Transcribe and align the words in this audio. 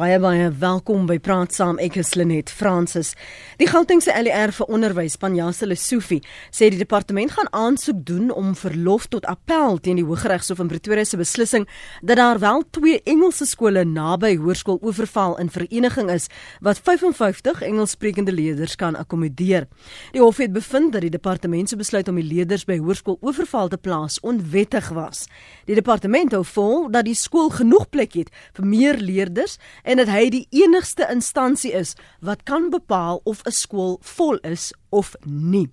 Baie 0.00 0.16
baie 0.16 0.46
welkom 0.56 1.02
by 1.04 1.18
Praat 1.20 1.52
Saam. 1.52 1.76
Ek 1.76 1.98
is 2.00 2.14
Lenet 2.16 2.48
Fransis. 2.48 3.10
Die 3.60 3.66
Gautengse 3.68 4.14
LER 4.16 4.48
vir 4.56 4.70
onderwys, 4.72 5.18
Panjasa 5.20 5.66
Lesofie, 5.68 6.22
sê 6.48 6.70
die 6.72 6.78
departement 6.80 7.34
gaan 7.34 7.50
aansoek 7.52 7.98
doen 8.08 8.30
om 8.32 8.54
verlof 8.56 9.10
tot 9.12 9.26
appel 9.28 9.76
teen 9.84 10.00
die 10.00 10.04
Hooggeregshof 10.08 10.62
in 10.64 10.70
Pretoria 10.70 11.04
se 11.04 11.18
beslissing 11.20 11.66
dat 12.00 12.16
daar 12.16 12.40
wel 12.40 12.64
twee 12.72 13.02
Engelse 13.04 13.44
skole 13.50 13.82
naby 13.84 14.38
Hoërskool 14.40 14.78
Oeverval 14.80 15.36
in 15.42 15.52
vereniging 15.52 16.08
is 16.14 16.30
wat 16.64 16.80
55 16.80 17.60
Engelssprekende 17.68 18.32
leerders 18.32 18.78
kan 18.80 18.96
akkommodeer. 18.96 19.68
Die 20.16 20.24
hof 20.24 20.40
het 20.40 20.56
bevind 20.56 20.94
dat 20.96 21.04
die 21.04 21.12
departement 21.12 21.68
se 21.68 21.76
besluit 21.76 22.08
om 22.08 22.22
die 22.22 22.24
leerders 22.24 22.64
by 22.64 22.78
Hoërskool 22.80 23.20
Oeverval 23.20 23.68
te 23.68 23.76
plaas 23.76 24.16
onwettig 24.24 24.88
was. 24.96 25.26
Die 25.68 25.76
departement 25.76 26.32
hou 26.32 26.42
vol 26.56 26.88
dat 26.88 27.04
die 27.04 27.18
skool 27.18 27.52
genoeg 27.60 27.90
plek 27.92 28.16
het 28.16 28.32
vir 28.56 28.72
meer 28.72 28.96
leerders 28.96 29.60
en 29.90 29.98
dat 29.98 30.10
hy 30.12 30.28
die 30.30 30.46
enigste 30.54 31.06
instansie 31.10 31.72
is 31.74 31.96
wat 32.22 32.44
kan 32.46 32.70
bepaal 32.70 33.20
of 33.24 33.42
'n 33.42 33.50
skool 33.50 33.98
vol 34.00 34.38
is 34.46 34.72
of 34.90 35.16
nie. 35.24 35.68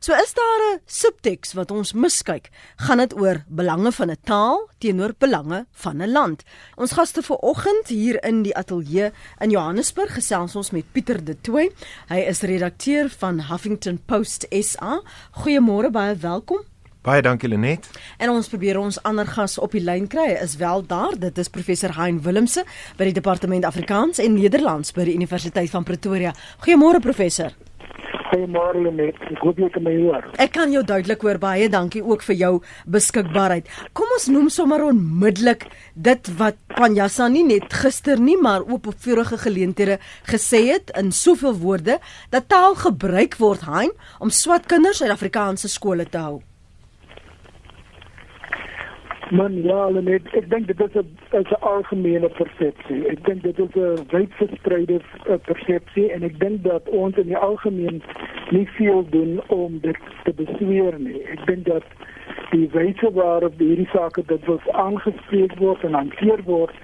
So 0.00 0.12
is 0.14 0.32
daar 0.34 0.62
'n 0.74 0.80
subteks 0.86 1.52
wat 1.52 1.70
ons 1.70 1.92
miskyk. 1.92 2.50
Gaan 2.76 2.98
dit 2.98 3.14
oor 3.18 3.44
belange 3.48 3.92
van 3.92 4.10
'n 4.10 4.16
taal 4.24 4.70
teenoor 4.78 5.14
belange 5.18 5.66
van 5.72 6.02
'n 6.02 6.12
land? 6.12 6.42
Ons 6.76 6.92
gaste 6.92 7.22
vanoggend 7.22 7.88
hier 7.88 8.24
in 8.24 8.42
die 8.42 8.56
ateljee 8.56 9.10
in 9.38 9.50
Johannesburg 9.50 10.14
gesels 10.14 10.56
ons 10.56 10.70
met 10.70 10.92
Pieter 10.92 11.24
De 11.24 11.40
Tooy. 11.40 11.72
Hy 12.08 12.18
is 12.18 12.40
redakteur 12.40 13.10
van 13.10 13.40
Huffington 13.40 13.98
Post 14.04 14.46
SA. 14.50 15.02
Goeiemôre, 15.32 15.90
baie 15.90 16.16
welkom. 16.16 16.64
Baie 17.06 17.22
dankie 17.22 17.48
Lenet. 17.48 17.86
En 18.18 18.32
ons 18.34 18.48
probeer 18.50 18.78
ons 18.80 18.96
ander 19.06 19.26
gas 19.26 19.54
op 19.62 19.72
die 19.76 19.82
lyn 19.84 20.08
kry. 20.10 20.32
Is 20.42 20.56
wel 20.58 20.82
daar. 20.86 21.14
Dit 21.14 21.38
is 21.38 21.48
professor 21.48 21.94
Hein 21.94 22.18
Willemse 22.24 22.64
by 22.98 23.06
die 23.06 23.14
Departement 23.14 23.64
Afrikaans 23.64 24.18
en 24.18 24.34
Nederlands 24.34 24.90
by 24.96 25.06
die 25.06 25.14
Universiteit 25.14 25.70
van 25.70 25.86
Pretoria. 25.86 26.34
Goeiemôre 26.64 26.98
professor. 27.04 27.54
Goeiemôre 28.32 28.82
Lenet. 28.82 29.20
Ek 29.30 29.38
hoop 29.46 29.60
jy 29.62 29.68
kan 29.72 29.86
my 29.86 29.94
hoor. 29.94 30.26
Ek 30.42 30.52
kan 30.56 30.74
jou 30.74 30.82
duidelik 30.84 31.22
hoor. 31.22 31.38
Baie 31.40 31.70
dankie 31.70 32.02
ook 32.02 32.26
vir 32.26 32.38
jou 32.42 32.50
beskikbaarheid. 32.90 33.70
Kom 33.96 34.10
ons 34.18 34.26
noem 34.34 34.50
sommer 34.52 34.82
onmiddellik 34.90 35.68
dit 35.94 36.32
wat 36.42 36.58
Panjasa 36.74 37.30
nie 37.32 37.46
net 37.46 37.78
gister 37.78 38.18
nie, 38.18 38.36
maar 38.36 38.66
ook 38.66 38.90
op 38.90 39.00
vorige 39.06 39.38
geleenthede 39.46 40.00
gesê 40.26 40.66
het 40.74 40.92
in 40.98 41.14
soveel 41.14 41.56
woorde 41.62 42.00
dat 42.34 42.50
taal 42.50 42.74
gebruik 42.74 43.38
word, 43.38 43.64
Hein, 43.70 43.94
om 44.18 44.34
swart 44.34 44.66
kinders 44.66 45.02
uit 45.02 45.14
Afrikaanse 45.14 45.70
skole 45.70 46.04
te 46.10 46.18
hou. 46.18 46.38
Man, 49.30 49.62
ja, 49.62 49.88
net, 49.92 50.24
ek 50.32 50.46
dink 50.48 50.70
dit 50.70 50.80
is 50.80 50.94
'n 50.96 51.08
is 51.36 51.50
'n 51.52 51.60
algemene 51.60 52.28
persepsie. 52.28 53.08
Ek 53.12 53.24
dink 53.24 53.42
dit 53.42 53.58
is 53.58 53.74
'n 53.76 54.06
wyd 54.10 54.32
verspreide 54.40 55.00
eh, 55.26 55.36
persepsie 55.44 56.12
en 56.12 56.22
ek 56.22 56.38
dink 56.40 56.62
dat 56.62 56.88
ons 56.88 57.16
in 57.16 57.26
die 57.26 57.36
algemeen 57.36 58.02
nie 58.50 58.68
veel 58.78 59.04
doen 59.10 59.40
om 59.48 59.78
dit 59.80 59.96
te 60.24 60.32
besweer 60.32 60.98
nie. 60.98 61.20
Ek 61.28 61.46
dink 61.46 61.64
dat 61.64 61.84
die 62.50 62.68
wyse 62.72 63.10
waarop 63.12 63.58
hierdie 63.58 63.88
sake 63.92 64.22
dit 64.26 64.46
word 64.46 64.70
aangespreek 64.70 65.54
word 65.58 65.84
en 65.84 65.94
hanteer 65.94 66.42
word, 66.44 66.74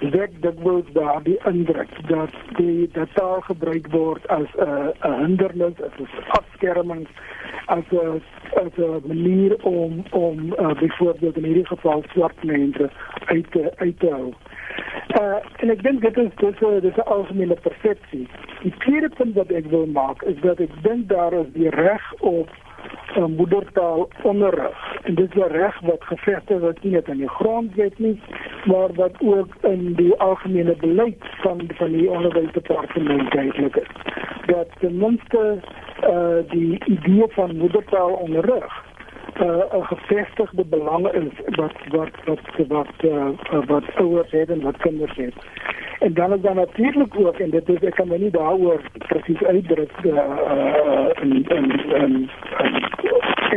wek 0.00 0.34
dit 0.42 0.60
word 0.66 0.88
daar 0.94 1.22
die 1.22 1.38
indruk 1.46 1.92
dat 2.08 2.34
die 2.58 2.88
dat 2.92 3.14
taal 3.14 3.40
gebruik 3.46 3.86
word 3.94 4.26
as 4.28 4.48
'n 4.58 4.92
'n 5.08 5.18
hindernis, 5.22 5.82
as 5.82 5.98
'n 5.98 6.08
afskerming, 6.38 7.06
as 7.66 7.84
'n 7.92 8.22
as 8.64 8.74
'n 8.76 9.02
manier 9.06 9.56
om 9.64 10.02
om 10.10 10.54
uh, 10.58 10.74
byvoorbeeld 10.80 11.36
in 11.36 11.44
hierdie 11.44 11.66
geval 11.66 12.02
swart 12.12 12.44
mense 12.44 12.90
uit 13.26 13.50
te 13.50 13.72
uit 13.76 13.98
te 13.98 14.10
hou. 14.10 14.32
Uh, 15.20 15.36
en 15.56 15.70
ek 15.70 15.82
dink 15.82 16.00
dit 16.00 16.16
is 16.16 16.34
dis 16.36 16.60
'n 16.60 16.80
dis 16.80 16.96
'n 16.96 17.10
algemene 17.16 17.54
persepsie. 17.54 18.28
Die 18.62 18.74
tweede 18.78 19.08
punt 19.08 19.34
wat 19.34 19.50
ek 19.50 19.66
wil 19.66 19.86
maak 19.86 20.22
is 20.22 20.40
dat 20.40 20.60
ek 20.60 20.82
dink 20.82 21.08
daar 21.08 21.32
is 21.32 21.52
die 21.52 21.70
reg 21.70 22.12
op 22.18 22.48
uh, 23.16 23.24
moedertaal 23.24 24.08
onderrig. 24.22 24.96
En 25.02 25.14
dit 25.14 25.34
is 25.34 25.42
'n 25.42 25.52
reg 25.52 25.80
wat 25.80 26.04
gevestig 26.04 26.60
is 26.60 26.82
nie 26.82 26.92
net 26.92 27.08
in 27.08 27.16
die 27.16 27.28
grondwet 27.28 27.98
nie, 27.98 28.20
maar 28.64 28.92
wat 28.94 29.12
ook 29.20 29.54
in 29.60 29.94
die 29.94 30.14
algemene 30.18 30.76
beleid 30.76 31.24
van 31.42 31.60
van 31.74 31.92
die 31.92 32.10
onderwysdepartement 32.10 33.32
duidelik 33.32 33.76
is. 33.76 33.88
Dat 34.46 34.68
ten 34.78 34.96
minste 34.96 35.58
uh 36.02 36.50
die 36.50 36.84
idee 36.84 37.24
van 37.28 37.56
moedertaal 37.56 38.10
onderrig 38.10 38.91
uh 39.40 39.78
'n 39.78 39.84
gevestigde 39.84 40.64
belang 40.64 41.08
is 41.12 41.32
wat 41.44 41.72
wat 41.88 42.10
wat 42.24 42.40
wat 42.68 42.94
uh, 43.04 43.28
wat 43.66 43.84
ouers 43.94 44.30
het 44.30 44.50
en 44.50 44.62
wat 44.62 44.76
kinders 44.76 45.16
het. 45.16 45.34
En 45.98 46.14
dan 46.14 46.32
is 46.32 46.40
dan 46.40 46.56
natuurlik 46.56 47.18
ook 47.18 47.38
en 47.38 47.50
dit 47.50 47.68
is 47.68 47.80
ek 47.80 47.94
kan 47.94 48.08
my 48.08 48.16
nie 48.16 48.30
daaroor 48.30 48.80
presies 48.98 49.44
uitdruk 49.44 49.92
uh, 50.04 50.12
uh 50.12 51.08
in 51.22 51.44
in 51.48 51.66
in 51.94 52.28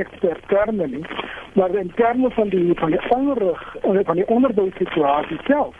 ekster 0.01 0.39
terme 0.47 0.87
nie, 0.87 1.05
maar 1.53 1.75
in 1.75 1.91
terme 1.95 2.29
van 2.31 2.49
die 2.49 2.73
van 2.79 2.91
die 2.91 3.01
onderrig 3.09 3.75
van 3.81 4.15
die 4.15 4.27
onderwysituasie 4.27 5.39
self 5.47 5.75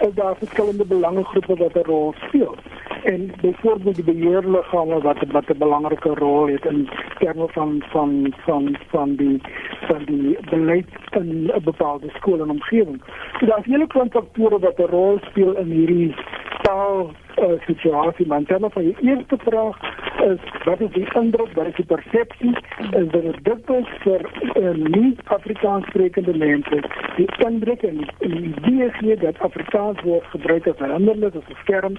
is 0.00 0.14
daar 0.14 0.36
verskillende 0.36 0.84
belangegroepe 0.84 1.56
wat 1.56 1.74
'n 1.74 1.88
rol 1.92 2.14
speel 2.26 2.54
en 3.02 3.32
byvoorbeeld 3.40 3.94
die 3.94 4.04
beheerliggame 4.04 5.00
wat 5.00 5.16
wat 5.30 5.48
'n 5.48 5.58
belangrike 5.58 6.14
rol 6.14 6.46
het 6.46 6.64
in 6.64 6.88
terme 7.18 7.48
van 7.48 7.82
van 7.88 8.34
van 8.44 8.76
van 8.88 9.14
die 9.16 9.40
van 9.80 10.04
die 10.04 10.38
beleid 10.50 10.88
in 11.10 11.50
'n 11.54 11.62
bepaalde 11.64 12.08
skool 12.08 12.40
en 12.40 12.50
omgewing. 12.50 13.02
So 13.38 13.46
daar's 13.46 13.64
hele 13.64 13.86
klomp 13.86 14.12
faktore 14.12 14.58
wat 14.58 14.78
'n 14.78 14.90
rol 14.90 15.18
speel 15.22 15.56
in 15.56 15.70
hierdie 15.70 16.14
taal 16.62 17.10
uh, 17.38 17.60
situasie. 17.66 18.26
Maar 18.26 18.42
dan 18.44 18.70
van 18.70 18.82
die 18.82 18.96
eerste 19.00 19.36
vraag 19.38 19.89
is 20.22 20.64
wat 20.64 20.80
is 20.80 20.90
die 20.92 21.06
indruk, 21.14 21.52
wat 21.52 21.66
is 21.66 21.74
die 21.74 21.84
persepsie? 21.84 22.56
Is 22.90 23.08
dit 23.10 23.38
dikwels 23.44 23.88
vir 24.04 24.24
uh, 24.54 24.74
nie 24.74 25.16
Afrikaans 25.24 25.86
sprekende 25.86 26.36
mense 26.36 26.82
die 27.16 27.28
indruk 27.46 27.82
en 27.82 28.04
die 28.18 28.42
idee 28.52 28.90
gee 28.98 29.16
dat 29.16 29.40
Afrikaans 29.46 30.02
word 30.02 30.24
gebruik 30.34 30.66
as 30.66 30.78
'n 30.80 30.92
hindernis 30.96 31.36
of 31.40 31.48
'n 31.48 31.60
skerm 31.62 31.96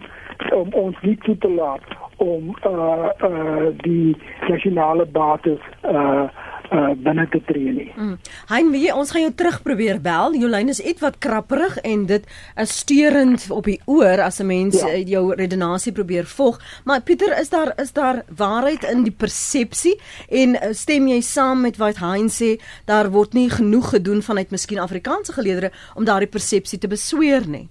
om 0.51 0.73
ons 0.73 0.95
nie 1.01 1.17
toe 1.17 1.37
te 1.37 1.49
laat 1.49 1.83
om 2.17 2.55
uh 2.65 3.09
uh 3.27 3.67
die 3.81 4.17
nasionale 4.49 5.05
bates 5.05 5.59
uh 5.83 6.29
uh 6.71 6.91
binne 6.95 7.27
te 7.31 7.41
tree 7.47 7.71
nie. 7.75 7.89
Mm. 7.95 8.17
Hein, 8.47 8.71
wie 8.71 8.93
ons 8.95 9.11
gaan 9.11 9.25
jou 9.25 9.33
terug 9.35 9.61
probeer 9.65 9.99
bel. 10.01 10.35
Jou 10.39 10.49
lyn 10.49 10.71
is 10.71 10.79
ietwat 10.79 11.17
krapperig 11.23 11.77
en 11.87 12.05
dit 12.07 12.27
is 12.63 12.75
steurend 12.83 13.47
op 13.51 13.67
die 13.67 13.79
oor 13.85 14.23
as 14.23 14.39
'n 14.39 14.47
mens 14.47 14.79
ja. 14.79 14.87
Uh, 14.87 15.05
jou 15.07 15.35
redenasie 15.35 15.91
probeer 15.91 16.25
volg. 16.25 16.61
Maar 16.85 17.01
Pieter, 17.01 17.39
is 17.39 17.49
daar 17.49 17.73
is 17.81 17.91
daar 17.93 18.23
waarheid 18.35 18.83
in 18.83 19.03
die 19.03 19.15
persepsie 19.17 19.99
en 20.29 20.55
uh, 20.55 20.71
stem 20.71 21.07
jy 21.07 21.21
saam 21.21 21.61
met 21.61 21.77
wat 21.77 21.97
Hein 21.97 22.29
sê 22.29 22.59
daar 22.85 23.11
word 23.11 23.33
nie 23.33 23.49
genoeg 23.49 23.89
gedoen 23.89 24.21
vanuit 24.21 24.51
miskien 24.51 24.79
Afrikaanse 24.79 25.33
geleerders 25.33 25.73
om 25.95 26.05
daardie 26.05 26.29
persepsie 26.29 26.79
te 26.79 26.87
besweer 26.87 27.47
nie? 27.47 27.69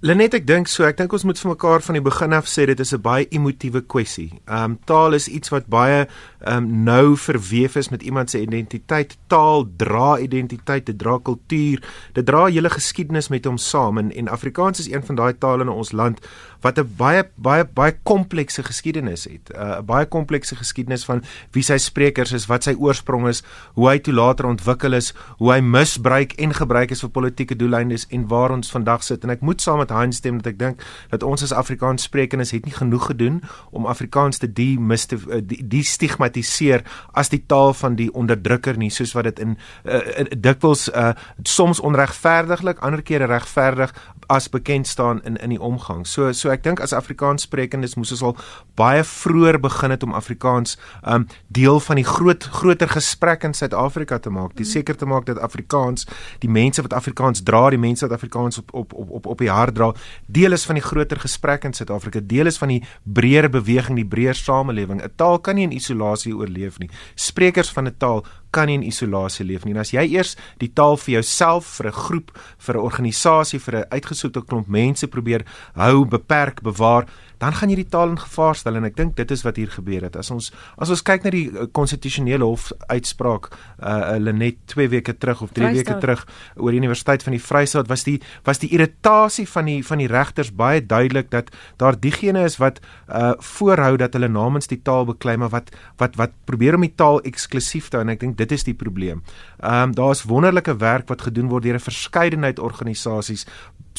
Lenet 0.00 0.32
ek 0.32 0.46
dink 0.48 0.64
so, 0.72 0.86
ek 0.88 0.96
dink 0.96 1.12
ons 1.12 1.26
moet 1.28 1.36
vir 1.36 1.50
mekaar 1.50 1.82
van 1.84 1.98
die 1.98 2.00
begin 2.00 2.32
af 2.32 2.46
sê 2.48 2.64
dit 2.64 2.78
is 2.80 2.94
'n 2.96 3.02
baie 3.04 3.26
emotiewe 3.36 3.82
kwessie. 3.84 4.30
Ehm 4.48 4.64
um, 4.64 4.78
taal 4.88 5.12
is 5.12 5.28
iets 5.28 5.52
wat 5.52 5.68
baie 5.68 6.08
ehm 6.40 6.56
um, 6.56 6.84
nou 6.84 7.16
verweef 7.16 7.76
is 7.76 7.90
met 7.90 8.02
iemand 8.02 8.30
se 8.30 8.40
identiteit. 8.40 9.18
Taal 9.28 9.68
dra 9.76 10.18
identiteit, 10.18 10.86
dit 10.86 10.98
dra 10.98 11.18
kultuur, 11.18 11.84
dit 12.14 12.26
dra 12.26 12.46
hele 12.46 12.70
geskiedenis 12.70 13.28
met 13.28 13.44
hom 13.44 13.58
saam 13.58 13.98
en 13.98 14.10
en 14.10 14.28
Afrikaans 14.28 14.80
is 14.80 14.88
een 14.88 15.04
van 15.04 15.16
daai 15.16 15.38
tale 15.38 15.62
in 15.62 15.68
ons 15.68 15.92
land 15.92 16.26
wat 16.60 16.78
'n 16.78 16.88
baie 16.96 17.24
baie 17.36 17.64
baie 17.64 17.94
komplekse 18.02 18.62
geskiedenis 18.62 19.24
het. 19.24 19.50
Uh, 19.54 19.60
'n 19.60 19.78
uh, 19.78 19.80
Baie 19.90 20.06
komplekse 20.06 20.56
geskiedenis 20.56 21.04
van 21.04 21.22
wie 21.52 21.62
sy 21.62 21.76
sprekers 21.76 22.32
is, 22.32 22.46
wat 22.46 22.64
sy 22.64 22.74
oorsprong 22.78 23.28
is, 23.28 23.42
hoe 23.74 23.88
hy 23.88 23.98
toe 23.98 24.14
later 24.14 24.46
ontwikkel 24.46 24.92
is, 24.92 25.12
hoe 25.38 25.52
hy 25.52 25.60
misbruik 25.60 26.32
en 26.32 26.54
gebruik 26.54 26.90
is 26.90 27.00
vir 27.00 27.10
politieke 27.10 27.56
doeleindes 27.56 28.06
en 28.10 28.28
waar 28.28 28.50
ons 28.50 28.70
vandag 28.70 29.02
sit. 29.02 29.24
En 29.24 29.30
ek 29.30 29.40
moet 29.40 29.60
saam 29.60 29.78
met 29.78 29.90
Hans 29.90 30.16
stem 30.16 30.36
dat 30.36 30.52
ek 30.52 30.58
dink 30.58 30.82
dat 31.10 31.22
ons 31.22 31.42
as 31.42 31.52
Afrikaans 31.52 32.02
sprekendes 32.02 32.50
het 32.50 32.64
nie 32.64 32.74
genoeg 32.74 33.06
gedoen 33.06 33.42
om 33.70 33.86
Afrikaans 33.86 34.38
te 34.38 34.52
die 34.52 34.78
miste 34.78 35.16
uh, 35.16 35.40
die, 35.42 35.82
stigmatiseer 35.82 36.84
as 37.12 37.28
die 37.28 37.42
taal 37.46 37.74
van 37.74 37.96
die 37.96 38.10
onderdrukker 38.12 38.76
nie, 38.76 38.90
soos 38.90 39.12
wat 39.12 39.24
dit 39.24 39.38
in 39.38 39.56
uh, 39.84 40.24
dikwels 40.36 40.88
uh, 40.92 41.12
soms 41.42 41.80
onregverdiglik, 41.80 42.78
ander 42.78 43.02
kere 43.02 43.26
regverdig 43.26 43.94
as 44.30 44.48
bekend 44.48 44.86
staan 44.86 45.22
in 45.26 45.36
in 45.36 45.50
die 45.50 45.60
omgang. 45.60 46.06
So 46.06 46.30
so 46.32 46.52
ek 46.54 46.62
dink 46.62 46.80
as 46.80 46.94
Afrikaans 46.94 47.48
sprekendes 47.48 47.96
moes 47.98 48.12
ons 48.14 48.22
al 48.22 48.36
baie 48.78 49.02
vroeër 49.04 49.58
begin 49.60 49.90
het 49.90 50.06
om 50.06 50.14
Afrikaans 50.14 50.76
um 51.02 51.26
deel 51.48 51.80
van 51.82 51.98
die 51.98 52.06
groot 52.06 52.46
groter 52.60 52.88
gesprek 52.88 53.44
in 53.48 53.56
Suid-Afrika 53.58 54.20
te 54.22 54.30
maak. 54.30 54.54
Die 54.58 54.66
seker 54.68 54.96
te 54.96 55.08
maak 55.10 55.26
dat 55.26 55.40
Afrikaans, 55.42 56.06
die 56.44 56.50
mense 56.50 56.82
wat 56.86 56.94
Afrikaans 56.94 57.42
dra, 57.42 57.64
die 57.74 57.80
mense 57.82 58.06
wat 58.06 58.14
Afrikaans 58.18 58.62
op 58.62 58.74
op 58.74 58.94
op 58.94 59.10
op 59.18 59.26
op 59.34 59.42
die 59.42 59.50
hart 59.50 59.74
dra, 59.74 59.90
deel 60.26 60.54
is 60.54 60.66
van 60.68 60.78
die 60.78 60.84
groter 60.84 61.18
gesprek 61.20 61.66
in 61.66 61.74
Suid-Afrika, 61.74 62.22
deel 62.22 62.46
is 62.46 62.58
van 62.58 62.68
die 62.76 62.82
breër 63.02 63.50
beweging, 63.50 63.98
die 63.98 64.06
breër 64.06 64.38
samelewing. 64.38 65.02
'n 65.02 65.12
Taal 65.16 65.40
kan 65.40 65.54
nie 65.54 65.66
in 65.66 65.74
isolasie 65.74 66.36
oorleef 66.36 66.78
nie. 66.78 66.90
Sprekers 67.14 67.72
van 67.72 67.88
'n 67.88 67.94
taal 67.98 68.24
kan 68.50 68.66
nie 68.66 68.74
in 68.74 68.86
isolasie 68.86 69.46
leef 69.46 69.64
nie. 69.64 69.74
En 69.74 69.80
as 69.80 69.92
jy 69.94 70.04
eers 70.14 70.36
die 70.58 70.70
taal 70.74 70.96
vir 70.96 71.20
jouself, 71.20 71.66
vir 71.78 71.86
'n 71.86 71.92
groep, 71.92 72.38
vir 72.58 72.74
'n 72.76 72.84
organisasie, 72.84 73.58
vir 73.58 73.76
'n 73.76 73.88
uitgesoekte 73.90 74.42
klomp 74.46 74.68
mense 74.68 75.06
probeer 75.06 75.44
hou, 75.74 76.04
beperk, 76.04 76.62
bewaar, 76.62 77.06
dan 77.40 77.56
gaan 77.56 77.72
jy 77.72 77.80
die 77.80 77.88
taal 77.88 78.12
in 78.12 78.20
gevaar 78.20 78.58
stel 78.58 78.76
en 78.76 78.86
ek 78.88 78.96
dink 78.98 79.16
dit 79.16 79.30
is 79.32 79.42
wat 79.46 79.56
hier 79.60 79.70
gebeur 79.72 80.04
het. 80.06 80.16
As 80.20 80.30
ons 80.34 80.50
as 80.76 80.92
ons 80.92 81.02
kyk 81.06 81.24
na 81.24 81.32
die 81.32 81.46
eh, 81.48 81.66
konstitusionele 81.76 82.44
hof 82.44 82.70
uitspraak 82.92 83.50
uh 83.80 83.98
hulle 84.10 84.32
net 84.36 84.58
2 84.72 84.88
weke 84.92 85.14
terug 85.18 85.42
of 85.46 85.54
3 85.56 85.72
weke 85.76 85.96
terug 86.02 86.26
oor 86.56 86.74
die 86.74 86.80
Universiteit 86.82 87.24
van 87.24 87.36
die 87.36 87.42
Vrystaat 87.42 87.88
was 87.88 88.04
die 88.04 88.18
was 88.44 88.60
die 88.62 88.70
irritasie 88.76 89.46
van 89.48 89.70
die 89.70 89.78
van 89.86 90.02
die 90.02 90.08
regters 90.10 90.52
baie 90.52 90.82
duidelik 90.84 91.30
dat 91.32 91.50
daar 91.80 91.96
diegene 91.96 92.44
is 92.48 92.58
wat 92.60 92.82
uh 93.08 93.32
voorhou 93.40 93.96
dat 93.96 94.14
hulle 94.16 94.28
namens 94.28 94.68
die 94.68 94.80
taal 94.84 95.06
beklei 95.08 95.36
maar 95.40 95.52
wat 95.54 95.72
wat 96.02 96.16
wat 96.20 96.36
probeer 96.44 96.76
om 96.76 96.84
die 96.84 96.94
taal 96.96 97.20
eksklusief 97.24 97.88
te 97.88 97.96
hou 97.96 98.04
en 98.04 98.12
ek 98.12 98.20
dink 98.20 98.36
dit 98.36 98.52
is 98.52 98.66
die 98.68 98.76
probleem. 98.76 99.24
Ehm 99.62 99.90
um, 99.90 99.94
daar's 99.96 100.26
wonderlike 100.28 100.76
werk 100.76 101.08
wat 101.08 101.22
gedoen 101.28 101.48
word 101.48 101.64
deur 101.64 101.80
'n 101.80 101.88
verskeidenheid 101.88 102.58
organisasies 102.58 103.46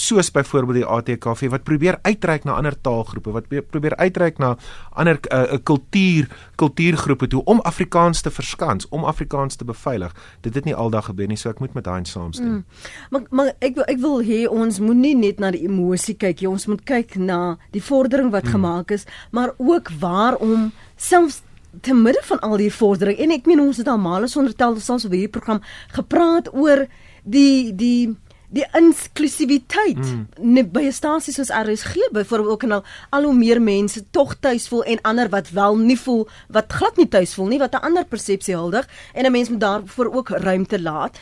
soos 0.01 0.31
byvoorbeeld 0.33 0.81
die 0.81 0.85
ATKV 0.85 1.49
wat 1.53 1.63
probeer 1.67 1.99
uitreik 2.01 2.45
na 2.47 2.55
ander 2.57 2.75
taalgroepe 2.81 3.33
wat 3.35 3.49
probeer 3.69 3.95
uitreik 3.95 4.39
na 4.41 4.55
ander 4.89 5.19
'n 5.21 5.53
uh, 5.53 5.59
kultuur 5.63 6.29
kultuurgroepe 6.55 7.27
toe 7.27 7.43
om 7.45 7.59
Afrikaans 7.59 8.21
te 8.21 8.31
verskans 8.31 8.87
om 8.89 9.03
Afrikaans 9.03 9.55
te 9.55 9.65
beveilig 9.65 10.15
dit 10.41 10.55
het 10.55 10.65
nie 10.65 10.75
aldag 10.75 11.05
gebeur 11.05 11.27
nie 11.27 11.37
so 11.37 11.49
ek 11.49 11.59
moet 11.59 11.73
met 11.73 11.83
daai 11.83 12.05
saamstem 12.05 12.47
mm. 12.47 12.63
maar 13.09 13.21
maar 13.29 13.53
ek 13.59 13.75
wil 13.75 13.85
ek 13.87 13.99
wil 13.99 14.21
hê 14.23 14.47
ons 14.49 14.79
moenie 14.79 15.15
net 15.15 15.39
na 15.39 15.51
die 15.51 15.63
emosie 15.67 16.15
kyk 16.15 16.41
jy 16.41 16.47
ons 16.47 16.67
moet 16.67 16.83
kyk 16.83 17.15
na 17.15 17.57
die 17.71 17.83
vordering 17.83 18.31
wat 18.31 18.43
mm. 18.43 18.51
gemaak 18.51 18.91
is 18.91 19.05
maar 19.31 19.53
ook 19.57 19.91
waarom 19.99 20.71
selfs 20.95 21.41
te 21.81 21.93
midde 21.93 22.21
van 22.23 22.39
al 22.39 22.57
die 22.57 22.73
vordering 22.73 23.17
en 23.17 23.31
ek 23.31 23.45
meen 23.45 23.61
ons 23.63 23.77
het 23.77 23.87
almal 23.87 24.27
sonder 24.27 24.55
tel 24.55 24.75
ons 24.75 25.05
op 25.05 25.11
hierdie 25.11 25.31
program 25.31 25.61
gepraat 25.93 26.51
oor 26.53 26.87
die 27.23 27.71
die 27.75 28.15
die 28.51 28.65
inklusiwiteit 28.75 30.01
mm. 30.01 30.71
by 30.75 30.83
'n 30.89 30.95
stasie 30.95 31.33
soos 31.33 31.51
RSG 31.55 32.11
byvoorbeeld 32.11 32.51
ook 32.51 32.63
en 32.63 32.71
al 32.71 32.83
al 33.09 33.23
hoe 33.23 33.35
meer 33.35 33.61
mense 33.61 34.03
tog 34.11 34.35
tuis 34.39 34.67
voel 34.67 34.83
en 34.83 35.01
ander 35.01 35.29
wat 35.29 35.49
wel 35.49 35.77
nie 35.77 35.99
voel 35.99 36.27
wat 36.47 36.73
glad 36.73 36.97
nie 36.97 37.07
tuis 37.07 37.33
voel 37.33 37.47
nie 37.47 37.59
wat 37.59 37.73
'n 37.73 37.85
ander 37.87 38.05
persepsie 38.05 38.55
huldig 38.55 38.87
en 39.13 39.25
'n 39.25 39.31
mens 39.31 39.49
moet 39.49 39.59
daarvoor 39.59 40.13
ook 40.13 40.29
ruimte 40.29 40.81
laat 40.81 41.19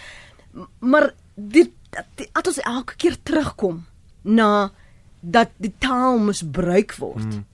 maar 0.80 1.14
dit 1.36 1.70
dit 2.16 2.48
ons 2.48 2.60
elke 2.60 2.96
keer 2.96 3.18
terugkom 3.24 3.86
na 4.22 4.72
dat 5.20 5.50
die 5.58 5.74
taal 5.78 6.18
misbruik 6.18 6.96
word 6.96 7.26
mm. 7.26 7.46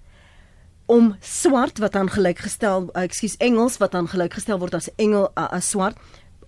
om 0.86 1.16
swart 1.20 1.78
wat 1.78 1.96
aan 1.96 2.10
gelykgestel 2.10 2.90
ekskuus 2.94 3.38
Engels 3.38 3.78
wat 3.78 3.96
aan 3.96 4.08
gelykgestel 4.08 4.60
word 4.60 4.74
as 4.74 4.90
engel 4.96 5.32
as 5.36 5.70
swart 5.70 5.98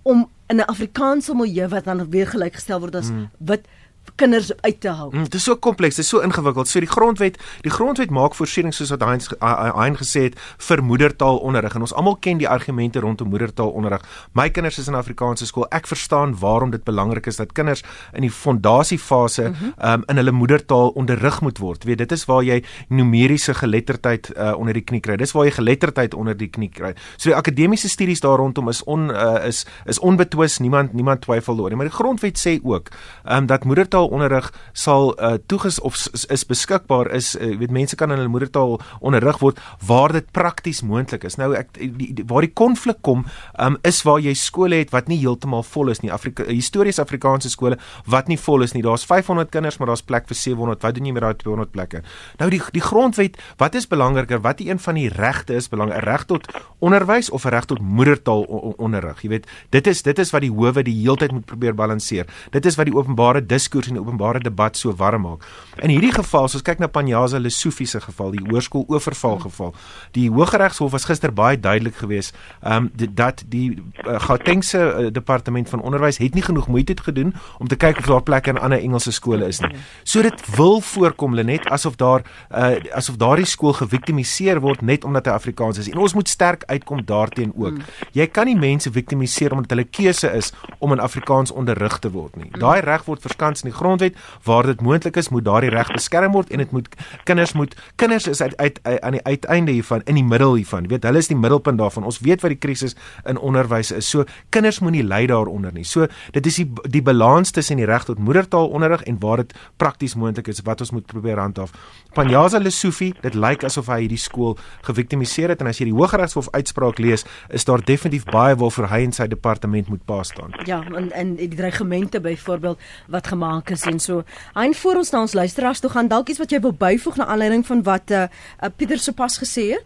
om 0.08 0.30
in 0.48 0.58
'n 0.58 0.70
Afrikaanse 0.72 1.36
milieu 1.36 1.68
wat 1.68 1.84
dan 1.84 2.10
weer 2.10 2.28
gelykgestel 2.28 2.80
word 2.80 2.96
as 2.96 3.10
mm. 3.10 3.30
wit 3.38 3.68
kinders 4.18 4.52
uit 4.62 4.80
te 4.82 4.90
hou. 4.90 5.10
Mm, 5.14 5.28
dit 5.28 5.38
is 5.38 5.46
so 5.48 5.56
kompleks, 5.62 5.96
dit 6.00 6.06
is 6.06 6.10
so 6.12 6.22
ingewikkeld. 6.26 6.68
So 6.68 6.82
die 6.84 6.90
grondwet, 6.90 7.38
die 7.66 7.72
grondwet 7.74 8.12
maak 8.14 8.36
voorsiening 8.38 8.74
soos 8.76 8.92
wat 8.94 9.06
Heinz 9.06 9.30
Hein 9.40 9.98
gesê 10.00 10.28
het 10.28 10.38
vir 10.68 10.82
moedertaalonderrig 10.84 11.76
en 11.78 11.86
ons 11.86 11.94
almal 11.98 12.18
ken 12.24 12.42
die 12.42 12.50
argumente 12.50 13.02
rondom 13.04 13.30
moedertaalonderrig. 13.34 14.04
My 14.38 14.50
kinders 14.54 14.80
is 14.82 14.90
in 14.90 14.98
Afrikaanse 14.98 15.48
skool. 15.50 15.68
Ek 15.76 15.88
verstaan 15.90 16.36
waarom 16.40 16.74
dit 16.74 16.84
belangrik 16.88 17.30
is 17.30 17.38
dat 17.42 17.54
kinders 17.58 17.84
in 18.14 18.26
die 18.26 18.34
fondasiefase 18.34 19.50
mm 19.50 19.54
-hmm. 19.54 19.74
um, 19.92 20.04
in 20.08 20.22
hulle 20.22 20.32
moedertaal 20.32 20.90
onderrig 20.90 21.42
moet 21.42 21.58
word. 21.58 21.84
Weet, 21.84 21.98
dit 21.98 22.12
is 22.12 22.26
waar 22.26 22.44
jy 22.44 22.64
numeriese 22.88 23.54
geletterdheid 23.54 24.32
uh, 24.38 24.58
onder 24.58 24.74
die 24.74 24.84
knie 24.84 25.00
kry. 25.00 25.16
Dis 25.16 25.32
waar 25.32 25.46
jy 25.46 25.52
geletterdheid 25.52 26.14
onder 26.14 26.38
die 26.38 26.50
knie 26.50 26.70
kry. 26.70 26.94
So 27.18 27.30
die 27.30 27.36
akademiese 27.36 27.90
studies 27.90 28.20
daar 28.20 28.38
rondom 28.38 28.70
is 28.70 28.84
on 28.84 29.10
uh, 29.12 29.46
is 29.46 29.66
is 29.86 30.00
onbetwis. 30.00 30.58
Niemand 30.58 30.94
niemand 30.94 31.22
twyfel 31.22 31.56
daaroor 31.56 31.70
nie. 31.70 31.78
Maar 31.78 31.90
die 31.90 31.96
grondwet 31.96 32.40
sê 32.48 32.60
ook 32.64 32.90
um, 33.30 33.46
dat 33.46 33.64
moedertaal 33.64 34.07
moedertaalonderrig 34.08 34.54
sal 34.74 35.16
uh, 35.20 35.38
toeges 35.48 35.80
of 35.80 35.96
is, 36.30 36.44
beskikbaar 36.46 37.10
is 37.16 37.36
uh, 37.36 37.58
weet 37.58 37.72
mense 37.72 37.96
kan 37.96 38.12
in 38.12 38.18
hulle 38.18 38.32
moedertaal 38.32 38.80
onderrig 39.00 39.40
word 39.40 39.60
waar 39.86 40.12
dit 40.14 40.26
prakties 40.32 40.82
moontlik 40.82 41.24
is. 41.24 41.38
Nou 41.38 41.54
ek 41.56 41.74
die, 41.78 41.90
die, 42.14 42.26
waar 42.28 42.46
die 42.46 42.54
konflik 42.54 43.02
kom 43.02 43.26
um, 43.60 43.78
is 43.88 44.04
waar 44.08 44.20
jy 44.20 44.34
skole 44.38 44.82
het 44.82 44.94
wat 44.94 45.08
nie 45.08 45.20
heeltemal 45.20 45.64
vol 45.64 45.90
is 45.90 46.02
nie. 46.02 46.12
Afrika 46.12 46.46
histories 46.48 47.00
Afrikaanse 47.00 47.50
skole 47.50 47.78
wat 48.06 48.28
nie 48.28 48.38
vol 48.38 48.64
is 48.64 48.74
nie. 48.74 48.84
Daar's 48.86 49.06
500 49.06 49.52
kinders 49.52 49.80
maar 49.80 49.92
daar's 49.92 50.06
plek 50.06 50.28
vir 50.28 50.38
700. 50.38 50.84
Wat 50.84 50.98
doen 50.98 51.10
jy 51.10 51.16
met 51.16 51.26
daai 51.26 51.36
200 51.44 51.74
plekke? 51.74 52.04
Nou 52.42 52.50
die 52.54 52.62
die 52.74 52.84
grondwet, 52.84 53.38
wat 53.58 53.76
is 53.76 53.88
belangriker? 53.90 54.42
Wat 54.44 54.62
een 54.64 54.80
van 54.80 55.00
die 55.00 55.10
regte 55.14 55.58
is 55.58 55.70
belangrik? 55.70 55.98
'n 55.98 56.06
Reg 56.08 56.26
tot 56.26 56.48
onderwys 56.80 57.30
of 57.30 57.46
'n 57.46 57.50
reg 57.50 57.66
tot 57.66 57.80
moedertaal 57.82 58.44
onderrig? 58.78 59.22
Jy 59.22 59.30
weet, 59.30 59.48
dit 59.70 59.88
is 59.88 60.02
dit 60.04 60.20
is 60.20 60.32
wat 60.32 60.42
die 60.42 60.52
howe 60.52 60.84
die 60.84 61.02
heeltyd 61.02 61.32
moet 61.32 61.46
probeer 61.46 61.74
balanseer. 61.74 62.28
Dit 62.52 62.66
is 62.66 62.76
wat 62.76 62.86
die 62.86 62.96
openbare 62.96 63.46
diskurs 63.46 63.88
en 63.88 63.97
die 63.98 64.04
openbare 64.04 64.42
debat 64.44 64.78
so 64.78 64.94
warm 64.98 65.26
maak. 65.28 65.46
In 65.82 65.92
hierdie 65.94 66.14
geval, 66.14 66.48
as 66.48 66.56
ons 66.58 66.66
kyk 66.66 66.82
na 66.82 66.90
Panyaza 66.92 67.40
Lesofie 67.42 67.88
se 67.90 68.02
geval, 68.02 68.32
die 68.36 68.44
hoërskool 68.46 68.86
oorval 68.94 69.40
geval, 69.44 69.74
die 70.18 70.28
Hooggeregshof 70.30 70.94
was 70.94 71.08
gister 71.10 71.34
baie 71.34 71.60
duidelik 71.60 71.98
geweest, 72.02 72.36
ehm 72.62 72.88
um, 72.88 73.14
dat 73.18 73.44
die 73.50 73.78
uh, 74.06 74.18
Gautengse 74.28 74.80
uh, 74.80 75.08
departement 75.14 75.70
van 75.70 75.82
onderwys 75.82 76.18
het 76.22 76.34
nie 76.34 76.44
genoeg 76.46 76.68
moeite 76.68 76.96
gedoen 77.04 77.34
om 77.60 77.68
te 77.68 77.76
kyk 77.76 78.00
of 78.02 78.10
daar 78.10 78.24
plekke 78.24 78.50
in 78.50 78.60
ander 78.62 78.80
Engelse 78.80 79.12
skole 79.12 79.48
is 79.48 79.60
nie. 79.60 79.74
So 80.04 80.22
dit 80.22 80.56
wil 80.56 80.82
voorkom 80.82 81.36
Lenet 81.36 81.66
asof 81.74 81.96
daar 81.96 82.26
uh, 82.52 82.78
asof 82.96 83.18
daardie 83.18 83.46
skool 83.46 83.74
geviktimiseer 83.74 84.62
word 84.62 84.82
net 84.82 85.06
omdat 85.06 85.26
hy 85.26 85.36
Afrikaans 85.38 85.78
is. 85.78 85.90
En 85.92 85.98
ons 85.98 86.14
moet 86.14 86.30
sterk 86.30 86.64
uitkom 86.68 87.06
daarteenoor 87.06 87.56
ook. 87.58 87.80
Hmm. 87.82 88.12
Jy 88.16 88.28
kan 88.34 88.50
nie 88.50 88.58
mense 88.58 88.92
viktimiseer 88.92 89.56
omdat 89.56 89.76
hulle 89.76 89.88
keuse 89.90 90.32
is 90.38 90.52
om 90.80 90.94
in 90.96 91.00
Afrikaans 91.04 91.52
onderrig 91.52 92.00
te 92.00 92.12
word 92.12 92.36
nie. 92.36 92.50
Daai 92.60 92.82
reg 92.86 93.06
word 93.08 93.24
verskans 93.26 93.64
in 93.64 93.72
die 93.72 93.78
grondwet 93.88 94.18
waar 94.44 94.68
dit 94.68 94.82
moontlik 94.82 95.18
is 95.18 95.30
moet 95.34 95.46
daardie 95.48 95.72
reg 95.74 95.92
beskerm 95.96 96.36
word 96.36 96.52
en 96.52 96.64
dit 96.64 96.72
moet 96.76 96.88
kinders 97.28 97.54
moet 97.58 97.76
kinders 97.96 98.28
is 98.28 98.42
uit, 98.42 98.56
uit, 98.58 98.80
uit 98.84 99.02
aan 99.02 99.18
die 99.18 99.24
uiteinde 99.24 99.72
hiervan 99.72 100.04
in 100.06 100.20
die 100.20 100.26
middel 100.26 100.56
hiervan. 100.60 100.88
Jy 100.88 100.96
weet 100.96 101.08
hulle 101.08 101.24
is 101.24 101.30
die 101.32 101.38
middelpunt 101.38 101.80
daarvan. 101.80 102.08
Ons 102.08 102.20
weet 102.26 102.44
wat 102.44 102.54
die 102.54 102.60
krisis 102.60 102.96
in 103.26 103.40
onderwys 103.40 103.92
is. 103.96 104.10
So 104.10 104.26
kinders 104.54 104.80
moenie 104.84 105.04
ly 105.06 105.26
daaronder 105.30 105.74
nie. 105.76 105.86
So 105.88 106.08
dit 106.36 106.46
is 106.46 106.60
die 106.62 106.68
die 106.98 107.04
balans 107.04 107.54
tussen 107.56 107.82
die 107.82 107.88
reg 107.88 108.08
tot 108.08 108.20
moedertaalonderrig 108.20 109.06
en 109.10 109.20
waar 109.24 109.44
dit 109.44 109.56
prakties 109.78 110.16
moontlik 110.16 110.52
is 110.52 110.64
wat 110.68 110.84
ons 110.84 110.94
moet 110.96 111.08
probeer 111.08 111.40
handhaaf 111.42 111.74
Panjaza 112.16 112.60
Lesofie 112.60 113.14
dit 113.22 113.36
lyk 113.36 113.64
asof 113.68 113.90
hy 113.92 114.02
hierdie 114.06 114.22
skool 114.22 114.58
geviktimiseer 114.88 115.54
het 115.54 115.62
en 115.62 115.72
as 115.72 115.82
jy 115.82 115.90
die 115.92 115.98
Hooggeregshof 115.98 116.52
uitspraak 116.54 117.02
lees 117.04 117.26
is 117.50 117.66
daar 117.68 117.84
definitief 117.84 118.26
baie 118.32 118.56
waarvoor 118.56 118.90
hy 118.94 119.04
en 119.08 119.16
sy 119.16 119.28
departement 119.28 119.90
moet 119.92 120.06
pa 120.08 120.22
staan 120.28 120.56
ja 120.70 120.84
en 120.96 121.12
en 121.12 121.36
die 121.40 121.50
dreigemente 121.56 122.22
byvoorbeeld 122.22 122.80
wat 123.08 123.28
gemaak 123.28 123.70
is 123.70 123.86
en 123.86 124.00
so. 124.00 124.24
Hein 124.54 124.74
voor 124.76 124.96
ons 125.02 125.12
na 125.12 125.22
ons 125.22 125.34
luisteraars 125.34 125.80
toe 125.80 125.90
gaan 125.90 126.08
dalk 126.08 126.30
iets 126.30 126.40
wat 126.40 126.52
jy 126.52 126.60
wil 126.64 126.74
byvoeg 126.74 127.18
na 127.18 127.26
aanleiding 127.26 127.66
van 127.66 127.84
wat 127.84 128.12
uh, 128.12 128.26
uh 128.28 128.70
Pieter 128.76 129.00
sopas 129.00 129.40
gesê 129.42 129.72
het. 129.76 129.86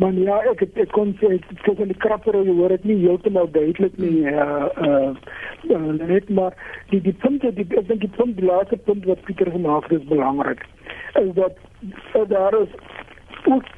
Maar 0.00 0.12
ja, 0.16 0.36
ek 0.48 0.62
ek, 0.64 0.76
ek 0.86 0.92
kon 0.96 1.10
ek 1.28 1.66
in 1.68 1.90
die 1.92 1.98
krapper 2.00 2.38
jy 2.40 2.54
hoor 2.56 2.72
dit 2.72 2.86
nie 2.88 2.96
heeltemal 3.02 3.50
duidelik 3.52 3.98
nie 4.00 4.24
uh 4.32 4.68
uh, 4.86 5.10
uh 5.76 5.92
net 5.98 6.30
maar 6.38 6.56
die 6.92 7.02
die 7.04 7.12
punte 7.24 7.52
die 7.58 7.66
ek 7.68 7.90
dink 7.90 8.06
die 8.06 8.14
punt 8.16 8.38
die 8.38 8.48
laaste 8.48 8.80
punt 8.88 9.04
wat 9.10 9.20
Pieter 9.28 9.52
gemaak 9.52 9.90
het 9.90 10.00
is 10.00 10.08
belangrik. 10.08 10.64
Is 11.20 11.34
dat 11.36 11.60
so 12.14 12.24
daar 12.32 12.56
is 12.62 12.72
ook 13.44 13.68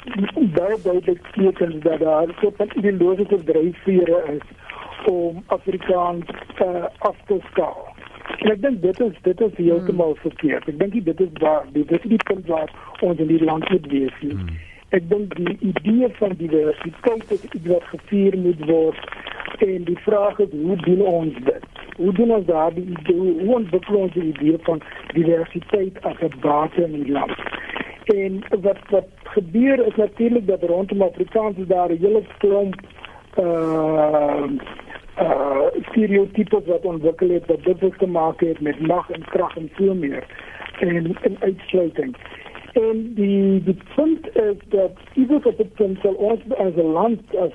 baie 0.54 0.78
duidelik 0.86 1.26
tekens 1.34 1.82
dat 1.88 1.98
daar 2.06 2.34
so 2.40 2.54
'n 2.56 2.70
ideologiese 2.78 3.44
dryfvere 3.44 4.22
is 4.38 4.46
om 5.10 5.42
Afrikaans 5.46 6.24
uh, 6.62 6.84
af 6.98 7.16
te 7.26 7.40
skaal. 7.50 7.86
En 8.38 8.50
ek 8.50 8.62
dink 8.62 8.82
dit 8.82 9.00
is 9.00 9.14
dit 9.22 9.40
is 9.40 9.56
heeltemal 9.56 10.14
hmm. 10.14 10.30
verkeerd. 10.30 10.68
Ek 10.68 10.78
dink 10.78 11.04
dit 11.04 11.20
is 11.20 11.32
waar 11.40 11.64
dit 11.72 11.90
is 11.90 12.02
die 12.02 12.24
punt 12.30 12.46
waar 12.46 12.70
ons 13.00 13.18
in 13.18 13.26
die 13.26 13.44
land 13.44 13.70
moet 13.70 13.86
wees. 13.86 14.20
Hmm. 14.20 14.70
Ek 14.92 15.06
dink 15.08 15.32
die 15.36 15.56
idee 15.64 16.08
van 16.18 16.34
diversiteit 16.36 17.30
is 17.32 17.44
iets 17.48 17.68
wat 17.70 17.84
gevier 17.84 18.34
moet 18.36 18.64
word 18.68 18.98
en 19.64 19.84
die 19.88 19.98
vraag 20.04 20.38
is 20.44 20.50
hoe 20.52 20.76
doen 20.84 21.00
ons 21.00 21.38
dit? 21.46 21.64
Hoe 21.96 22.12
doen 22.12 22.34
ons 22.36 22.46
daardie 22.46 22.84
idee? 22.84 23.32
Hoe 23.38 23.54
ontwikkel 23.54 23.96
ons 24.02 24.12
die 24.12 24.26
idee 24.34 24.58
van 24.68 24.82
diversiteit 25.14 25.96
as 26.10 26.20
'n 26.20 26.40
basis 26.44 26.84
in 26.84 27.02
die 27.04 27.12
land? 27.12 27.32
En 28.16 28.38
wat 28.66 28.84
wat 28.90 29.08
gebeur 29.36 29.86
is 29.86 29.96
natuurlik 29.96 30.46
dat 30.46 30.62
rondom 30.62 31.02
Afrikaans 31.02 31.56
daar 31.72 31.90
'n 31.90 32.02
hele 32.04 32.22
klomp 32.38 32.80
uh 33.38 34.44
uh 35.20 35.66
stereotypes 35.88 36.66
wat 36.66 36.84
ontwikkel 36.84 37.28
het 37.28 37.46
wat 37.46 37.64
dit 37.64 37.98
te 37.98 38.06
maak 38.06 38.40
het 38.40 38.60
met 38.60 38.80
mag 38.80 39.10
en 39.10 39.24
krag 39.24 39.56
en 39.56 39.70
so 39.76 39.94
meer 39.94 40.24
en 40.80 41.16
en 41.22 41.36
uitsluiting. 41.40 42.16
En 42.72 43.12
die 43.14 43.62
die 43.62 43.76
punt 43.94 44.36
is 44.36 44.56
dat 44.68 44.90
iewers 45.14 45.44
op 45.44 45.58
het 45.58 45.74
punt 45.74 45.98
zal 46.02 46.12
ons 46.12 46.40
als 46.56 46.76
een 46.76 46.92
land, 46.92 47.20
als 47.36 47.52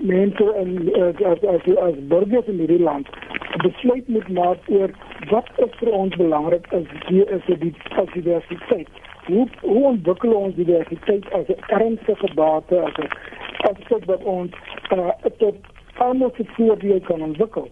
mensen 0.00 0.54
en 0.54 0.92
als, 1.24 1.42
als, 1.42 1.76
als 1.76 1.94
burgers 2.06 2.46
in 2.46 2.66
dit 2.66 2.80
land 2.80 3.08
besluit 3.56 4.08
moet 4.08 4.28
maken 4.28 4.74
over 4.74 4.90
wat 5.28 5.50
is 5.56 5.78
voor 5.78 5.92
ons 5.92 6.16
belangrijk 6.16 6.66
als, 6.70 6.86
die, 7.08 7.30
als, 7.30 7.58
die, 7.58 7.74
als 7.96 8.12
diversiteit. 8.12 8.88
Hoe, 9.26 9.48
hoe 9.60 9.84
ontwikkelen 9.84 10.34
we 10.34 10.40
ons 10.40 10.54
diversiteit 10.54 11.32
als 11.32 11.48
een 11.48 11.62
ernstige 11.66 12.34
bate, 12.34 12.80
als 12.80 12.96
een 12.96 13.10
aspect 13.56 14.04
wat 14.04 14.22
ons 14.22 14.50
uh, 14.94 15.08
tot 15.36 15.54
almal 15.96 16.32
se 16.36 16.44
voordeel 16.44 17.00
kan 17.00 17.22
ontwikkel. 17.22 17.70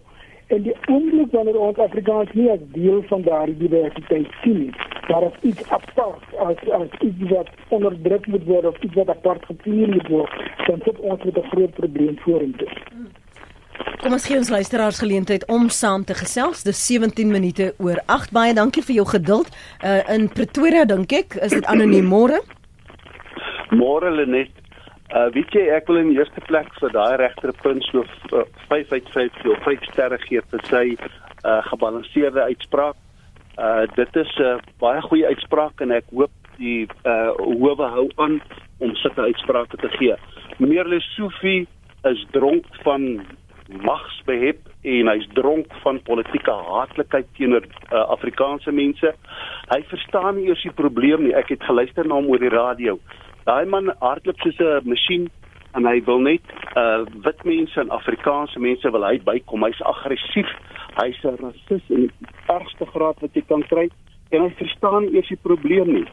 En 0.51 0.61
die 0.61 0.73
oomblik 0.91 1.31
wanneer 1.31 1.59
ons 1.59 1.77
Afrikaans 1.79 2.31
nie 2.35 2.49
as 2.51 2.63
deel 2.75 2.99
van 3.07 3.21
daardie 3.23 3.55
diversiteit 3.57 4.27
sien 4.43 4.57
nie, 4.65 4.73
maar 5.07 5.29
as 5.29 5.37
iets 5.47 5.63
apart, 5.71 6.25
as 6.45 6.59
as 6.75 6.97
iets 6.99 7.23
wat 7.29 7.51
onderdruk 7.77 8.27
moet 8.33 8.43
word 8.49 8.67
of 8.67 8.81
iets 8.83 8.97
wat 8.99 9.13
apart 9.13 9.45
gevier 9.47 9.87
moet 9.93 10.11
word, 10.11 10.43
dan 10.67 10.83
sit 10.83 10.99
ons 10.99 11.23
met 11.23 11.37
'n 11.37 11.49
groot 11.53 11.73
probleem 11.79 12.17
vorentoe. 12.25 12.67
Kom 14.01 14.11
ons 14.17 14.25
gee 14.25 14.37
ons 14.37 14.49
luisteraars 14.49 14.99
geleentheid 14.99 15.45
om 15.47 15.69
saam 15.69 16.03
te 16.03 16.13
gesels. 16.13 16.63
Dis 16.63 16.85
17 16.85 17.31
minute 17.31 17.73
oor 17.77 18.01
8. 18.05 18.31
Baie 18.31 18.53
dankie 18.53 18.83
vir 18.83 18.95
jou 18.95 19.07
geduld. 19.07 19.49
Uh, 19.83 20.01
in 20.09 20.29
Pretoria 20.29 20.85
dink 20.85 21.11
ek, 21.11 21.35
is 21.35 21.51
dit 21.51 21.65
anoniem 21.65 22.05
môre? 22.05 22.41
Môre 23.69 24.11
Lenet. 24.11 24.60
Uh 25.11 25.27
weet 25.35 25.51
jy 25.51 25.65
ek 25.75 25.89
wil 25.91 25.99
in 25.99 26.13
die 26.13 26.19
eerste 26.21 26.39
plek 26.47 26.69
vir 26.79 26.93
daai 26.95 27.17
regterpunt 27.19 27.83
so 27.89 28.05
5 28.69 28.93
uit 28.95 29.09
5 29.11 29.41
of 29.51 29.65
5 29.65 29.87
sterre 29.89 30.19
gee 30.23 30.39
vir 30.53 30.61
sy 30.69 30.83
uh 30.95 31.57
gebalanseerde 31.67 32.45
uitspraak. 32.53 32.95
Uh 33.59 33.83
dit 33.97 34.15
is 34.15 34.31
'n 34.39 34.43
uh, 34.43 34.57
baie 34.79 35.01
goeie 35.01 35.27
uitspraak 35.27 35.83
en 35.83 35.91
ek 35.91 36.07
hoop 36.15 36.31
die 36.57 36.87
uh 37.03 37.35
howe 37.35 37.89
hou 37.97 38.07
aan 38.23 38.39
om 38.79 38.95
sulke 38.95 39.21
uitsprake 39.21 39.77
te 39.77 39.89
gee. 39.99 40.15
Meneer 40.57 40.87
Lesofie 40.87 41.67
is 42.07 42.25
dronk 42.31 42.65
van 42.83 43.25
magsbehep 43.67 44.67
en 44.81 45.07
hy's 45.11 45.27
dronk 45.33 45.73
van 45.83 45.99
politieke 46.07 46.51
haatlikheid 46.51 47.27
teenoor 47.37 47.65
uh, 47.67 48.05
Afrikaanse 48.15 48.71
mense. 48.71 49.13
Hy 49.71 49.81
verstaan 49.91 50.35
nie 50.35 50.47
eers 50.49 50.63
die 50.65 50.73
probleem 50.75 51.23
nie. 51.27 51.35
Ek 51.37 51.53
het 51.53 51.63
geluister 51.63 52.07
na 52.07 52.17
hom 52.19 52.31
oor 52.31 52.41
die 52.41 52.51
radio. 52.51 52.97
Daai 53.51 53.65
man 53.67 53.89
hardloop 53.99 54.37
soos 54.39 54.59
'n 54.63 54.87
masjien 54.87 55.23
en 55.75 55.83
hy 55.85 55.99
wil 56.07 56.21
net 56.23 56.51
uh 56.81 57.03
wit 57.25 57.41
mense 57.43 57.79
en 57.81 57.89
Afrikaanse 57.91 58.59
mense 58.63 58.91
wil 58.95 59.03
hy 59.03 59.17
bykom. 59.29 59.65
Hy's 59.67 59.81
aggressief. 59.91 60.51
Hy's 60.99 61.19
'n 61.25 61.35
rasis 61.41 61.83
in 61.95 62.05
die 62.05 62.29
ergste 62.47 62.85
graad 62.93 63.19
wat 63.19 63.35
jy 63.35 63.43
kan 63.49 63.63
kry 63.71 63.89
en 64.31 64.45
hy 64.45 64.51
verstaan 64.61 65.09
eers 65.11 65.27
die 65.27 65.43
probleem 65.47 65.91
nie. 65.97 66.05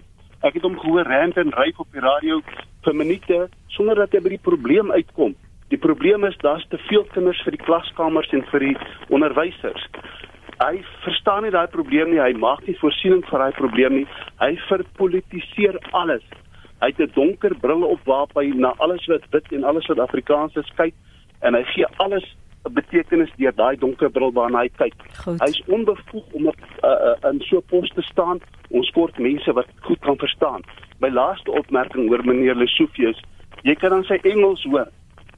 Ek 0.42 0.54
het 0.54 0.66
hom 0.66 0.78
gehoor 0.83 1.07
rant 1.07 1.38
en 1.38 1.54
ryf 1.61 1.78
op 1.78 1.92
die 1.92 2.02
radio 2.02 2.40
vir 2.85 2.95
minute 3.02 3.38
sonder 3.76 3.95
dat 4.02 4.12
hy 4.12 4.21
by 4.26 4.35
die 4.35 4.47
probleem 4.50 4.90
uitkom. 4.90 5.37
Die 5.71 5.83
probleem 5.87 6.25
is 6.25 6.37
daar's 6.42 6.66
te 6.75 6.78
veel 6.88 7.07
kinders 7.14 7.45
vir 7.45 7.54
die 7.54 7.64
klaskamers 7.68 8.33
en 8.33 8.42
vir 8.50 8.66
die 8.66 8.76
onderwysers. 9.14 9.87
Hy 10.59 10.83
verstaan 11.07 11.47
nie 11.47 11.54
daai 11.54 11.71
probleem 11.71 12.11
nie. 12.11 12.18
Hy 12.18 12.35
maak 12.35 12.66
nie 12.66 12.78
voorsiening 12.83 13.23
vir 13.30 13.38
daai 13.38 13.54
probleem 13.62 13.95
nie. 14.00 14.07
Hy 14.42 14.57
verpolitiseer 14.66 15.78
alles. 15.92 16.26
Hy 16.80 16.87
het 16.87 17.00
'n 17.00 17.12
donker 17.14 17.54
bril 17.54 17.82
op 17.82 18.00
waarop 18.04 18.32
hy 18.35 18.52
na 18.54 18.75
alles 18.78 19.06
wat 19.06 19.25
wit 19.30 19.52
en 19.52 19.64
alles 19.64 19.87
wat 19.87 19.99
Afrikaans 19.99 20.56
is 20.56 20.73
kyk 20.76 20.94
en 21.40 21.54
hy 21.54 21.62
gee 21.62 21.87
alles 21.97 22.37
'n 22.64 22.73
betekenis 22.73 23.30
deur 23.37 23.54
daai 23.54 23.76
donker 23.76 24.11
bril 24.11 24.32
waarna 24.32 24.58
hy 24.64 24.70
kyk. 24.76 24.94
Hy's 25.25 25.62
onbevoeg 25.66 26.26
om 26.32 26.49
op 26.49 26.56
uh, 26.85 26.90
uh, 26.90 27.30
in 27.30 27.40
so 27.40 27.56
'n 27.56 27.66
pos 27.70 27.88
te 27.88 28.02
staan. 28.02 28.40
Ons 28.70 28.90
kort 28.90 29.18
mense 29.18 29.52
wat 29.52 29.66
goed 29.80 30.00
kan 30.00 30.16
verstaan. 30.16 30.62
My 31.00 31.08
laaste 31.08 31.50
opmerking 31.50 32.11
oor 32.11 32.25
meneer 32.25 32.54
Lesofius, 32.54 33.20
jy 33.62 33.75
kan 33.75 33.90
dan 33.90 34.04
sy 34.04 34.18
Engels 34.23 34.64
hoor. 34.64 34.88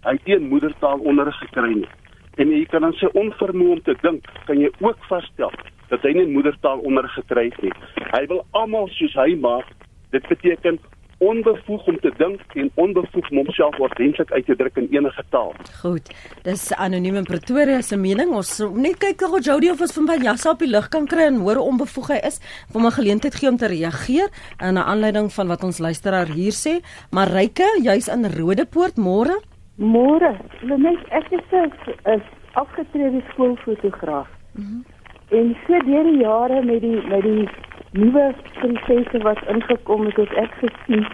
Hy 0.02 0.12
het 0.12 0.26
nie 0.26 0.38
moedertaal 0.38 0.98
onderrig 0.98 1.38
gekry 1.38 1.74
nie. 1.74 1.88
En 2.36 2.48
jy 2.50 2.64
kan 2.64 2.80
dan 2.80 2.92
sy 2.92 3.06
onvermoë 3.12 3.70
om 3.70 3.82
te 3.82 3.94
dink, 4.02 4.24
kan 4.46 4.60
jy 4.60 4.70
ook 4.80 4.98
vasstel 5.08 5.52
dat 5.90 6.02
hy 6.02 6.12
nie 6.12 6.26
moedertaal 6.26 6.78
onderrig 6.78 7.12
gekry 7.12 7.50
het 7.50 7.62
nie. 7.62 7.72
Hy 8.14 8.26
wil 8.26 8.44
almal 8.50 8.88
soos 8.88 9.14
hy 9.14 9.34
maak. 9.36 9.66
Dit 10.10 10.26
beteken 10.28 10.78
onbevoeg 11.20 11.86
om 11.86 11.98
te 12.00 12.10
dink 12.16 12.40
en 12.54 12.70
onbevoeg 12.74 13.30
om 13.30 13.36
homself 13.42 13.78
ordentlik 13.78 14.32
uit 14.32 14.46
te 14.46 14.56
druk 14.56 14.76
in 14.80 14.88
enige 14.90 15.24
taal. 15.28 15.52
Goed. 15.82 16.08
Dis 16.46 16.70
anoniem 16.72 17.20
in 17.20 17.28
Pretoria 17.28 17.80
se 17.84 17.96
mening. 18.00 18.32
Ons 18.36 18.54
net 18.74 18.96
kyk 19.02 19.26
of 19.28 19.36
Jody 19.44 19.68
of 19.72 19.82
ons 19.84 19.92
van 19.98 20.24
Jassa 20.24 20.54
op 20.54 20.64
die 20.64 20.70
lig 20.70 20.88
kan 20.88 21.06
kry 21.10 21.28
en 21.28 21.42
hoor 21.44 21.60
hoe 21.60 21.68
onbevoeg 21.74 22.08
hy 22.14 22.20
is. 22.30 22.40
Kom 22.72 22.86
'n 22.86 22.96
geleentheid 22.96 23.34
gee 23.34 23.50
om 23.50 23.56
te 23.56 23.68
reageer 23.68 24.28
in 24.60 24.74
'n 24.74 24.88
aanleiding 24.92 25.32
van 25.32 25.48
wat 25.48 25.64
ons 25.64 25.78
luisteraar 25.78 26.26
hier 26.26 26.52
sê. 26.52 26.80
Marike, 27.10 27.68
jy's 27.82 28.08
in 28.08 28.24
Rodepoort 28.24 28.96
môre? 28.96 29.36
Môre. 29.76 30.36
Net 30.62 30.98
ek 31.10 31.30
is 31.30 31.44
'n 31.52 32.22
afgetrede 32.54 33.22
skoolfotograaf. 33.32 34.28
Mm 34.52 34.64
-hmm. 34.64 34.84
En 35.30 35.56
so 35.66 35.78
deur 35.78 36.04
die 36.04 36.18
jare 36.18 36.64
met 36.64 36.80
die 36.80 37.00
met 37.08 37.22
die 37.22 37.48
nuwe 37.90 38.34
prosesse 38.52 39.18
wat 39.18 39.42
ingekom 39.48 40.06
het, 40.06 40.16
het 40.16 40.32
ek 40.44 40.54
gesien 40.62 41.06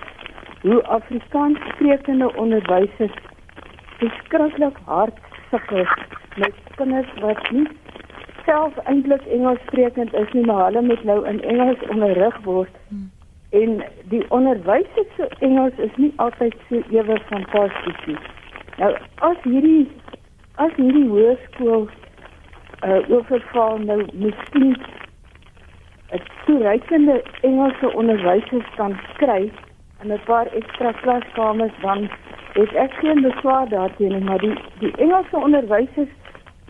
hoe 0.62 0.82
Afrikaans 0.98 1.58
sprekende 1.72 2.28
onderwysers 2.36 3.16
beskiklik 3.98 4.78
hard 4.84 5.18
sukkel 5.50 5.86
met 6.36 6.54
kinders 6.76 7.12
wat 7.20 7.50
nie 7.50 7.68
self 8.46 8.76
eintlik 8.84 9.24
Engels 9.26 9.60
sprekend 9.66 10.14
is 10.14 10.32
nie, 10.32 10.44
maar 10.46 10.64
hulle 10.64 10.82
moet 10.82 11.04
nou 11.04 11.18
in 11.26 11.42
Engels 11.42 11.82
onderrig 11.90 12.36
word. 12.44 12.74
Hmm. 12.88 13.10
En 13.50 13.82
die 14.12 14.22
onderwysers 14.30 15.14
se 15.16 15.28
Engels 15.38 15.78
is 15.86 15.96
nie 15.96 16.12
altyd 16.16 16.54
so 16.68 16.82
ewe 16.90 17.18
fantasties 17.30 18.04
nie. 18.06 18.18
Nou 18.78 18.92
as 19.28 19.40
hierdie 19.42 19.88
as 20.62 20.76
hierdie 20.76 21.08
hoërskool 21.08 21.88
uh 22.86 23.00
oorval 23.10 23.78
nou 23.88 24.02
miskien 24.12 24.76
'n 26.12 26.22
toereikende 26.44 27.22
Engelse 27.40 27.94
onderwysers 27.94 28.68
kan 28.76 28.98
kry 29.16 29.50
in 30.02 30.12
'n 30.12 30.20
paar 30.24 30.46
ekstra 30.46 30.92
klaskamers 30.92 31.72
dan 31.80 32.08
het 32.52 32.72
ek 32.74 32.92
geen 32.92 33.20
beswaar 33.22 33.68
daarteenoor 33.68 34.22
maar 34.22 34.38
die 34.38 34.54
die 34.78 34.92
Engelse 34.96 35.36
onderwysers 35.36 36.14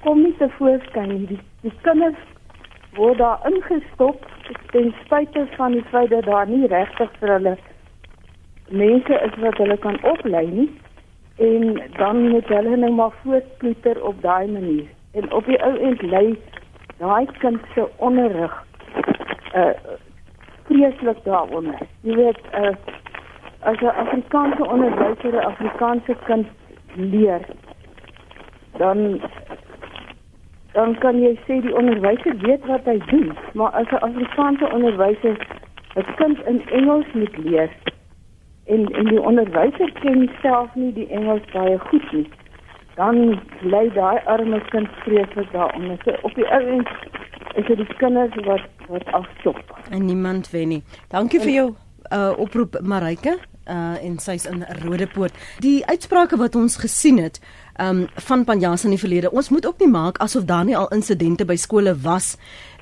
kom 0.00 0.22
nie 0.22 0.34
te 0.38 0.48
voorskyn 0.58 1.08
nie. 1.08 1.26
Die, 1.26 1.40
die 1.60 1.72
kinders 1.82 2.18
word 2.96 3.18
daar 3.18 3.40
ingestop 3.50 4.26
ten 4.72 4.94
spyte 5.04 5.46
van 5.56 5.72
die 5.72 5.84
feit 5.90 6.10
dat 6.10 6.24
daar 6.24 6.48
nie 6.48 6.66
regtig 6.66 7.10
vir 7.20 7.32
hulle 7.36 7.56
mense 8.68 9.20
is 9.28 9.40
wat 9.42 9.58
hulle 9.62 9.76
kan 9.76 9.98
oplei 10.02 10.46
nie. 10.46 10.68
En 11.36 11.82
dan 11.96 12.28
moet 12.28 12.48
hulle 12.48 12.76
nou 12.76 12.92
maar 12.92 13.18
voortploeter 13.22 14.04
op 14.04 14.22
daai 14.22 14.46
manier. 14.48 14.86
En 15.12 15.32
op 15.32 15.44
die 15.44 15.58
ou 15.62 15.74
end 15.76 16.02
lê 16.02 16.24
daai 16.98 17.26
kind 17.38 17.60
se 17.74 17.88
onderrig 17.96 18.65
uh 19.56 19.72
vreeslik 20.66 21.18
daaronder. 21.24 21.78
Jy 22.00 22.14
weet 22.14 22.40
uh 22.52 22.74
as 23.60 23.80
'n 23.80 23.96
Afrikaanse 24.04 24.64
onderwyser 24.68 25.32
'n 25.34 25.44
Afrikaanse 25.52 26.16
kind 26.24 26.46
leer, 26.94 27.40
dan 28.76 29.20
dan 30.72 30.98
kan 30.98 31.20
jy 31.20 31.38
sê 31.46 31.60
die 31.60 31.76
onderwyser 31.76 32.36
weet 32.36 32.66
wat 32.66 32.84
hy 32.84 32.98
doen, 33.06 33.32
maar 33.52 33.70
as 33.70 33.90
'n 33.90 34.04
Afrikaanse 34.08 34.70
onderwyser 34.72 35.36
'n 35.94 36.14
kind 36.14 36.38
in 36.46 36.68
Engels 36.68 37.12
moet 37.12 37.36
leer 37.36 37.70
en 38.66 38.92
en 38.92 39.04
die 39.04 39.22
onderwyser 39.22 39.92
ken 39.92 40.30
self 40.42 40.74
nie 40.74 40.92
die 40.92 41.08
Engels 41.08 41.44
baie 41.52 41.78
goed 41.78 42.12
nie, 42.12 42.28
dan 42.94 43.40
lê 43.60 43.92
daai 43.94 44.18
arme 44.24 44.60
kind 44.68 44.88
vreeslik 45.04 45.52
daaronder. 45.52 45.98
So 46.04 46.14
op 46.20 46.34
die 46.34 46.48
ou 46.50 46.62
end 46.66 46.88
is 47.54 47.66
dit 47.66 47.76
die 47.76 47.96
kinders 47.96 48.34
wat 48.44 48.66
wat 48.88 49.06
afstop. 49.12 49.78
En 49.90 50.04
niemand 50.04 50.50
wen 50.50 50.68
nie. 50.68 50.82
Dankie 51.08 51.38
en, 51.38 51.44
vir 51.44 51.54
jou 51.54 51.68
uh 52.12 52.32
oproep 52.38 52.78
Marike 52.82 53.38
uh 53.66 54.02
en 54.02 54.18
sy's 54.18 54.46
in 54.46 54.64
Rodepoort. 54.82 55.34
Die 55.60 55.86
uitsprake 55.86 56.36
wat 56.36 56.54
ons 56.54 56.76
gesien 56.76 57.18
het 57.18 57.40
um 57.82 58.06
van 58.28 58.44
Panjas 58.44 58.84
in 58.84 58.94
die 58.94 59.00
verlede. 59.00 59.30
Ons 59.30 59.48
moet 59.48 59.66
ook 59.66 59.78
nie 59.78 59.90
maak 59.90 60.18
asof 60.18 60.44
daar 60.44 60.64
nie 60.64 60.76
al 60.76 60.88
insidente 60.94 61.44
by 61.44 61.56
skole 61.56 61.96
was 62.02 62.36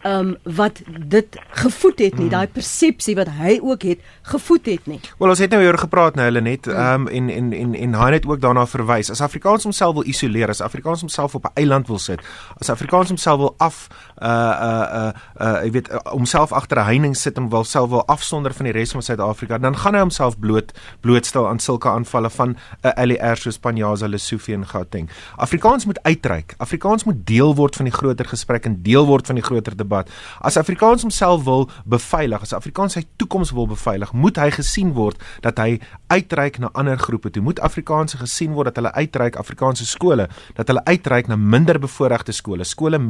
um 0.05 0.37
wat 0.43 0.81
dit 1.09 1.37
gevoed 1.65 1.99
het 1.99 2.15
nie, 2.19 2.29
hmm. 2.29 2.35
daai 2.35 2.49
persepsie 2.53 3.15
wat 3.17 3.31
hy 3.39 3.57
ook 3.63 3.83
het 3.89 4.01
gevoed 4.23 4.67
het 4.67 4.87
nie. 4.91 5.01
Wel 5.19 5.33
ons 5.33 5.41
het 5.41 5.51
nou 5.55 5.63
oor 5.65 5.79
gepraat 5.81 6.19
nou 6.19 6.27
hulle 6.29 6.43
net 6.45 6.69
um 6.69 7.09
en 7.09 7.31
en 7.33 7.53
en 7.53 7.75
en 7.75 7.95
hy 8.01 8.11
het 8.13 8.27
ook 8.29 8.41
daarna 8.41 8.67
verwys. 8.69 9.11
As 9.11 9.23
Afrikaans 9.25 9.65
homself 9.65 9.95
wil 9.95 10.09
isoleer, 10.09 10.53
as 10.53 10.61
Afrikaans 10.61 11.01
homself 11.01 11.35
op 11.35 11.49
'n 11.49 11.55
eiland 11.55 11.89
wil 11.89 11.99
sit, 11.99 12.21
as 12.61 12.71
Afrikaans 12.71 13.09
homself 13.09 13.39
wil 13.39 13.55
af 13.59 13.89
uh 14.23 14.29
uh 14.29 14.87
uh 15.01 15.13
uh 15.41 15.65
jy 15.65 15.71
weet 15.71 15.89
homself 16.05 16.53
agter 16.53 16.79
'n 16.79 16.85
heining 16.85 17.17
sit 17.17 17.37
en 17.37 17.49
wil 17.49 17.65
self 17.65 17.89
wil 17.91 18.05
afsonder 18.07 18.53
van 18.53 18.65
die 18.65 18.73
res 18.73 18.93
van 18.93 19.03
Suid-Afrika, 19.03 19.59
dan 19.59 19.77
gaan 19.77 19.95
hy 19.95 20.01
homself 20.01 20.39
bloot 20.39 20.73
blootstel 21.01 21.49
aan 21.49 21.59
sulke 21.59 21.89
aanvalle 21.89 22.31
van 22.31 22.49
'n 22.49 22.57
uh, 22.87 23.05
LER 23.05 23.37
soos 23.37 23.59
Panjaza 23.59 24.07
Lesofie 24.07 24.55
en 24.55 24.67
Gauteng. 24.67 25.11
Afrikaans 25.37 25.85
moet 25.85 26.03
uitreik. 26.03 26.55
Afrikaans 26.57 27.05
moet 27.05 27.27
deel 27.27 27.55
word 27.55 27.77
van 27.77 27.85
die 27.85 27.95
groter 27.95 28.25
gesprek 28.25 28.65
en 28.65 28.83
deel 28.83 29.07
word 29.07 29.27
van 29.27 29.35
die 29.35 29.45
groter 29.45 29.77
debat 29.77 29.94
debat. 29.95 30.11
As 30.41 30.57
Afrikaans 30.57 31.03
homself 31.03 31.45
wil 31.45 31.69
beveilig, 31.85 32.43
as 32.43 32.53
Afrikaans 32.53 32.97
sy 32.99 33.05
toekoms 33.21 33.53
wil 33.55 33.69
beveilig, 33.71 34.13
moet 34.13 34.39
hy 34.41 34.51
gesien 34.55 34.93
word 34.97 35.21
dat 35.45 35.59
hy 35.63 35.79
uitreik 36.13 36.59
na 36.63 36.71
ander 36.75 36.99
groepe. 36.99 37.31
Toe 37.31 37.43
moet 37.43 37.61
Afrikaanse 37.65 38.19
gesien 38.21 38.55
word 38.55 38.73
dat 38.73 38.81
hulle 38.81 38.93
uitreik 38.95 39.39
Afrikaanse 39.41 39.87
skole, 39.87 40.29
dat 40.59 40.71
hulle 40.71 40.85
uitreik 40.89 41.29
na 41.31 41.37
minder 41.37 41.79
bevoorregte 41.83 42.35
skole, 42.35 42.65
skole 42.65 43.01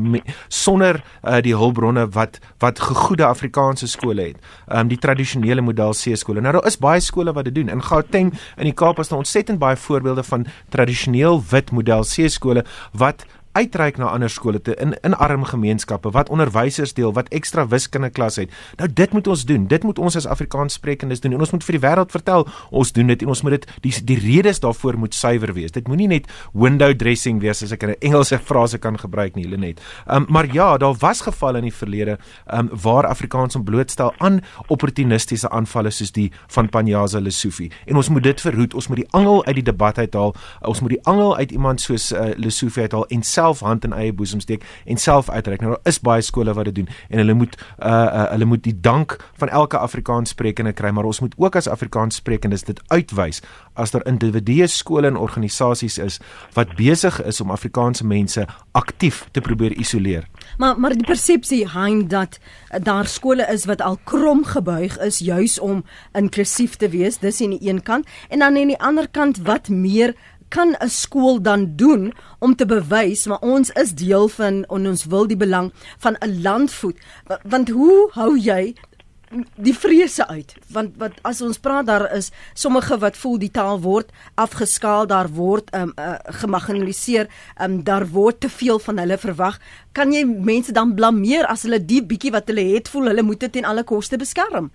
sonder 0.49 1.01
uh, 1.23 1.41
die 1.45 1.55
hulpbronne 1.57 2.07
wat 2.15 2.41
wat 2.63 2.81
gegoede 2.81 3.27
Afrikaanse 3.27 3.89
skole 3.91 4.31
het. 4.31 4.41
Ehm 4.69 4.85
um, 4.85 4.93
die 4.93 5.01
tradisionele 5.01 5.63
model 5.65 5.95
C 5.97 6.17
skole. 6.19 6.43
Nou 6.45 6.53
daar 6.57 6.67
is 6.69 6.79
baie 6.81 7.01
skole 7.01 7.33
wat 7.33 7.49
dit 7.49 7.55
doen. 7.55 7.71
In 7.73 7.83
Gauteng 7.83 8.33
in 8.57 8.69
die 8.69 8.75
Kaap 8.75 8.99
is 8.99 9.09
daar 9.09 9.23
ontsettend 9.23 9.59
baie 9.59 9.77
voorbeelde 9.77 10.23
van 10.23 10.47
tradisioneel 10.71 11.43
wit 11.51 11.73
model 11.73 12.05
C 12.05 12.29
skole 12.31 12.65
wat 12.93 13.25
uitreik 13.55 13.99
na 14.01 14.11
ander 14.11 14.31
skole 14.31 14.61
te 14.63 14.75
in 14.83 14.95
in 15.07 15.15
arm 15.15 15.45
gemeenskappe 15.47 16.11
wat 16.15 16.29
onderwysers 16.29 16.95
deel 16.95 17.13
wat 17.15 17.29
ekstra 17.35 17.67
wiskunde 17.71 18.11
klas 18.11 18.37
het. 18.41 18.51
Nou 18.79 18.89
dit 18.93 19.13
moet 19.13 19.27
ons 19.31 19.45
doen. 19.47 19.67
Dit 19.71 19.83
moet 19.87 19.99
ons 19.99 20.17
as 20.17 20.27
Afrikaanssprekendes 20.27 21.21
doen. 21.23 21.33
En 21.37 21.45
ons 21.45 21.53
moet 21.55 21.65
vir 21.65 21.79
die 21.79 21.83
wêreld 21.87 22.11
vertel 22.11 22.47
ons 22.71 22.93
doen 22.93 23.13
dit 23.13 23.23
en 23.23 23.33
ons 23.35 23.43
moet 23.47 23.59
dit 23.59 23.67
die 23.87 23.95
die 24.11 24.19
redes 24.19 24.61
daarvoor 24.61 24.99
moet 24.99 25.15
suiwer 25.15 25.55
wees. 25.55 25.75
Dit 25.75 25.89
moenie 25.89 26.09
net 26.11 26.27
window 26.53 26.91
dressing 26.99 27.41
wees 27.43 27.63
as 27.63 27.73
ek 27.73 27.85
'n 27.85 27.95
Engelse 28.01 28.39
frase 28.49 28.79
kan 28.79 28.99
gebruik 28.99 29.37
nie, 29.37 29.49
Lenet. 29.49 29.81
Um 30.07 30.27
maar 30.29 30.47
ja, 30.53 30.77
daar 30.79 30.95
was 30.99 31.21
gevalle 31.21 31.59
in 31.59 31.71
die 31.71 31.75
verlede 31.75 32.19
um 32.53 32.71
waar 32.73 33.07
Afrikaans 33.07 33.57
om 33.57 33.65
blootstel 33.65 34.13
aan 34.19 34.41
opportunistiese 34.67 35.51
aanvalle 35.51 35.91
soos 35.91 36.13
die 36.13 36.33
van 36.49 36.69
Panyaza 36.69 37.21
Lesofie. 37.21 37.71
En 37.87 37.97
ons 37.97 38.09
moet 38.09 38.23
dit 38.23 38.41
verhoed. 38.41 38.75
Ons 38.75 38.89
moet 38.89 38.97
die 38.97 39.11
angel 39.11 39.45
uit 39.45 39.55
die 39.55 39.65
debat 39.71 39.99
uithaal. 39.99 40.35
Ons 40.61 40.81
moet 40.81 40.91
die 40.91 41.05
angel 41.05 41.37
uit 41.37 41.51
iemand 41.53 41.81
soos 41.81 42.13
uh, 42.13 42.33
Lesofie 42.37 42.83
uithaal 42.83 43.07
en 43.07 43.23
self 43.23 43.44
hand 43.61 43.85
in 43.85 43.93
eie 43.93 44.13
boesem 44.13 44.41
steek 44.41 44.65
en 44.85 44.97
self 44.97 45.31
uitreik. 45.31 45.61
Nou 45.61 45.75
daar 45.75 45.93
is 45.93 46.01
baie 46.01 46.23
skole 46.23 46.55
wat 46.55 46.65
dit 46.65 46.75
doen 46.75 46.89
en 47.09 47.19
hulle 47.19 47.35
moet 47.35 47.57
uh, 47.79 47.89
uh 47.89 48.31
hulle 48.31 48.45
moet 48.45 48.63
die 48.63 48.81
dank 48.81 49.17
van 49.37 49.49
elke 49.49 49.79
Afrikaanssprekende 49.79 50.73
kry, 50.73 50.91
maar 50.91 51.05
ons 51.05 51.21
moet 51.21 51.35
ook 51.37 51.57
as 51.57 51.69
Afrikaanssprekendes 51.69 52.65
dit 52.65 52.81
uitwys 52.89 53.43
as 53.75 53.91
daar 53.91 54.07
individue 54.07 54.67
skole 54.67 55.07
en 55.07 55.17
organisasies 55.17 55.99
is 55.99 56.21
wat 56.55 56.75
besig 56.77 57.23
is 57.25 57.41
om 57.41 57.51
Afrikaanse 57.51 58.07
mense 58.07 58.47
aktief 58.73 59.25
te 59.33 59.41
probeer 59.41 59.73
isoleer. 59.73 60.29
Maar 60.59 60.81
maar 60.81 60.95
die 60.95 61.07
persepsie 61.07 61.69
hein 61.69 62.09
dat 62.09 62.39
daar 62.83 63.07
skole 63.07 63.47
is 63.53 63.65
wat 63.65 63.81
al 63.81 63.99
krom 64.05 64.45
gebuig 64.45 64.99
is 64.99 65.19
juis 65.19 65.59
om 65.59 65.85
inklusief 66.13 66.77
te 66.77 66.89
wees, 66.89 67.19
dis 67.19 67.43
aan 67.43 67.57
die 67.59 67.69
een 67.69 67.83
kant 67.83 68.07
en 68.29 68.39
dan 68.39 68.57
aan 68.57 68.73
die 68.73 68.81
ander 68.81 69.09
kant 69.09 69.39
wat 69.43 69.69
meer 69.69 70.15
kan 70.55 70.77
'n 70.79 70.89
skool 70.89 71.43
dan 71.43 71.77
doen 71.77 72.13
om 72.39 72.55
te 72.55 72.67
bewys 72.67 73.27
maar 73.27 73.43
ons 73.43 73.71
is 73.71 73.95
deel 73.95 74.29
van 74.29 74.65
en 74.65 74.87
ons 74.87 75.05
wil 75.05 75.27
die 75.27 75.41
belang 75.45 75.73
van 75.99 76.17
'n 76.21 76.43
land 76.43 76.71
voed 76.71 76.99
want 77.43 77.69
hoe 77.69 78.09
hou 78.13 78.39
jy 78.39 78.75
die 79.57 79.75
vrese 79.75 80.27
uit? 80.29 80.55
Want 80.75 80.97
wat 81.01 81.17
as 81.27 81.41
ons 81.45 81.59
praat 81.63 81.87
daar 81.89 82.07
is 82.17 82.31
sommige 82.55 82.99
wat 83.03 83.17
voel 83.19 83.39
die 83.43 83.51
taal 83.51 83.81
word 83.83 84.13
afgeskaal 84.41 85.09
daar 85.11 85.31
word 85.35 85.71
um, 85.77 85.93
uh, 85.99 86.17
gemarginaliseer 86.41 87.29
um, 87.61 87.83
daar 87.85 88.07
word 88.07 88.41
te 88.45 88.51
veel 88.53 88.79
van 88.79 89.01
hulle 89.03 89.19
verwag 89.19 89.59
kan 89.93 90.13
jy 90.13 90.25
mense 90.25 90.73
dan 90.73 90.95
blameer 90.95 91.49
as 91.51 91.67
hulle 91.67 91.81
die 91.83 92.03
bietjie 92.03 92.35
wat 92.35 92.51
hulle 92.51 92.67
het 92.75 92.91
voel 92.93 93.11
hulle 93.13 93.27
moet 93.27 93.47
dit 93.47 93.59
ten 93.59 93.69
alle 93.69 93.85
koste 93.85 94.21
beskerm 94.21 94.71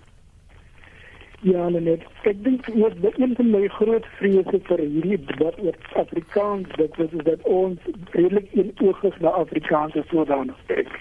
Ja, 1.42 1.68
net. 1.68 2.02
Ek 2.28 2.42
dink 2.44 2.66
wat 2.76 3.14
een 3.16 3.30
van 3.36 3.50
my 3.50 3.68
groot 3.68 4.06
vrese 4.18 4.58
vir 4.66 4.80
hierdie 4.82 5.16
debat 5.30 5.56
oor 5.64 5.78
Afrikaans, 6.02 6.68
dit 6.76 6.98
is 7.00 7.14
dat 7.24 7.46
ons 7.48 7.86
redelik 8.12 8.52
in 8.52 8.74
oogig 8.84 9.16
na 9.24 9.32
Afrikaans 9.38 9.96
sodanig 10.10 10.58
kyk. 10.68 10.92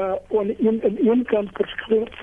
Uh, 0.00 0.16
en 0.40 0.54
in 0.58 0.80
in 0.80 0.96
een 1.04 1.24
kant 1.28 1.52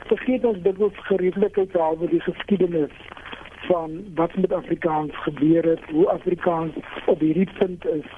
vergeet 0.10 0.46
ons 0.46 0.62
dit 0.66 0.82
was 0.82 1.06
gereedlikheid 1.12 1.78
oor 1.78 2.10
die 2.10 2.24
geskiedenis 2.26 2.98
van 3.68 4.02
wat 4.16 4.36
met 4.36 4.54
Afrikaans 4.54 5.14
gebeur 5.30 5.64
het, 5.76 5.86
hoe 5.94 6.10
Afrikaans 6.10 6.74
op 7.06 7.20
hierdie 7.20 7.50
punt 7.60 7.86
is. 7.86 8.10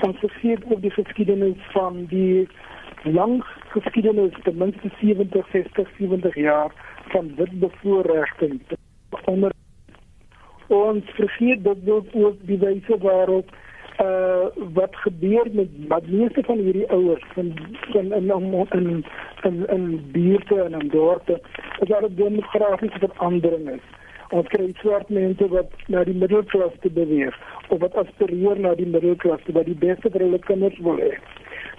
Ons 0.00 0.18
vergeet 0.18 0.66
ook 0.66 0.82
die 0.82 0.96
geskiedenis 0.98 1.62
van 1.70 2.04
die 2.10 2.48
lang 3.02 3.44
geskiedenis, 3.68 4.34
ten 4.42 4.56
minste 4.56 4.90
70, 4.98 5.46
60, 5.52 5.88
70 5.98 6.34
jaar 6.34 6.74
van 7.12 7.32
wit 7.36 7.58
bevoorregting 7.60 8.60
onder 9.24 9.52
ons 10.66 11.04
vergeet 11.18 11.64
dat 11.64 11.84
dit 11.84 12.14
ook 12.14 12.36
die 12.46 12.58
wyse 12.58 12.98
waarop 12.98 13.50
uh 14.00 14.44
wat 14.74 14.96
gebeur 14.96 15.46
met 15.52 15.68
wat 15.88 16.06
meeste 16.06 16.42
van 16.42 16.58
hierdie 16.58 16.88
ouers 16.90 17.24
van 17.34 17.52
van 17.92 18.12
in 18.12 18.30
in 18.70 19.04
in 19.42 19.66
in 19.66 20.10
buurte 20.12 20.60
en 20.62 20.80
in 20.80 20.88
dorpe 20.88 21.40
is 21.80 21.88
daar 21.88 22.04
'n 22.04 22.14
demografiese 22.14 22.98
verandering 22.98 23.70
is. 23.70 23.84
Ons 24.28 24.46
kry 24.48 24.72
swart 24.76 25.08
mense 25.08 25.48
wat 25.48 25.70
na 25.86 26.04
die 26.04 26.14
middelklas 26.14 26.72
te 26.80 26.90
beweeg 26.90 27.38
of 27.68 27.78
wat 27.78 27.94
aspireer 27.94 28.60
na 28.60 28.74
die 28.74 28.86
middelklas 28.86 29.40
wat 29.52 29.64
die 29.64 29.80
beste 29.86 30.10
vir 30.10 30.20
hulle 30.20 30.38
kinders 30.38 30.78
wil 30.78 30.96
hê. 30.96 31.14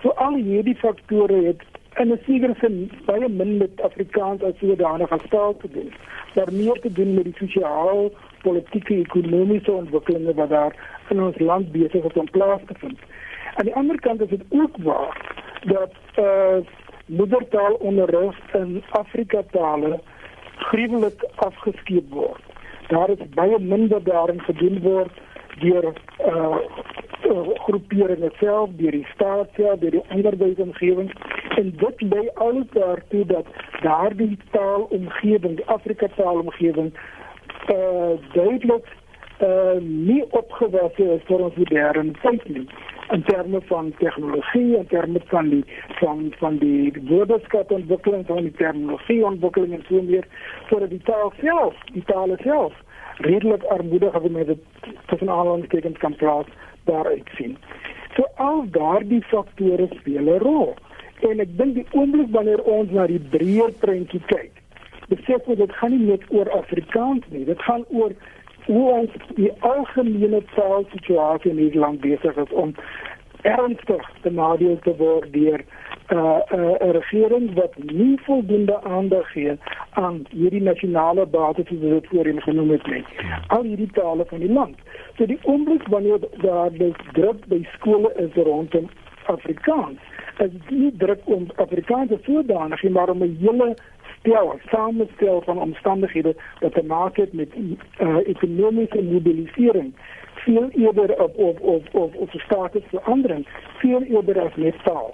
So 0.02 0.10
al 0.10 0.36
hierdie 0.36 0.76
faktore 0.76 1.44
het 1.46 1.62
en 1.94 2.12
'n 2.12 2.20
sekere 2.26 2.56
sin 2.60 2.92
baie 3.06 3.30
min 3.30 3.58
met 3.58 3.82
Afrikaans 3.82 4.44
as 4.44 4.58
sodanig 4.58 5.12
as 5.12 5.30
taal 5.30 5.58
te 5.58 5.70
doen. 5.72 5.94
Daar 6.34 6.54
meer 6.54 6.80
te 6.82 6.92
doen 6.92 7.14
met 7.14 7.24
die 7.24 7.36
sosiaal, 7.38 8.12
politieke, 8.42 8.96
ekonomiese 8.96 9.72
ontwikkelinge 9.72 10.34
wat 10.34 10.50
daar 10.50 10.76
in 11.10 11.22
ons 11.24 11.40
land 11.40 11.72
besig 11.72 12.04
is 12.04 12.14
om 12.14 12.30
plaas 12.30 12.62
te 12.68 12.74
vind. 12.78 13.00
Aan 13.56 13.66
die 13.66 13.76
ander 13.76 14.00
kant 14.00 14.22
is 14.22 14.30
dit 14.30 14.44
ook 14.50 14.78
waar 14.78 15.18
dat 15.62 15.94
eh 16.14 16.24
uh, 16.24 16.58
moedertaalonderrig 17.06 18.54
in 18.54 18.84
Afrika 18.90 19.44
tale 19.52 20.00
gruwelik 20.56 21.24
afgeskeep 21.36 22.14
word. 22.14 22.42
Daar 22.88 23.10
is 23.10 23.30
baie 23.34 23.60
minder 23.60 24.04
daarin 24.04 24.42
gedoen 24.42 24.80
word 24.82 25.12
deur 25.62 25.94
eh 26.18 26.34
uh, 26.34 26.58
groeperinge 27.66 28.32
self, 28.40 28.70
deur 28.78 28.92
die 28.92 29.08
staat 29.14 29.50
self, 29.56 29.80
deur 29.80 29.92
die 29.92 30.04
onderwysomgewing. 30.10 31.12
En 31.58 31.74
dit 31.78 32.02
lei 32.02 32.30
alles 32.34 32.70
daartoe 32.74 33.26
dat 33.26 33.46
daardie 33.82 34.38
taalomgewing, 34.52 35.56
die 35.56 35.66
Afrika 35.66 36.08
taalomgewing 36.16 36.92
eh 37.68 37.76
uh, 37.76 38.18
duidelik 38.34 38.86
uh, 39.42 39.82
nie 39.82 40.24
opgewasse 40.30 41.04
is 41.16 41.24
vir 41.30 41.44
ons 41.48 41.56
moderne 41.56 42.14
tyd 42.22 42.48
nie 42.50 42.68
in 43.12 43.24
terme 43.28 43.62
van 43.70 43.92
tegnologie 44.00 44.78
en 44.78 44.88
terme 44.88 45.22
van 45.34 45.50
die 45.50 45.64
van 46.00 46.34
van 46.40 46.58
die 46.58 46.94
woordeskatontwikkeling 47.10 48.26
van 48.26 48.46
die 48.48 48.54
terminologie 48.62 49.26
ontwikkeling 49.26 49.74
en 49.74 49.84
so 49.90 50.02
meer 50.02 50.28
vir 50.70 50.88
die 50.94 51.02
taal 51.10 51.34
self, 51.42 51.84
die 51.98 52.06
taal 52.14 52.36
self 52.44 52.78
redelik 53.28 53.64
armoedig 53.64 54.16
as 54.16 54.24
jy 54.24 54.46
dit 54.46 54.64
tussen 55.12 55.30
aanhalingstekens 55.30 55.98
kan 55.98 56.16
plaas 56.16 56.50
daaruit 56.90 57.30
sien. 57.38 57.58
So 58.16 58.28
al 58.36 58.66
daardie 58.72 59.22
faktore 59.32 59.88
speel 60.00 60.28
'n 60.36 60.40
rol. 60.40 60.74
En 61.30 61.40
ek 61.40 61.58
dink 61.58 61.76
die 61.76 61.88
oomblik 61.92 62.32
wanneer 62.32 62.62
ons 62.64 62.92
na 62.92 63.08
die 63.08 63.22
breër 63.34 63.72
prentjie 63.80 64.22
kyk, 64.26 64.52
besef 65.08 65.48
ons 65.48 65.58
dit 65.58 65.74
gaan 65.74 65.92
nie 65.92 66.06
net 66.08 66.24
oor 66.30 66.50
Afrikaans 66.50 67.24
nie, 67.30 67.46
dit 67.46 67.62
gaan 67.62 67.86
oor 67.90 68.12
hoe 68.66 68.92
ons 68.92 69.12
die 69.36 69.52
algemene 69.60 70.42
taalsituasie 70.56 71.52
in 71.52 71.58
hierdie 71.58 71.80
land 71.80 72.02
besig 72.02 72.38
is 72.38 72.52
om 72.64 72.76
ernstig 73.42 74.10
te 74.22 74.30
nadeel 74.30 74.80
te 74.86 74.94
word 74.98 75.32
deur 75.34 75.64
uh, 76.12 76.40
uh, 76.52 76.76
'n 76.80 76.92
regering 76.92 77.54
wat 77.54 77.74
nie 77.78 78.20
voldoende 78.24 78.84
aandag 78.84 79.32
gee 79.32 79.58
aan 79.90 80.26
hierdie 80.30 80.62
nasionale 80.62 81.26
bates 81.26 81.68
soos 81.68 81.80
dit 81.80 82.08
voorheen 82.08 82.42
genoem 82.42 82.70
het 82.70 82.88
nie. 82.88 83.04
Ja. 83.18 83.42
Al 83.48 83.64
hierdie 83.64 83.92
tale 83.92 84.26
van 84.26 84.40
die 84.40 84.52
land. 84.52 84.76
So 85.18 85.26
die 85.26 85.40
oomblik 85.42 85.88
wanneer 85.88 86.20
daar 86.42 86.72
dus 86.72 86.96
druk 87.12 87.48
by 87.48 87.68
skole 87.74 88.14
is 88.16 88.44
rondom 88.44 88.90
Afrikaans, 89.26 90.00
is 90.38 90.52
nie 90.70 90.94
druk 90.98 91.22
om 91.24 91.48
Afrikaans 91.56 92.12
sodanig 92.24 92.90
maar 92.90 93.10
om 93.10 93.24
'n 93.24 93.38
hele 93.40 93.76
stel, 94.20 94.60
samestel 94.66 95.42
van 95.42 95.60
omstandighede 95.60 96.36
wat 96.60 96.74
te 96.74 96.84
maak 96.84 97.16
het 97.16 97.34
met 97.34 97.50
uh, 97.56 98.16
ekonomiese 98.28 99.02
mobilisering 99.02 99.94
veel 100.34 100.70
eerder 100.70 101.22
op 101.24 101.38
op 101.38 101.62
op 101.62 101.88
op 101.92 102.16
op 102.16 102.30
statusverandering 102.32 103.48
veel 103.78 104.02
eerder 104.02 104.42
as 104.42 104.56
net 104.56 104.76
taal. 104.84 105.12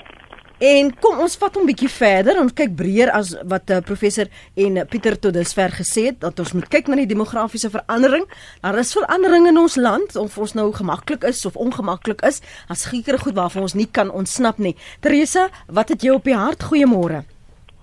En 0.57 0.87
kom 0.97 1.19
ons 1.21 1.35
vat 1.37 1.53
hom 1.53 1.67
bietjie 1.69 1.89
verder 1.91 2.39
en 2.41 2.47
kyk 2.49 2.71
breër 2.79 3.11
as 3.13 3.35
wat 3.45 3.69
uh, 3.69 3.77
professor 3.85 4.25
en 4.57 4.79
uh, 4.81 4.85
Pieter 4.89 5.13
tot 5.21 5.35
dusver 5.35 5.69
gesê 5.77 6.07
het 6.07 6.17
dat 6.23 6.39
ons 6.41 6.55
moet 6.57 6.65
kyk 6.73 6.87
na 6.89 6.97
die 6.97 7.05
demografiese 7.05 7.69
verandering. 7.69 8.25
Daar 8.63 8.79
is 8.81 8.95
verandering 8.97 9.45
in 9.51 9.59
ons 9.61 9.75
land 9.77 10.15
of 10.17 10.37
ons 10.41 10.55
nou 10.57 10.71
gemaklik 10.73 11.27
is 11.29 11.43
of 11.45 11.59
ongemaklik 11.61 12.23
is, 12.25 12.41
as 12.73 12.87
sekere 12.89 13.21
goed 13.21 13.37
waarvan 13.37 13.67
ons 13.67 13.77
nie 13.77 13.85
kan 13.85 14.09
ontsnap 14.09 14.57
nie. 14.57 14.73
Teresa, 15.05 15.45
wat 15.69 15.93
het 15.93 16.01
jy 16.01 16.15
op 16.17 16.25
die 16.25 16.37
hart? 16.37 16.65
Goeiemôre. 16.71 17.21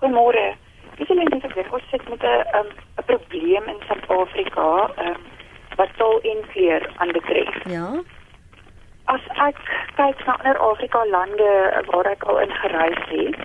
Goeiemôre. 0.03 0.43
Dis 0.99 1.15
net 1.15 1.31
dis 1.31 1.47
ek 1.47 1.71
ons 1.71 1.87
sit 1.91 2.03
met 2.11 2.27
'n 2.27 2.59
um, 2.59 2.69
'n 2.99 3.07
probleem 3.07 3.71
in 3.71 3.79
Suid-Afrika, 3.87 4.91
ehm 4.99 5.15
um, 5.15 5.23
wat 5.79 5.95
taal 5.95 6.19
en 6.23 6.43
kleur 6.51 6.83
aanbetref. 6.99 7.55
Ja 7.71 8.03
as 9.05 9.21
ek 9.47 9.59
kyk 9.97 10.21
na 10.25 10.35
ander 10.37 10.57
Afrika 10.57 11.03
lande 11.05 11.49
waar 11.91 12.07
ek 12.09 12.23
al 12.23 12.39
in 12.41 12.53
gereis 12.61 13.03
het, 13.11 13.35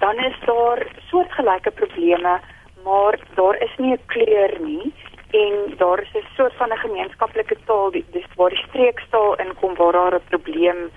dan 0.00 0.18
is 0.18 0.36
daar 0.46 0.82
soortgelyke 1.10 1.70
probleme, 1.70 2.38
maar 2.84 3.18
daar 3.34 3.56
is 3.66 3.74
nie 3.78 3.92
'n 3.92 4.06
kleur 4.06 4.52
nie 4.60 4.92
en 5.30 5.74
daar 5.76 6.00
is 6.02 6.14
'n 6.14 6.26
soort 6.36 6.54
van 6.54 6.72
'n 6.72 6.84
gemeenskaplike 6.86 7.56
taal, 7.66 7.90
dis 7.90 8.28
waar 8.36 8.50
die 8.50 8.64
streekstaal 8.68 9.34
inkom 9.34 9.74
waar 9.74 9.92
daar 9.92 10.14
'n 10.14 10.28
probleem 10.28 10.90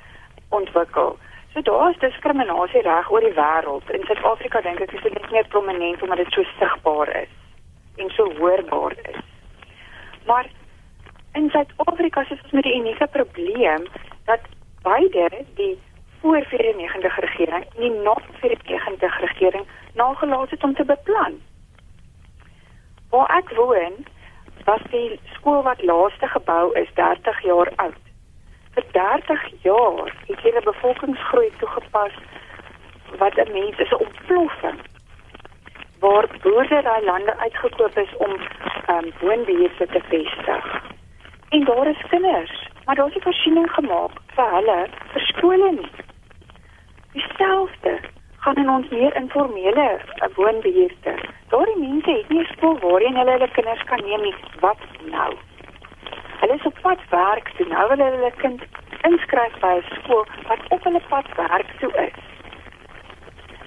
ontwikkel. 0.49 1.17
So 1.53 1.61
daar 1.61 1.89
is 1.89 1.97
diskriminasie 1.99 2.81
reg 2.81 3.11
oor 3.11 3.19
die 3.19 3.33
wêreld. 3.33 3.89
In 3.89 4.03
Suid-Afrika 4.05 4.61
dink 4.61 4.79
ek 4.79 4.91
is 4.91 5.03
dit 5.03 5.13
net 5.13 5.31
meer 5.31 5.47
prominent 5.47 6.01
omdat 6.01 6.17
dit 6.17 6.31
so 6.31 6.43
sigbaar 6.43 7.15
is 7.15 7.31
en 7.95 8.09
so 8.09 8.33
hoorbaar 8.37 8.91
is. 8.91 9.19
Maar 10.25 10.45
in 11.35 11.49
Suid-Afrika 11.49 12.21
is 12.21 12.31
ons 12.31 12.51
met 12.51 12.63
die 12.63 12.75
unieke 12.75 13.07
probleem 13.11 13.87
dat 14.25 14.39
beide 14.81 15.29
die 15.55 15.73
voor 16.21 16.45
94 16.49 17.19
regering 17.19 17.65
en 17.75 17.81
die 17.81 17.91
na 17.91 18.15
94 18.39 19.19
regering 19.19 19.65
nagelaat 19.93 20.49
het 20.49 20.63
om 20.63 20.75
te 20.75 20.85
beplan. 20.85 21.41
Waar 23.09 23.37
ek 23.37 23.51
woon, 23.59 23.99
was 24.63 24.81
die 24.91 25.19
skool 25.35 25.61
wat 25.63 25.83
laaste 25.83 26.27
gebou 26.27 26.73
is 26.79 26.89
30 26.93 27.41
jaar 27.43 27.71
oud. 27.75 28.01
Vir 28.73 28.85
30 28.91 29.45
jaar 29.67 30.15
het 30.27 30.41
hulle 30.47 30.63
bevolkingsgroei 30.71 31.51
toegepas 31.59 32.15
wat 33.17 33.37
'n 33.37 33.51
mens 33.51 33.77
is 33.77 33.91
'n 33.91 34.03
ontploffing 34.07 34.79
waar 35.99 36.27
boerdery 36.41 37.03
lande 37.03 37.37
uitgekoop 37.37 37.97
is 37.97 38.17
om 38.17 38.33
ehm 38.85 39.05
um, 39.05 39.11
woonbeheerse 39.19 39.85
te 39.85 40.01
vestig. 40.09 40.93
En 41.55 41.63
daar 41.63 41.87
is 41.87 42.07
kinders, 42.09 42.69
maar 42.85 42.95
daar's 42.95 43.13
nie 43.13 43.21
voorsiening 43.21 43.71
gemaak 43.71 44.11
vir 44.35 44.49
hulle 44.55 44.87
vir 45.11 45.21
skole 45.21 45.69
nie. 45.71 45.91
Dieselfde 47.11 47.93
gaan 48.43 48.55
in 48.63 48.69
ons 48.69 48.89
meer 48.89 49.15
informele 49.15 49.85
uh, 49.99 50.27
woonbeheerste. 50.35 51.13
Daardie 51.53 51.77
mense 51.83 52.11
het 52.11 52.29
nie 52.29 52.41
'n 52.41 52.49
skool 52.55 52.75
waarheen 52.79 53.15
hulle 53.19 53.35
hulle 53.37 53.47
kinders 53.57 53.83
kan 53.91 54.03
neem 54.07 54.21
nie. 54.21 54.35
Wat 54.65 54.83
nou? 55.11 55.31
Hulle 56.41 56.53
is 56.53 56.65
op 56.71 56.81
pad 56.81 56.99
werk 57.09 57.47
toe. 57.55 57.67
Nou 57.67 57.87
wil 57.87 58.03
hulle 58.03 58.17
hulle 58.17 58.33
kind 58.43 58.61
inskryf 59.11 59.55
by 59.63 59.73
'n 59.77 59.95
skool 60.01 60.27
wat 60.47 60.67
op 60.69 60.83
hulle 60.83 61.01
pad 61.07 61.27
werk 61.35 61.71
toe 61.79 61.93
is. 62.07 62.19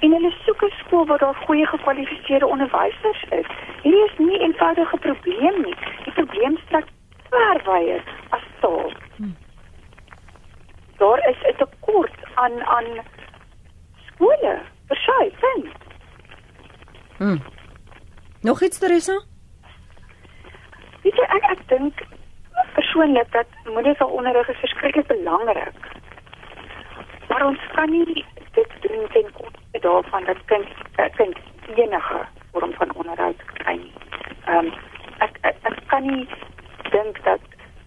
En 0.01 0.13
hulle 0.13 0.35
soek 0.45 0.63
'n 0.63 0.79
skool 0.85 1.07
waar 1.07 1.25
daar 1.25 1.41
goeie 1.47 1.67
gekwalifiseerde 1.67 2.47
onderwysers 2.47 3.25
is. 3.41 3.49
Hierdie 3.83 4.05
is 4.05 4.19
nie 4.19 4.39
'n 4.39 4.43
eenvoudige 4.43 4.97
probleem 4.97 5.63
nie. 5.63 5.77
Die 6.05 6.13
probleem 6.13 6.59
strek 6.67 6.97
ver 7.31 7.63
wyer 7.65 8.03
as 8.31 8.45
taal. 8.61 8.93
Hmm. 9.17 9.37
Daar 10.97 11.29
is 11.29 11.41
'n 11.43 11.57
tekort 11.57 12.19
aan 12.35 12.65
aan 12.65 12.89
skole 14.07 14.59
sy 14.89 15.31
kind. 15.41 15.73
Hmm. 17.17 17.43
Nog 18.41 18.63
iets 18.63 18.79
Teresa? 18.79 19.21
Weet 21.03 21.17
jy 21.17 21.27
ek 21.37 21.45
ek 21.51 21.63
dink 21.69 22.03
persoonlik 22.75 23.33
dat 23.33 23.47
moedersonderrig 23.65 24.49
is 24.49 24.61
verskriklik 24.63 25.07
belangrik. 25.07 25.75
Maar 27.29 27.47
ons 27.47 27.61
kan 27.75 27.91
nie 27.91 28.25
dit 28.53 28.71
doen 28.81 29.07
ten 29.13 29.33
koste 29.33 29.79
daarvan 29.81 30.25
dat 30.25 30.45
kind 30.45 30.69
uh, 30.97 31.09
kind 31.17 31.37
enige 31.75 32.21
vorm 32.53 32.73
van 32.73 32.95
onderhoud 32.95 33.43
kry 33.53 33.77
nie. 33.77 33.93
Ehm 34.45 34.67
um, 34.67 34.73
ek, 35.19 35.39
ek 35.41 35.57
ek 35.63 35.79
kan 35.87 36.07
nie 36.07 36.29
dink 36.91 37.23
dat 37.25 37.41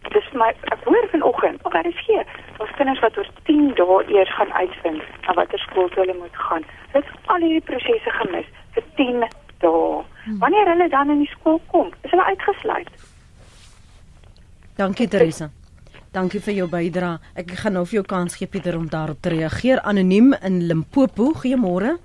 dis 0.09 0.31
my 0.33 0.49
ek 0.73 0.83
hoor 0.83 1.07
vanoggend 1.11 1.63
of 1.63 1.71
daar 1.73 1.87
is 1.87 2.01
hier 2.07 2.25
ons 2.57 2.71
kinders 2.77 2.99
wat 2.99 3.17
oor 3.17 3.29
10 3.49 3.73
dae 3.79 3.99
eers 4.15 4.33
gaan 4.35 4.51
uitvind 4.53 5.03
na 5.27 5.33
watter 5.37 5.59
skool 5.59 5.89
hulle 5.95 6.17
moet 6.17 6.35
gaan. 6.47 6.65
Dit 6.93 7.07
al 7.25 7.45
hierdie 7.45 7.67
prosesse 7.69 8.11
gemis 8.19 8.49
vir 8.75 8.83
10 8.99 9.23
dae. 9.63 10.03
Hmm. 10.25 10.37
Wanneer 10.43 10.73
hulle 10.73 10.89
dan 10.89 11.09
in 11.09 11.23
die 11.23 11.31
skool 11.31 11.61
kom, 11.71 11.93
is 12.01 12.11
hulle 12.11 12.27
uitgesluit. 12.33 12.91
Dankie 14.77 15.07
Teresa. 15.07 15.51
Dankie 16.11 16.41
vir 16.43 16.53
jou 16.57 16.67
bydrae. 16.67 17.19
Ek 17.39 17.53
gaan 17.61 17.77
nou 17.77 17.85
vir 17.87 18.01
jou 18.01 18.07
kans 18.07 18.35
gee 18.35 18.49
Pieter 18.51 18.75
om 18.75 18.89
daarop 18.91 19.21
te 19.23 19.31
reageer 19.31 19.79
anoniem 19.87 20.33
in 20.43 20.65
Limpopo. 20.67 21.31
Goeiemôre. 21.39 21.95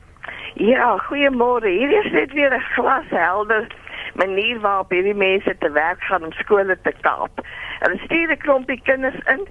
Ja, 0.63 0.93
goeiemôre. 1.09 1.69
Hier 1.69 1.91
is 2.05 2.13
net 2.13 2.33
weer 2.33 2.55
'n 2.55 2.63
glashelder 2.77 3.67
manier 4.17 4.61
waarop 4.61 4.91
hierdie 4.91 5.15
mense 5.15 5.57
te 5.59 5.71
werk 5.71 6.03
gaan 6.09 6.25
om 6.25 6.33
skole 6.33 6.79
te 6.83 6.93
kaap. 7.01 7.41
Hulle 7.81 7.99
stuur 8.05 8.33
'n 8.33 8.43
klompie 8.45 8.81
kinders 8.83 9.21
in. 9.35 9.47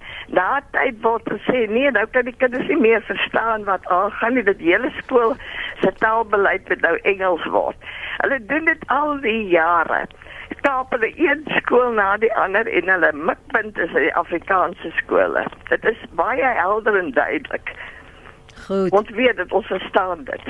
Tyd 0.71 1.01
word 1.01 1.30
gesê, 1.30 1.69
nee, 1.69 1.91
nou 1.91 2.06
kan 2.06 2.25
die 2.25 2.36
kinders 2.38 2.67
nie 2.67 2.82
meer 2.82 3.01
verstaan 3.01 3.63
wat 3.63 3.86
aangaan 3.88 4.34
nie. 4.34 4.43
Dit 4.43 4.60
hele 4.60 4.91
skool 4.97 5.36
se 5.82 5.91
taalbeleid 5.99 6.69
moet 6.69 6.82
nou 6.82 6.99
Engels 7.01 7.45
word. 7.45 7.78
Hulle 8.17 8.45
doen 8.45 8.65
dit 8.65 8.88
al 8.88 9.19
die 9.21 9.47
jare. 9.47 10.06
Kaap 10.62 10.91
hulle 10.91 11.12
een 11.15 11.43
skool 11.45 11.91
na 11.91 12.17
die 12.17 12.34
ander 12.34 12.67
en 12.67 12.89
hulle 12.89 13.12
mikpunt 13.13 13.78
is 13.78 13.91
die 13.93 14.13
Afrikaanse 14.15 14.91
skole. 14.95 15.45
Dit 15.69 15.86
is 15.86 15.97
baie 16.12 16.43
helder 16.43 16.97
en 16.97 17.12
duidelik. 17.12 17.71
Goed. 18.67 18.91
Ons 18.91 19.10
weet 19.10 19.38
dit, 19.38 19.51
ons 19.51 19.67
verstaan 19.67 20.23
dit. 20.23 20.41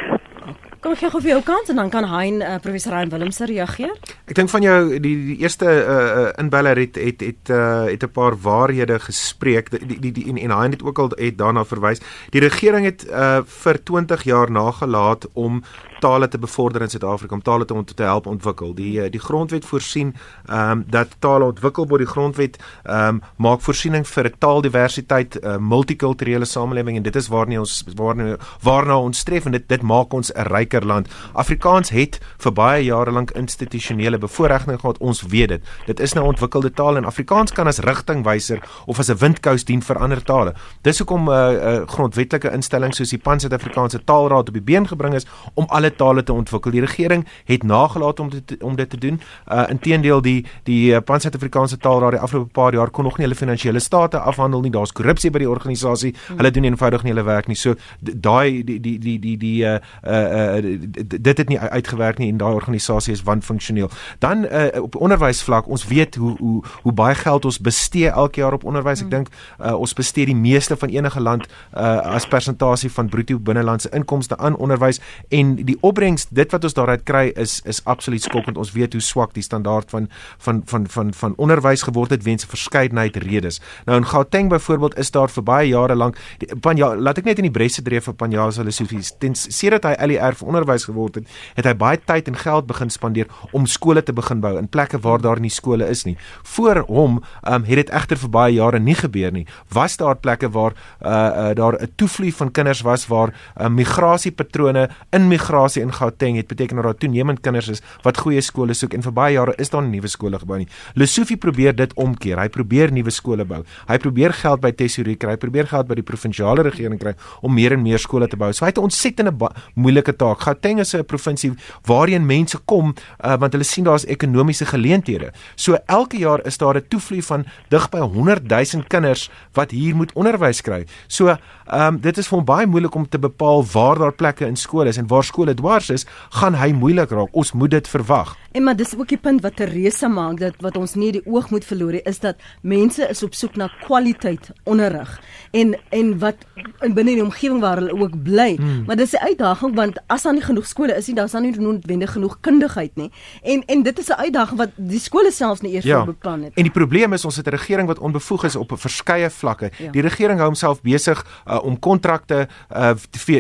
Kom 0.86 0.94
ek 0.94 1.00
gee 1.02 1.10
gou 1.10 1.20
vir 1.24 1.32
jou 1.32 1.40
kans 1.42 1.72
en 1.74 1.80
dan 1.80 1.88
kan 1.90 2.06
Hein 2.06 2.44
uh, 2.46 2.60
professor 2.62 2.94
Hein 2.94 3.10
Willems 3.10 3.40
reageer. 3.50 3.96
Ek 4.30 4.36
dink 4.38 4.52
van 4.54 4.62
jou 4.62 5.00
die 5.02 5.14
die 5.32 5.38
eerste 5.42 5.66
uh, 5.66 6.28
inbeller 6.38 6.78
het 6.78 7.00
het 7.02 7.24
het 7.26 7.50
uh, 7.50 7.90
het 7.90 8.06
'n 8.06 8.12
paar 8.14 8.38
waarhede 8.38 9.00
gespreek 9.02 9.72
die 9.74 9.98
die, 9.98 10.12
die 10.14 10.28
en, 10.30 10.38
en 10.38 10.54
Hein 10.54 10.78
het 10.78 10.84
ook 10.86 11.00
al 11.02 11.10
het 11.18 11.40
daarna 11.42 11.66
verwys. 11.66 12.06
Die 12.30 12.42
regering 12.46 12.86
het 12.86 13.02
uh, 13.10 13.42
vir 13.64 13.82
20 13.84 14.24
jaar 14.30 14.52
nagelaat 14.52 15.26
om 15.34 15.64
tale 16.06 16.28
te 16.28 16.38
bevorder 16.38 16.82
in 16.86 16.90
Suid-Afrika 16.90 17.36
om 17.36 17.42
tale 17.42 17.66
te 17.66 17.74
ont 17.74 17.96
te 17.96 18.04
help 18.04 18.28
ontwikkel. 18.30 18.74
Die 18.78 19.10
die 19.10 19.22
grondwet 19.22 19.66
voorsien 19.66 20.14
ehm 20.46 20.72
um, 20.72 20.84
dat 20.88 21.16
tale 21.20 21.46
ontwikkel 21.46 21.88
word. 21.90 22.04
Die 22.06 22.12
grondwet 22.12 22.60
ehm 22.84 23.16
um, 23.16 23.22
maak 23.38 23.62
voorsiening 23.66 24.06
vir 24.08 24.30
'n 24.30 24.36
taaldiversiteit, 24.40 25.36
'n 25.36 25.48
uh, 25.48 25.58
multikulturele 25.58 26.46
samelewing 26.46 26.98
en 26.98 27.04
dit 27.04 27.16
is 27.16 27.28
waarna 27.28 27.60
ons 27.60 27.84
waarna 27.96 28.38
waarna 28.62 29.00
ons 29.00 29.18
streef 29.18 29.46
en 29.46 29.52
dit 29.52 29.68
dit 29.68 29.82
maak 29.82 30.14
ons 30.14 30.32
'n 30.34 30.48
ryker 30.48 30.86
land. 30.86 31.08
Afrikaans 31.34 31.90
het 31.90 32.20
vir 32.38 32.54
baie 32.54 32.84
jare 32.84 33.12
lank 33.12 33.32
institusionele 33.32 34.18
bevoordiging 34.18 34.80
gehad. 34.80 34.98
Ons 34.98 35.22
weet 35.22 35.50
dit. 35.50 35.62
Dit 35.86 36.00
is 36.00 36.14
nou 36.14 36.26
ontwikkelde 36.26 36.72
taal 36.74 36.98
en 36.98 37.06
Afrikaans 37.06 37.52
kan 37.52 37.68
as 37.68 37.80
rigtingwyser 37.80 38.60
of 38.86 39.00
as 39.00 39.10
'n 39.10 39.18
windkous 39.18 39.66
dien 39.66 39.82
vir 39.82 39.98
ander 39.98 40.24
tale. 40.24 40.54
Dis 40.82 40.98
hoekom 40.98 41.30
'n 41.30 41.32
uh, 41.32 41.54
uh, 41.54 41.88
grondwetlike 41.88 42.52
instelling 42.52 42.94
soos 42.94 43.10
die 43.10 43.20
Pan-Suid-Afrikaanse 43.20 44.04
Taalraad 44.04 44.48
op 44.48 44.54
die 44.54 44.62
been 44.62 44.88
gebring 44.88 45.14
is 45.14 45.26
om 45.54 45.66
alle 45.68 45.95
tale 45.96 46.24
te 46.24 46.34
ontwikkel. 46.34 46.72
Die 46.72 46.82
regering 46.82 47.26
het 47.46 47.64
nagelaat 47.64 48.20
om 48.20 48.30
dit 48.30 48.56
om 48.64 48.76
dit 48.76 48.90
te 48.90 48.98
doen. 48.98 49.20
Uh 49.48 49.64
inteendeel 49.70 50.22
die 50.22 50.46
die 50.64 50.92
uh, 50.92 51.00
Pan-Suid-Afrikaanse 51.06 51.78
Taalraad 51.78 52.12
die 52.12 52.20
afgelope 52.20 52.52
paar 52.52 52.74
jaar 52.74 52.90
kon 52.90 53.04
nog 53.04 53.18
nie 53.18 53.26
hulle 53.26 53.38
finansiële 53.38 53.80
state 53.80 54.20
afhandel 54.20 54.62
nie. 54.62 54.72
Daar's 54.72 54.92
korrupsie 54.92 55.32
by 55.32 55.44
die 55.44 55.50
organisasie. 55.50 56.14
Hmm. 56.28 56.38
Hulle 56.38 56.52
doen 56.52 56.64
eenvoudig 56.64 57.04
nie 57.04 57.14
hulle 57.14 57.26
werk 57.26 57.48
nie. 57.48 57.58
So 57.60 57.76
daai 58.00 58.64
die 58.64 58.80
die 58.80 58.98
die 59.00 59.20
die 59.20 59.38
die 59.38 59.56
uh 59.64 59.78
uh, 60.04 60.58
uh 60.58 60.80
dit 61.26 61.38
het 61.38 61.50
nie 61.50 61.60
uitgewerk 61.60 62.18
nie 62.18 62.30
en 62.32 62.38
daai 62.38 62.54
organisasie 62.54 63.14
is 63.14 63.24
wanfunksioneel. 63.24 63.90
Dan 64.20 64.46
uh, 64.46 64.68
op 64.82 64.96
onderwysvlak, 64.96 65.68
ons 65.68 65.88
weet 65.88 66.16
hoe 66.16 66.36
hoe 66.38 66.64
hoe 66.82 66.94
baie 66.94 67.16
geld 67.16 67.46
ons 67.46 67.60
bestee 67.60 68.10
elke 68.10 68.40
jaar 68.40 68.54
op 68.54 68.64
onderwys. 68.64 69.02
Ek 69.02 69.10
hmm. 69.10 69.16
dink 69.16 69.30
uh, 69.60 69.74
ons 69.80 69.94
bestee 69.94 70.26
die 70.26 70.36
meeste 70.36 70.78
van 70.78 70.90
enige 70.90 71.22
land 71.22 71.48
uh, 71.74 71.98
as 72.16 72.28
persentasie 72.28 72.92
van 72.92 73.10
bruto 73.10 73.40
binnelandse 73.40 73.90
inkomste 73.90 74.38
aan 74.38 74.56
onderwys 74.56 75.02
en 75.30 75.56
die 75.56 75.75
opbrengs 75.82 76.28
dit 76.30 76.52
wat 76.52 76.64
ons 76.64 76.74
daaruit 76.74 77.04
kry 77.04 77.32
is 77.36 77.62
is 77.66 77.82
absoluut 77.84 78.22
skokkend. 78.22 78.58
Ons 78.58 78.72
weet 78.72 78.94
hoe 78.94 79.02
swak 79.02 79.34
die 79.34 79.44
standaard 79.44 79.90
van 79.90 80.10
van 80.38 80.62
van 80.66 80.88
van 80.88 81.14
van 81.14 81.34
onderwys 81.38 81.82
geword 81.82 82.10
het 82.10 82.24
weens 82.24 82.46
'n 82.46 82.50
verskeidenheid 82.50 83.16
redes. 83.16 83.62
Nou 83.86 83.98
in 83.98 84.06
Gauteng 84.06 84.50
byvoorbeeld 84.50 84.98
is 84.98 85.12
daar 85.12 85.30
vir 85.30 85.44
baie 85.44 85.68
jare 85.68 85.96
lank 85.96 86.18
Panja 86.62 86.96
laat 86.96 87.18
ek 87.18 87.26
net 87.26 87.38
in 87.38 87.48
die 87.48 87.52
bresse 87.52 87.82
dreef 87.82 88.04
vir 88.04 88.14
Panja 88.14 88.52
se 88.52 88.62
hulle 88.62 88.72
Sofies. 88.72 89.14
Tens 89.20 89.48
sedert 89.50 89.84
hy 89.84 89.96
LER 90.08 90.36
vir 90.36 90.48
onderwys 90.48 90.86
geword 90.86 91.16
het, 91.16 91.28
het 91.56 91.66
hy 91.66 91.74
baie 91.74 91.98
tyd 91.98 92.28
en 92.28 92.36
geld 92.36 92.68
begin 92.68 92.90
spandeer 92.90 93.28
om 93.52 93.66
skole 93.66 94.04
te 94.04 94.14
begin 94.14 94.42
bou 94.44 94.58
in 94.58 94.68
plekke 94.68 95.00
waar 95.00 95.22
daar 95.22 95.40
nie 95.40 95.50
skole 95.50 95.88
is 95.90 96.06
nie. 96.06 96.18
Voor 96.44 96.84
hom 96.88 97.22
um, 97.48 97.64
het 97.64 97.76
dit 97.76 97.90
egter 97.90 98.18
vir 98.18 98.30
baie 98.30 98.54
jare 98.54 98.80
nie 98.80 98.96
gebeur 98.96 99.32
nie. 99.32 99.46
Was 99.74 99.98
daar 99.98 100.16
plekke 100.16 100.50
waar 100.50 100.74
uh, 100.76 101.10
uh, 101.10 101.54
daar 101.56 101.82
'n 101.82 101.92
toevloei 101.96 102.32
van 102.32 102.52
kinders 102.52 102.82
was 102.82 103.08
waar 103.08 103.34
uh, 103.58 103.68
migrasiepatrone 103.68 104.90
in 105.12 105.28
migrasie 105.28 105.65
situasie 105.66 105.82
in 105.82 105.94
Gauteng 105.94 106.38
het 106.38 106.48
beteken 106.48 106.76
dat 106.76 106.86
daar 106.86 106.98
toenemend 106.98 107.42
kinders 107.42 107.68
is 107.70 107.82
wat 108.04 108.18
goeie 108.18 108.42
skole 108.42 108.74
soek 108.74 108.94
en 108.94 109.02
vir 109.02 109.14
baie 109.14 109.34
jare 109.34 109.54
is 109.58 109.70
daar 109.70 109.84
nie 109.84 109.98
nuwe 109.98 110.08
skole 110.08 110.38
gebou 110.40 110.58
nie. 110.60 110.68
Lesofie 110.96 111.38
probeer 111.38 111.76
dit 111.76 111.94
omkeer. 111.96 112.40
Hy 112.40 112.50
probeer 112.50 112.92
nuwe 112.92 113.12
skole 113.12 113.46
bou. 113.46 113.64
Hy 113.88 113.98
probeer 113.98 114.34
geld 114.34 114.62
by 114.62 114.72
Tesorie 114.72 115.16
kry, 115.16 115.36
hy 115.36 115.38
probeer 115.38 115.68
geld 115.68 115.88
by 115.88 115.96
die 115.96 116.06
provinsiale 116.06 116.64
regering 116.64 117.00
kry 117.00 117.16
om 117.42 117.54
meer 117.54 117.74
en 117.74 117.84
meer 117.84 118.00
skole 118.00 118.28
te 118.28 118.38
bou. 118.38 118.52
So 118.54 118.66
hy 118.66 118.72
het 118.72 118.78
'n 118.78 118.88
ontsettende 118.90 119.34
moeilike 119.76 120.14
taak. 120.14 120.42
Gauteng 120.42 120.80
is 120.80 120.94
'n 120.94 121.04
provinsie 121.04 121.54
waarheen 121.86 122.26
mense 122.26 122.58
kom 122.66 122.94
uh, 123.24 123.38
want 123.38 123.54
hulle 123.54 123.64
sien 123.64 123.84
daar's 123.84 124.06
ekonomiese 124.06 124.66
geleenthede. 124.66 125.32
So 125.56 125.78
elke 125.88 126.18
jaar 126.18 126.46
is 126.46 126.58
daar 126.58 126.76
'n 126.76 126.88
toevloei 126.90 127.22
van 127.22 127.46
dig 127.70 127.90
by 127.90 128.00
100 128.00 128.48
000 128.48 128.84
kinders 128.88 129.30
wat 129.54 129.72
hier 129.72 129.96
moet 129.96 130.14
onderwys 130.14 130.62
kry. 130.62 130.86
So 131.08 131.28
ehm 131.28 131.96
um, 131.96 132.00
dit 132.00 132.18
is 132.18 132.28
vir 132.28 132.38
hom 132.38 132.46
baie 132.46 132.68
moeilik 132.68 132.96
om 132.96 133.08
te 133.10 133.18
bepaal 133.18 133.66
waar 133.74 133.98
daar 133.98 134.14
plekke 134.14 134.46
in 134.46 134.56
skole 134.56 134.90
is 134.90 134.98
en 134.98 135.08
waar 135.08 135.24
skole 135.24 135.55
dwars 135.56 135.90
is, 135.90 136.06
gaan 136.30 136.56
hy 136.56 136.72
moeilik 136.72 137.10
raak. 137.10 137.30
Ons 137.32 137.52
moet 137.52 137.72
dit 137.72 137.88
verwag. 137.88 138.36
En 138.56 138.64
maar 138.64 138.76
dis 138.76 138.94
ook 138.96 139.10
die 139.12 139.20
punt 139.20 139.42
wat 139.44 139.58
Teresa 139.60 140.08
maak 140.08 140.40
dat 140.40 140.62
wat 140.64 140.78
ons 140.80 140.94
nie 140.96 141.12
die 141.12 141.24
oog 141.28 141.50
moet 141.52 141.66
verloor 141.68 141.92
nie 141.98 142.04
is 142.08 142.22
dat 142.24 142.40
mense 142.62 143.04
is 143.12 143.24
op 143.24 143.34
soek 143.36 143.58
na 143.60 143.68
kwaliteit 143.84 144.52
onderrig 144.64 145.12
en 145.52 145.74
en 145.90 146.14
wat 146.22 146.46
in 146.86 146.94
binne 146.96 147.18
die 147.18 147.24
omgewing 147.24 147.60
waar 147.60 147.82
hulle 147.82 147.96
ook 148.00 148.16
bly. 148.24 148.56
Hmm. 148.56 148.84
Maar 148.88 148.96
dis 148.96 149.12
'n 149.12 149.28
uitdaging 149.28 149.76
want 149.76 150.00
as 150.08 150.24
daar 150.24 150.34
nie 150.34 150.42
genoeg 150.42 150.68
skole 150.68 150.96
is 150.96 151.08
nie, 151.08 151.16
dan 151.16 151.26
is 151.26 151.32
daar 151.32 151.42
nie 151.42 151.60
noodwendig 151.60 152.12
genoeg 152.12 152.38
kundigheid 152.40 152.96
nie. 152.96 153.12
En 153.44 153.64
en 153.66 153.84
dit 153.84 154.00
is 154.00 154.08
'n 154.08 154.22
uitdaging 154.24 154.58
wat 154.58 154.70
die 154.76 155.00
skole 155.00 155.32
self 155.32 155.62
nie 155.62 155.74
eers 155.74 155.86
ja. 155.86 156.06
beplan 156.06 156.44
het. 156.44 156.54
En 156.56 156.64
die 156.64 156.72
probleem 156.72 157.14
is 157.14 157.26
ons 157.26 157.36
het 157.36 157.48
'n 157.48 157.50
regering 157.50 157.88
wat 157.88 158.00
onbevoeg 158.00 158.44
is 158.44 158.56
op 158.56 158.72
verskeie 158.76 159.30
vlakke. 159.30 159.72
Ja. 159.78 159.92
Die 159.92 160.02
regering 160.02 160.38
hou 160.38 160.48
homself 160.48 160.82
besig 160.82 161.26
uh, 161.48 161.64
om 161.64 161.80
kontrakte 161.80 162.48
uh, 162.76 162.94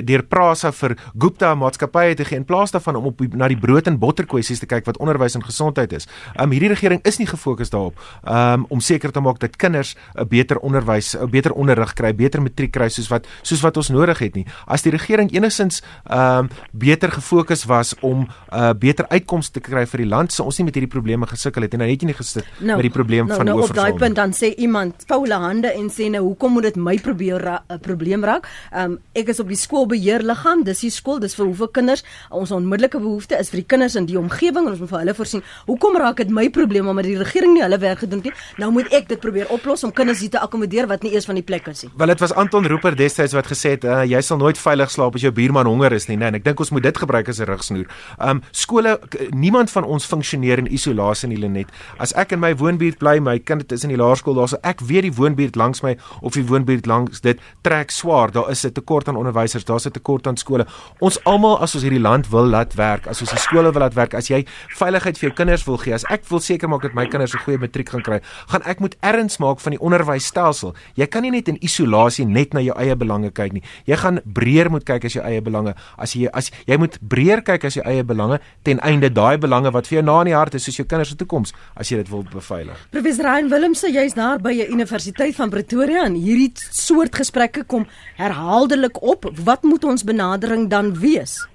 deur 0.03 0.23
Prasa 0.23 0.71
vir 0.71 0.97
Gupta 1.17 1.55
maatskappye 2.05 2.15
te 2.15 2.25
gee 2.25 2.37
in 2.37 2.45
plaas 2.45 2.71
daarvan 2.71 2.95
om 2.95 3.05
op 3.05 3.21
na 3.33 3.47
die 3.47 3.57
brood 3.57 3.87
en 3.87 3.97
botter 3.99 4.25
kwessies 4.25 4.59
te 4.59 4.65
kyk 4.65 4.85
wat 4.85 4.97
onderwys 4.97 5.35
en 5.35 5.43
gesondheid 5.43 5.93
is. 5.93 6.07
Um 6.39 6.51
hierdie 6.51 6.69
regering 6.69 7.01
is 7.05 7.17
nie 7.19 7.27
gefokus 7.27 7.69
daarop 7.69 7.97
um 8.23 8.65
om 8.69 8.79
seker 8.79 9.11
te 9.11 9.19
maak 9.19 9.39
dat 9.39 9.55
kinders 9.55 9.95
'n 10.15 10.27
beter 10.27 10.57
onderwys, 10.59 11.15
'n 11.15 11.29
beter 11.29 11.51
onderrig 11.51 11.93
kry, 11.93 12.13
beter 12.13 12.41
matriek 12.41 12.71
kry 12.71 12.89
soos 12.89 13.09
wat 13.09 13.27
soos 13.41 13.61
wat 13.61 13.77
ons 13.77 13.89
nodig 13.89 14.19
het 14.19 14.35
nie. 14.35 14.45
As 14.67 14.81
die 14.81 14.91
regering 14.91 15.31
enigins 15.31 15.81
um 16.09 16.49
beter 16.71 17.11
gefokus 17.11 17.65
was 17.65 17.95
om 18.01 18.27
uh 18.53 18.73
beter 18.73 19.07
uitkomste 19.09 19.53
te 19.53 19.59
kry 19.59 19.85
vir 19.85 19.97
die 19.97 20.09
land, 20.09 20.31
sou 20.31 20.45
ons 20.45 20.57
nie 20.57 20.65
met 20.65 20.75
hierdie 20.75 20.91
probleme 20.91 21.25
gesukkel 21.25 21.61
het 21.61 21.73
en 21.73 21.79
nou 21.79 21.89
het 21.89 22.01
jy 22.01 22.07
nie 22.07 22.13
gesit 22.13 22.45
nou, 22.59 22.75
met 22.77 22.81
die 22.81 22.91
probleem 22.91 23.27
nou, 23.27 23.37
van 23.37 23.45
nou, 23.45 23.57
oorval. 23.57 23.75
Nou 23.75 23.87
op 23.87 23.99
daai 23.99 24.07
punt 24.07 24.15
dan 24.15 24.31
sê 24.33 24.53
iemand, 24.57 25.05
Paula 25.07 25.39
hande 25.39 25.73
en 25.73 25.89
sê 25.89 26.09
nou 26.09 26.23
hoekom 26.23 26.51
moet 26.51 26.63
dit 26.63 26.75
my 26.75 26.97
probeer 26.97 27.35
'n 27.35 27.43
ra 27.43 27.63
probleem 27.81 28.23
raak? 28.23 28.47
Um 28.73 28.99
ek 29.13 29.27
is 29.29 29.39
op 29.39 29.47
die 29.47 29.57
skoolbeheerliggaam, 29.57 30.63
dis 30.63 30.79
die 30.79 30.89
skool, 30.89 31.19
dis 31.19 31.35
vir 31.35 31.45
hoeveel 31.45 31.67
kinders? 31.67 31.94
Ons 32.29 32.51
onmiddellike 32.51 32.99
behoefte 32.99 33.37
is 33.39 33.49
vir 33.49 33.61
die 33.61 33.65
kinders 33.65 33.95
in 33.95 34.05
die 34.05 34.17
omgewing 34.19 34.65
en 34.65 34.71
ons 34.71 34.79
moet 34.79 34.89
vir 34.89 34.99
hulle 34.99 35.13
voorsien. 35.13 35.43
Hoekom 35.65 35.97
raak 35.97 36.17
dit 36.17 36.29
my 36.29 36.49
probleem 36.49 36.87
omdat 36.87 37.05
die 37.05 37.17
regering 37.17 37.53
nie 37.53 37.63
hulle 37.63 37.77
werk 37.77 37.99
gedoen 37.99 38.23
het 38.23 38.25
nie? 38.25 38.33
Nou 38.57 38.71
moet 38.71 38.91
ek 38.93 39.07
dit 39.07 39.19
probeer 39.19 39.47
oplos 39.49 39.83
om 39.83 39.91
kinders 39.91 40.19
hier 40.19 40.29
te 40.29 40.39
akkommodeer 40.39 40.87
wat 40.87 41.03
nie 41.03 41.13
eers 41.13 41.25
van 41.25 41.35
die 41.35 41.43
plek 41.43 41.67
is 41.67 41.83
nie. 41.83 41.91
Wel 41.97 42.07
dit 42.07 42.19
was 42.19 42.33
Anton 42.33 42.67
Rooper 42.67 42.95
destyds 42.95 43.33
wat 43.33 43.47
gesê 43.47 43.75
het 43.75 43.85
uh, 43.85 44.03
jy 44.03 44.21
sal 44.21 44.37
nooit 44.37 44.57
veilig 44.57 44.91
slaap 44.91 45.15
as 45.15 45.21
jou 45.21 45.31
buurman 45.31 45.65
honger 45.69 45.93
is 45.93 46.07
nie, 46.07 46.17
nee, 46.17 46.27
en 46.27 46.35
ek 46.35 46.43
dink 46.43 46.59
ons 46.59 46.71
moet 46.75 46.83
dit 46.83 46.97
gebruik 46.97 47.29
as 47.29 47.39
'n 47.39 47.49
rigsnoer. 47.49 47.87
Um 48.19 48.41
skole 48.51 48.99
niemand 49.31 49.71
van 49.71 49.83
ons 49.83 50.05
funksioneer 50.05 50.59
in 50.59 50.71
isolasie 50.71 51.29
nie, 51.29 51.37
Lenet. 51.37 51.71
As 51.99 52.13
ek 52.13 52.31
in 52.31 52.39
my 52.39 52.53
woonbuurt 52.55 52.99
bly, 52.99 53.19
my 53.19 53.39
kind 53.39 53.71
is 53.71 53.83
in 53.83 53.89
die 53.93 53.99
laerskool, 53.99 54.35
daar's 54.35 54.55
ek 54.63 54.81
weet 54.81 55.07
die 55.07 55.13
woonbuurt 55.13 55.55
langs 55.55 55.81
my 55.81 55.95
of 56.21 56.33
die 56.33 56.45
woonbuurt 56.45 56.85
langs 56.85 57.21
dit 57.21 57.39
trek 57.61 57.91
swaar. 57.91 58.31
Daar 58.31 58.49
is 58.51 58.65
'n 58.65 58.71
tekort 58.71 59.07
aan 59.07 59.15
onderwysers, 59.15 59.65
daar's 59.65 59.85
'n 59.85 59.91
tekort 59.91 60.27
aan 60.27 60.37
skole. 60.37 60.65
Ons 60.99 61.23
almal 61.23 61.59
as 61.59 61.75
ons 61.75 61.83
hierdie 61.85 62.01
land 62.01 62.29
wil 62.33 62.47
laat 62.49 62.73
werk, 62.79 63.07
as 63.11 63.21
ons 63.23 63.31
die 63.33 63.41
skole 63.41 63.71
wil 63.71 63.83
laat 63.85 63.95
werk, 63.97 64.15
as 64.17 64.29
jy 64.31 64.41
veiligheid 64.75 65.19
vir 65.19 65.29
jou 65.29 65.35
kinders 65.37 65.65
wil 65.67 65.77
gee, 65.81 65.93
as 65.95 66.05
ek 66.13 66.25
wil 66.31 66.41
seker 66.43 66.71
maak 66.71 66.85
dat 66.85 66.95
my 66.97 67.05
kinders 67.07 67.35
'n 67.35 67.43
goeie 67.45 67.57
matriek 67.61 67.89
gaan 67.89 68.01
kry, 68.01 68.19
gaan 68.51 68.61
ek 68.65 68.79
moet 68.79 68.95
erns 69.01 69.37
maak 69.39 69.59
van 69.59 69.71
die 69.71 69.79
onderwysstelsel. 69.79 70.75
Jy 70.95 71.07
kan 71.07 71.21
nie 71.21 71.31
net 71.31 71.47
in 71.47 71.57
isolasie 71.61 72.25
net 72.25 72.53
na 72.53 72.59
jou 72.59 72.75
eie 72.77 72.95
belange 72.95 73.31
kyk 73.31 73.53
nie. 73.53 73.63
Jy 73.85 73.95
gaan 73.95 74.19
breër 74.25 74.69
moet 74.69 74.83
kyk 74.83 75.05
as 75.05 75.13
jou 75.13 75.23
eie 75.23 75.41
belange. 75.41 75.75
As 75.97 76.13
jy 76.13 76.27
as 76.33 76.51
jy 76.65 76.77
moet 76.77 76.97
breër 77.01 77.41
kyk 77.41 77.65
as 77.65 77.75
jou 77.75 77.85
eie 77.85 78.03
belange 78.03 78.39
ten 78.63 78.79
einde 78.79 79.09
daai 79.09 79.37
belange 79.37 79.71
wat 79.71 79.87
vir 79.87 80.01
jou 80.01 80.05
na 80.05 80.19
in 80.21 80.25
die 80.25 80.35
hart 80.35 80.55
is, 80.55 80.63
soos 80.63 80.77
jou 80.77 80.85
kinders 80.85 81.09
se 81.09 81.15
toekoms, 81.15 81.53
as 81.75 81.89
jy 81.89 81.97
dit 81.97 82.09
wil 82.09 82.23
beveilig. 82.23 82.77
Professor 82.91 83.25
Ryan 83.25 83.49
Willemse, 83.49 83.91
jy's 83.91 84.13
daar 84.13 84.39
by 84.39 84.53
die 84.53 84.67
Universiteit 84.67 85.35
van 85.35 85.49
Pretoria 85.49 86.05
en 86.05 86.15
hierdie 86.15 86.51
soort 86.71 87.15
gesprekke 87.15 87.63
kom 87.63 87.87
herhaaldelik 88.19 89.01
op. 89.01 89.29
Wat 89.45 89.63
moet 89.63 89.83
ons 89.83 90.03
benadering 90.03 90.69
dan 90.69 90.93
wees? 90.99 91.45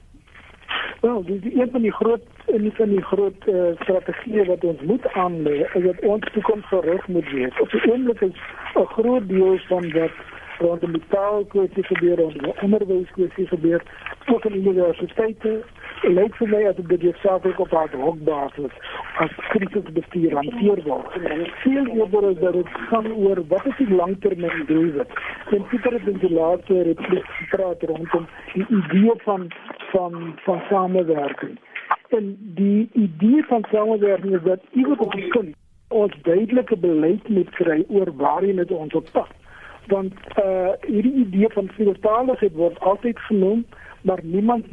Wel, 1.00 1.24
dis 1.24 1.54
een 1.54 1.68
van 1.70 1.80
die 1.80 1.92
groot 1.92 2.22
een 2.46 2.72
van 2.74 2.88
die 2.88 3.02
groot 3.02 3.46
uh, 3.46 3.62
strategieë 3.78 4.44
wat 4.44 4.64
ons 4.64 4.80
moet 4.80 5.12
aanlê, 5.12 5.56
is 5.72 5.84
dat 5.84 6.00
ons 6.00 6.26
toekomsgerig 6.32 7.06
moet 7.08 7.30
wees. 7.30 7.60
Op 7.60 7.70
die 7.70 7.92
oomblik 7.92 8.20
is 8.20 8.36
'n 8.74 8.84
groot 8.84 9.28
deel 9.28 9.58
van 9.68 9.90
wat 9.92 10.10
rondom 10.60 10.92
die 10.92 11.02
taalkwessie 11.08 11.84
gebeur, 11.84 12.16
rondom 12.16 12.42
die 12.42 12.56
onderwyskwessie 12.66 13.46
gebeur, 13.46 13.82
ook 14.26 14.44
in 14.44 14.56
universiteite 14.60 15.60
lyk 16.08 16.36
vir 16.38 16.48
my 16.48 16.60
as 16.68 16.76
dit 16.78 17.00
die 17.02 17.12
saak 17.20 17.44
op 17.50 17.72
haar 17.76 17.92
hoogbasis 17.92 18.76
as 19.24 19.32
krisisbestuur 19.52 20.36
hanteer 20.38 20.82
word. 20.86 21.16
Veel 21.64 21.86
eerder 21.96 22.28
is 22.30 22.38
dat 22.40 22.52
dit 22.56 22.70
gaan 22.90 23.08
oor 23.12 23.42
wat 23.48 23.66
is 23.66 23.76
die 23.76 23.88
langtermyn 23.94 24.64
doelwit. 24.66 25.16
En 25.50 25.66
Pieter 25.72 25.92
het 25.92 26.06
in 26.08 26.20
die 26.22 26.32
laaste 26.32 26.82
repliek 26.88 27.26
gepraat 27.40 27.82
rondom 27.92 28.28
die 28.54 28.66
idee 28.68 29.16
van 29.24 29.48
van 29.92 30.38
van 30.44 30.62
samewerking. 30.68 31.58
En 32.08 32.36
die 32.54 32.88
idee 32.92 33.44
van 33.44 33.64
samewerking 33.72 34.34
is 34.34 34.42
dat 34.44 34.60
die 34.72 35.28
kind 35.28 35.54
ons 35.88 36.14
duidelike 36.22 36.76
beleid 36.76 37.28
moet 37.28 37.50
kry 37.50 37.84
oor 37.88 38.12
waarheen 38.16 38.56
dit 38.56 38.70
ons 38.70 38.94
op 38.94 39.08
pad. 39.12 39.30
Want 39.90 40.14
uh 40.38 40.72
hierdie 40.86 41.16
idee 41.26 41.50
van 41.56 41.70
veeltaaligheid 41.76 42.54
word 42.54 42.80
altyd 42.80 43.18
genoem 43.28 43.64
maar 44.02 44.18
niemand 44.22 44.64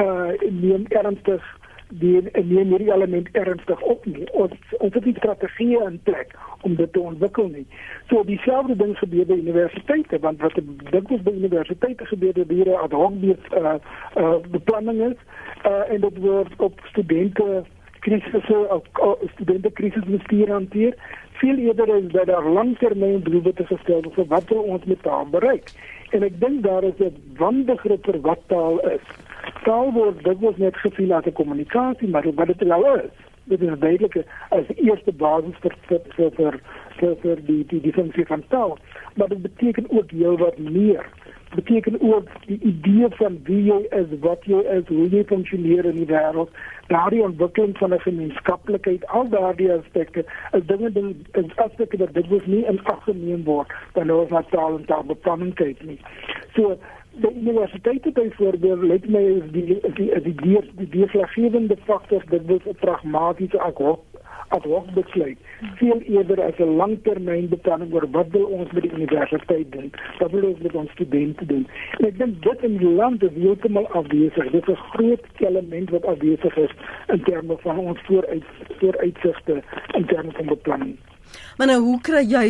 uh, 0.00 0.28
neem 0.50 0.84
ernstig 0.88 1.42
die 1.88 2.22
neem 2.32 2.68
hierdie 2.72 2.92
element 2.92 3.28
ernstig 3.32 3.80
op 3.80 4.04
nie. 4.04 4.26
Ons 4.32 4.52
ons 4.78 4.94
het 4.94 5.04
nie 5.04 5.14
strategieë 5.14 5.82
in 5.86 6.00
plek 6.08 6.32
om 6.66 6.74
dit 6.76 6.92
te 6.92 7.00
ontwikkel 7.00 7.48
nie. 7.52 7.66
So 8.10 8.24
dieselfde 8.26 8.76
ding 8.76 8.96
gebeur 8.98 9.28
by 9.28 9.38
universiteite 9.38 10.18
want 10.24 10.42
wat 10.42 10.58
dink 10.90 11.10
ons 11.10 11.22
by 11.22 11.36
universiteite 11.36 12.08
gebeur 12.10 12.34
dat 12.34 12.50
hier 12.50 12.72
'n 12.72 12.82
ad 12.86 12.92
hoc 12.92 13.14
uh, 13.22 13.74
uh, 14.16 14.36
beplanning 14.50 15.00
is 15.10 15.18
uh, 15.66 15.92
en 15.92 16.00
dit 16.00 16.18
word 16.18 16.52
op 16.56 16.80
studente 16.90 17.64
krisisse 18.04 18.56
of 18.68 19.18
studente 19.34 19.70
krisisbestuur 19.70 20.50
hanteer. 20.52 20.94
Veel 21.40 21.56
eerder 21.56 21.96
is 21.96 22.12
dat 22.12 22.26
daar 22.26 22.48
langtermyn 22.48 23.22
doelwitte 23.26 23.66
gestel 23.66 24.02
word 24.04 24.18
vir 24.20 24.30
wat 24.32 24.52
ons 24.52 24.84
met 24.90 25.02
taal 25.02 25.26
bereik. 25.32 25.72
En 26.14 26.22
ek 26.22 26.36
dink 26.40 26.62
daar 26.62 26.84
is 26.84 27.00
'n 27.00 27.16
wanbegrip 27.40 28.04
vir 28.06 28.20
wat 28.20 28.42
taal 28.52 28.78
is. 28.90 29.06
Taal 29.64 29.92
word 29.92 30.24
dit 30.24 30.38
word 30.38 30.58
net 30.58 30.76
gevoel 30.76 31.14
as 31.14 31.26
'n 31.26 31.38
kommunikasie, 31.40 32.08
maar 32.08 32.26
wat 32.34 32.46
dit 32.46 32.60
nou 32.60 32.82
is, 32.98 33.14
dit 33.44 33.60
is 33.60 33.78
duidelik 33.78 34.24
as 34.50 34.64
eerste 34.76 35.12
basis 35.12 35.56
vir 35.60 35.74
vir 35.86 36.00
vir 36.98 37.16
vir, 37.22 37.36
die 37.46 37.64
die 37.66 37.80
die 37.80 38.26
van 38.26 38.44
taal. 38.48 38.78
Maar 39.14 39.28
dit 39.28 39.42
beteken 39.42 39.86
ook 39.88 40.10
heel 40.10 40.36
wat 40.36 40.58
meer 40.58 41.04
beteken 41.54 42.00
ook 42.00 42.28
die 42.46 42.58
idee 42.60 43.06
van 43.10 43.38
wie 43.44 43.64
jy 43.64 43.80
is, 43.90 44.06
wat 44.20 44.44
jy 44.44 44.60
is, 44.76 44.86
hoe 44.88 45.08
jy 45.08 45.24
funksioneer 45.30 45.84
in 45.84 46.00
die 46.00 46.08
wêreld, 46.10 46.50
daardie 46.92 47.22
ontwikkeling 47.22 47.76
van 47.78 47.94
'n 47.94 48.00
gemeenskaplikheid, 48.00 49.06
al 49.06 49.28
daardie 49.28 49.72
aspekte, 49.72 50.24
is 50.52 50.66
dinge 50.66 50.92
ding 50.92 51.16
is 51.32 51.56
aspekte 51.56 51.96
wat 51.96 52.14
dit 52.14 52.28
word 52.28 52.46
nie 52.46 52.64
in 52.64 52.80
ag 52.84 53.04
geneem 53.04 53.44
word 53.44 53.72
wanneer 53.92 54.16
ons 54.16 54.30
na 54.30 54.42
taal 54.50 54.78
en 54.78 54.84
taalbeplanning 54.84 55.54
kyk 55.54 55.82
nie. 55.82 55.98
So 56.54 56.78
die 57.10 57.34
universiteite 57.34 58.10
byvoorbeeld 58.12 58.82
let 58.82 59.08
my 59.08 59.22
is 59.22 59.50
die 59.50 59.64
die 59.64 59.80
die 59.94 60.20
die 60.22 60.34
die, 60.34 60.60
die 60.76 60.88
deurslaggewende 60.88 61.76
faktor 61.84 62.22
dit 62.30 62.46
word 62.46 62.66
'n 62.66 62.74
pragmatiese 62.74 63.58
akkoord 63.58 64.13
ad 64.56 64.66
hoc 64.70 64.90
besluit 64.96 65.38
veel 65.80 66.00
eerder 66.16 66.42
as 66.46 66.58
'n 66.58 66.76
langtermynbeplanning 66.80 67.94
oor 67.94 68.06
wat 68.16 68.28
wil 68.36 68.46
ons 68.58 68.72
met 68.72 68.82
die 68.82 68.96
universiteit 68.98 69.72
doen 69.72 69.90
wat 70.18 70.30
wil 70.30 70.48
ons 70.50 70.60
met 70.66 70.74
ons 70.74 70.90
studente 70.90 71.46
doen 71.46 71.64
en 71.98 72.06
ek 72.10 72.18
dink 72.18 72.42
dit 72.42 72.68
in 72.68 72.76
die 72.82 72.94
land 73.00 73.22
is 73.22 73.34
heeltemal 73.34 73.88
afwesig 74.00 74.50
dit 74.50 74.68
is 74.68 74.74
'n 74.74 74.84
groot 74.92 75.24
element 75.48 75.90
wat 75.90 76.04
afwesig 76.04 76.56
is 76.56 76.72
in 77.08 77.22
terme 77.22 77.56
van 77.66 77.78
ons 77.78 77.98
vooruit 78.06 78.44
vooruitsigte 78.78 79.62
in 79.94 80.06
terme 80.06 80.32
van 80.32 80.46
beplanning 80.46 80.96
Maar 81.56 81.66
nou 81.66 81.80
hoe 81.82 81.98
kry 82.00 82.22
jy 82.28 82.46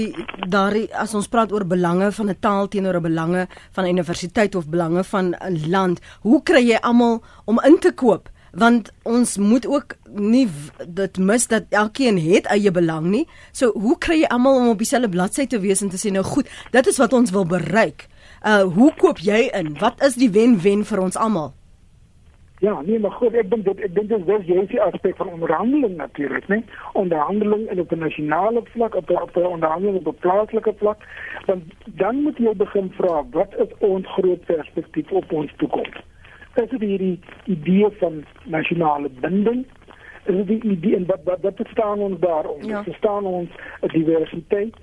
daardie 0.49 0.87
as 1.03 1.15
ons 1.15 1.29
praat 1.29 1.53
oor 1.53 1.67
belange 1.69 2.11
van 2.19 2.31
'n 2.31 2.41
taal 2.41 2.69
teenoor 2.69 2.97
'n 2.97 3.09
belange 3.09 3.47
van 3.75 3.85
'n 3.85 3.95
universiteit 3.97 4.55
of 4.55 4.69
belange 4.69 5.05
van 5.05 5.35
'n 5.35 5.71
land, 5.71 6.01
hoe 6.21 6.43
kry 6.43 6.63
jy 6.71 6.79
almal 6.81 7.23
om 7.45 7.61
in 7.65 7.79
te 7.79 7.93
koop? 7.93 8.29
Want 8.57 8.93
ons 9.03 9.37
moet 9.39 9.67
ook 9.67 9.97
nie 10.15 10.49
dit 10.87 11.19
mis 11.19 11.47
dat 11.51 11.65
elkeen 11.71 12.19
het 12.19 12.47
eie 12.47 12.71
belang 12.71 13.07
nie. 13.11 13.25
So 13.53 13.73
hoe 13.75 13.99
kry 13.99 14.21
jy 14.23 14.31
almal 14.31 14.61
om 14.61 14.69
op 14.75 14.79
dieselfde 14.79 15.09
bladsy 15.09 15.47
te 15.47 15.61
wees 15.61 15.83
en 15.83 15.91
te 15.91 16.01
sê 16.01 16.13
nou 16.15 16.25
goed, 16.25 16.49
dit 16.71 16.87
is 16.87 16.99
wat 17.03 17.13
ons 17.13 17.35
wil 17.35 17.47
bereik. 17.47 18.09
Uh 18.47 18.63
hoe 18.63 18.93
koop 19.01 19.19
jy 19.19 19.49
in? 19.53 19.75
Wat 19.81 20.03
is 20.05 20.19
die 20.21 20.31
wen-wen 20.31 20.85
vir 20.85 21.01
ons 21.01 21.17
almal? 21.17 21.53
Ja, 22.65 22.81
nee, 22.81 22.99
maar 22.99 23.11
goed, 23.11 23.35
ek 23.35 23.51
dink 23.51 23.65
dit 23.67 23.81
ek 23.85 23.95
dink 23.97 24.09
dit 24.09 24.29
is 24.31 24.47
jy 24.49 24.63
die 24.71 24.81
aspek 24.81 25.19
van 25.19 25.33
onderhandeling 25.35 25.97
natuurlik, 25.99 26.47
né? 26.49 26.63
Onderhandeling 26.97 27.67
in 27.71 27.81
op 27.83 27.93
'n 27.93 27.99
nasionale 27.99 28.63
vlak, 28.73 28.95
op 28.95 29.11
'n 29.11 29.21
op 29.23 29.37
'n 29.37 29.53
onderhandeling 29.57 29.99
op 30.07 30.15
'n 30.15 30.21
plaaslike 30.21 30.75
vlak, 30.79 31.05
dan 31.47 31.63
dan 31.85 32.23
moet 32.23 32.39
jy 32.39 32.55
begin 32.57 32.93
vra, 32.97 33.25
wat 33.31 33.53
is 33.59 33.71
ons 33.79 34.07
groot 34.17 34.45
perspektief 34.45 35.11
op 35.11 35.33
ons 35.33 35.53
toekoms? 35.57 35.99
Is 36.55 36.69
dit 36.71 36.81
hierdie 36.81 37.21
idee 37.45 37.89
van 37.99 38.25
nasionale 38.45 39.09
binding? 39.21 39.65
Is 40.25 40.35
dit 40.35 40.47
die 40.47 40.63
idee 40.63 40.97
en 40.97 41.07
wat 41.07 41.21
wat 41.25 41.41
wat 41.43 41.57
verstaan 41.57 41.99
ons 41.99 42.19
daarom? 42.21 42.63
Ja. 42.63 42.83
Verstaan 42.83 43.25
ons 43.25 43.51
diversiteit? 43.81 44.75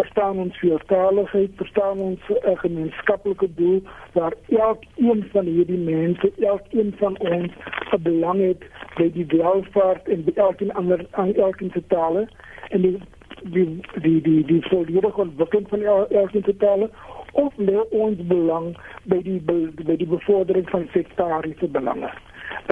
verstaan 0.00 0.38
ons 0.38 0.58
veeltaligheid, 0.58 1.50
verstaan 1.56 1.98
ons 1.98 2.20
'n 2.28 2.56
gemeenskaplike 2.56 3.48
doel 3.54 3.82
waar 4.12 4.34
elkeen 4.48 5.24
van 5.32 5.44
hierdie 5.44 5.78
mense, 5.78 6.32
elkeen 6.38 6.94
van 6.96 7.18
ons 7.18 7.52
'n 7.92 8.02
belang 8.02 8.40
het 8.40 8.62
by 8.96 9.10
die 9.12 9.26
welvaart 9.26 10.08
en 10.08 10.24
by 10.24 10.32
elkeen 10.34 10.72
ander 10.72 11.06
aan 11.10 11.34
elkeen 11.34 11.70
se 11.70 11.82
tale 11.86 12.28
en 12.68 12.80
die 12.80 12.98
die 13.42 13.80
die 14.02 14.20
die 14.20 14.44
die 14.44 14.62
volledige 14.68 15.20
ontwikkeling 15.20 15.68
van 15.68 15.82
el, 15.82 16.08
elkeen 16.08 16.44
se 16.44 16.56
tale 16.56 16.90
of 17.32 17.52
lê 17.56 17.78
ons 17.90 18.18
belang 18.26 18.76
by 19.04 19.22
die 19.22 19.40
by 19.40 19.96
die 19.96 20.06
bevordering 20.06 20.68
van 20.70 20.88
sektariese 20.92 21.68
belange 21.68 22.10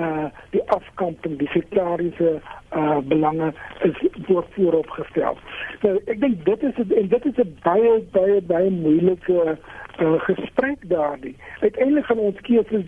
uh 0.00 0.26
die 0.50 0.62
afkamping 0.74 1.38
die 1.38 1.48
sektariese 1.52 2.40
uh 2.76 2.98
belange 2.98 3.52
is 3.82 3.96
voor 4.26 4.46
voorop 4.50 4.90
gestel. 4.90 5.38
Nou 5.82 5.96
ek 6.06 6.20
dink 6.20 6.44
dit 6.44 6.62
is 6.62 6.76
het, 6.76 6.92
en 6.92 7.08
dit 7.08 7.24
is 7.24 7.36
'n 7.44 7.58
baie 7.62 7.92
baie 8.12 8.40
baie 8.42 8.70
moeilike 8.70 9.58
uh 9.98 10.20
gesprek 10.28 10.88
daardie. 10.88 11.36
Uiteindelik 11.60 12.04
gaan 12.04 12.18
ons 12.18 12.40
keuses 12.40 12.86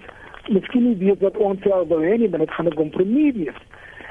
miskien 0.48 0.84
nie 0.84 0.96
weet 0.96 1.20
wat 1.20 1.36
ons 1.36 1.62
self 1.62 1.88
wil 1.88 2.02
hê 2.02 2.16
nie, 2.18 2.28
maar 2.28 2.38
dit 2.38 2.50
gaan 2.50 2.66
'n 2.66 2.74
kompromie 2.82 3.32
wees. 3.32 3.60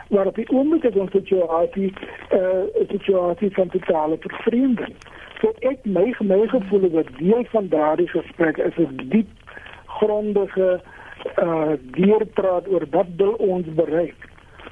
Maar 0.10 0.26
op 0.26 0.36
die 0.36 0.50
oomblik 0.50 0.84
is 0.84 0.96
ons 0.96 1.12
situasie 1.12 1.94
uh 2.32 2.64
'n 2.82 2.88
situasie 2.90 3.52
van 3.54 3.70
totale 3.70 4.18
vervreemding. 4.20 4.96
So 5.42 5.54
ek 5.60 5.86
my 5.86 6.16
my 6.20 6.48
gevoel 6.48 6.84
is 6.84 6.92
dat 6.92 7.12
deel 7.18 7.46
van 7.52 7.68
daardie 7.68 8.10
gesprek 8.10 8.58
is 8.58 8.78
'n 8.78 9.10
diep 9.10 9.30
grondige 9.86 10.82
uh 11.44 11.74
deurpraat 11.92 12.68
oor 12.68 12.86
wat 12.92 13.08
wil 13.18 13.34
ons 13.34 13.68
bereik 13.76 14.28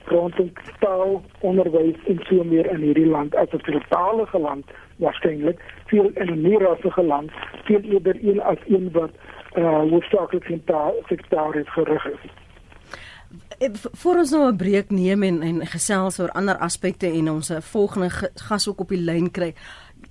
rondom 0.08 0.52
taal, 0.80 1.22
onderwys 1.40 2.00
en 2.08 2.20
so 2.30 2.44
meer 2.44 2.70
in 2.72 2.82
hierdie 2.82 3.08
land 3.08 3.36
as 3.36 3.52
'n 3.52 3.64
vertaalde 3.64 4.40
land 4.40 4.66
waarskynlik 4.96 5.60
veel 5.86 6.10
in 6.14 6.32
'n 6.32 6.42
meerrassige 6.42 7.04
land 7.04 7.32
veel 7.64 7.82
eerder 7.82 8.16
een 8.22 8.42
as 8.42 8.62
een 8.68 8.92
wat 8.92 9.12
uh 9.56 9.80
hoofsaaklik 9.92 10.50
in 10.50 10.64
taal 10.64 10.94
sektories 11.08 11.70
gerig 11.70 12.06
is. 12.06 12.24
Voor 13.92 14.16
ons 14.16 14.32
nou 14.32 14.52
'n 14.52 14.56
breek 14.56 14.90
neem 14.90 15.24
en 15.24 15.42
en 15.42 15.66
gesels 15.66 16.20
oor 16.20 16.32
ander 16.32 16.58
aspekte 16.58 17.08
en 17.08 17.30
ons 17.30 17.50
'n 17.50 17.62
volgende 17.62 18.10
gas 18.36 18.70
ook 18.70 18.80
op 18.80 18.90
die 18.90 19.02
lyn 19.02 19.32
kry. 19.32 19.54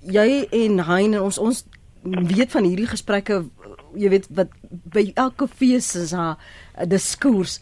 Jy 0.01 0.47
en 0.51 0.79
Hein 0.87 1.13
en 1.13 1.21
ons 1.27 1.37
ons 1.37 1.65
weet 2.03 2.51
van 2.51 2.63
hierdie 2.63 2.87
gesprekke 2.87 3.43
jy 3.97 4.11
weet 4.13 4.29
wat 4.37 4.53
by 4.93 5.11
elke 5.15 5.47
fees 5.47 5.95
is 5.95 6.13
'n 6.13 6.35
diskurs. 6.87 7.59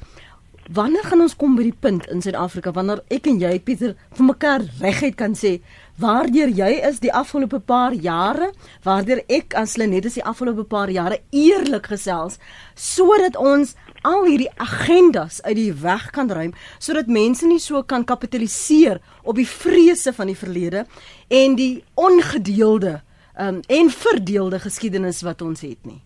Wanneer 0.74 1.04
gaan 1.06 1.22
ons 1.22 1.36
kom 1.36 1.56
by 1.56 1.64
die 1.64 1.78
punt 1.80 2.08
in 2.10 2.22
Suid-Afrika 2.22 2.72
wanneer 2.72 3.04
ek 3.14 3.28
en 3.28 3.40
jy 3.40 3.60
Pieter 3.60 3.96
vir 4.18 4.26
mekaar 4.26 4.62
reguit 4.80 5.16
kan 5.16 5.36
sê 5.36 5.62
waardeur 5.98 6.50
jy 6.50 6.82
is 6.90 7.00
die 7.00 7.14
afgelope 7.14 7.60
paar 7.60 7.94
jare, 7.94 8.52
waardeur 8.84 9.22
ek 9.30 9.54
as 9.54 9.78
Lenet 9.78 10.06
is 10.06 10.14
die 10.14 10.24
afgelope 10.24 10.64
paar 10.64 10.90
jare 10.90 11.20
eerlik 11.32 11.86
gesels 11.86 12.40
sodat 12.74 13.38
ons 13.38 13.76
al 14.06 14.28
hierdie 14.30 14.52
agendas 14.62 15.42
uit 15.44 15.58
die 15.58 15.74
weg 15.82 16.10
kan 16.16 16.30
ruim 16.32 16.54
sodat 16.78 17.10
mense 17.12 17.48
nie 17.50 17.60
so 17.64 17.82
kan 17.84 18.06
kapitaliseer 18.06 19.02
op 19.24 19.36
die 19.40 19.50
vrese 19.50 20.14
van 20.14 20.32
die 20.32 20.38
verlede 20.38 20.86
en 21.34 21.58
die 21.60 21.84
ongedeelde 22.00 23.00
um, 23.40 23.62
en 23.68 23.92
verdeelde 23.92 24.62
geskiedenis 24.64 25.24
wat 25.26 25.42
ons 25.42 25.66
het 25.66 25.82
nie. 25.86 26.02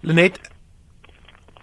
Lenet 0.00 0.40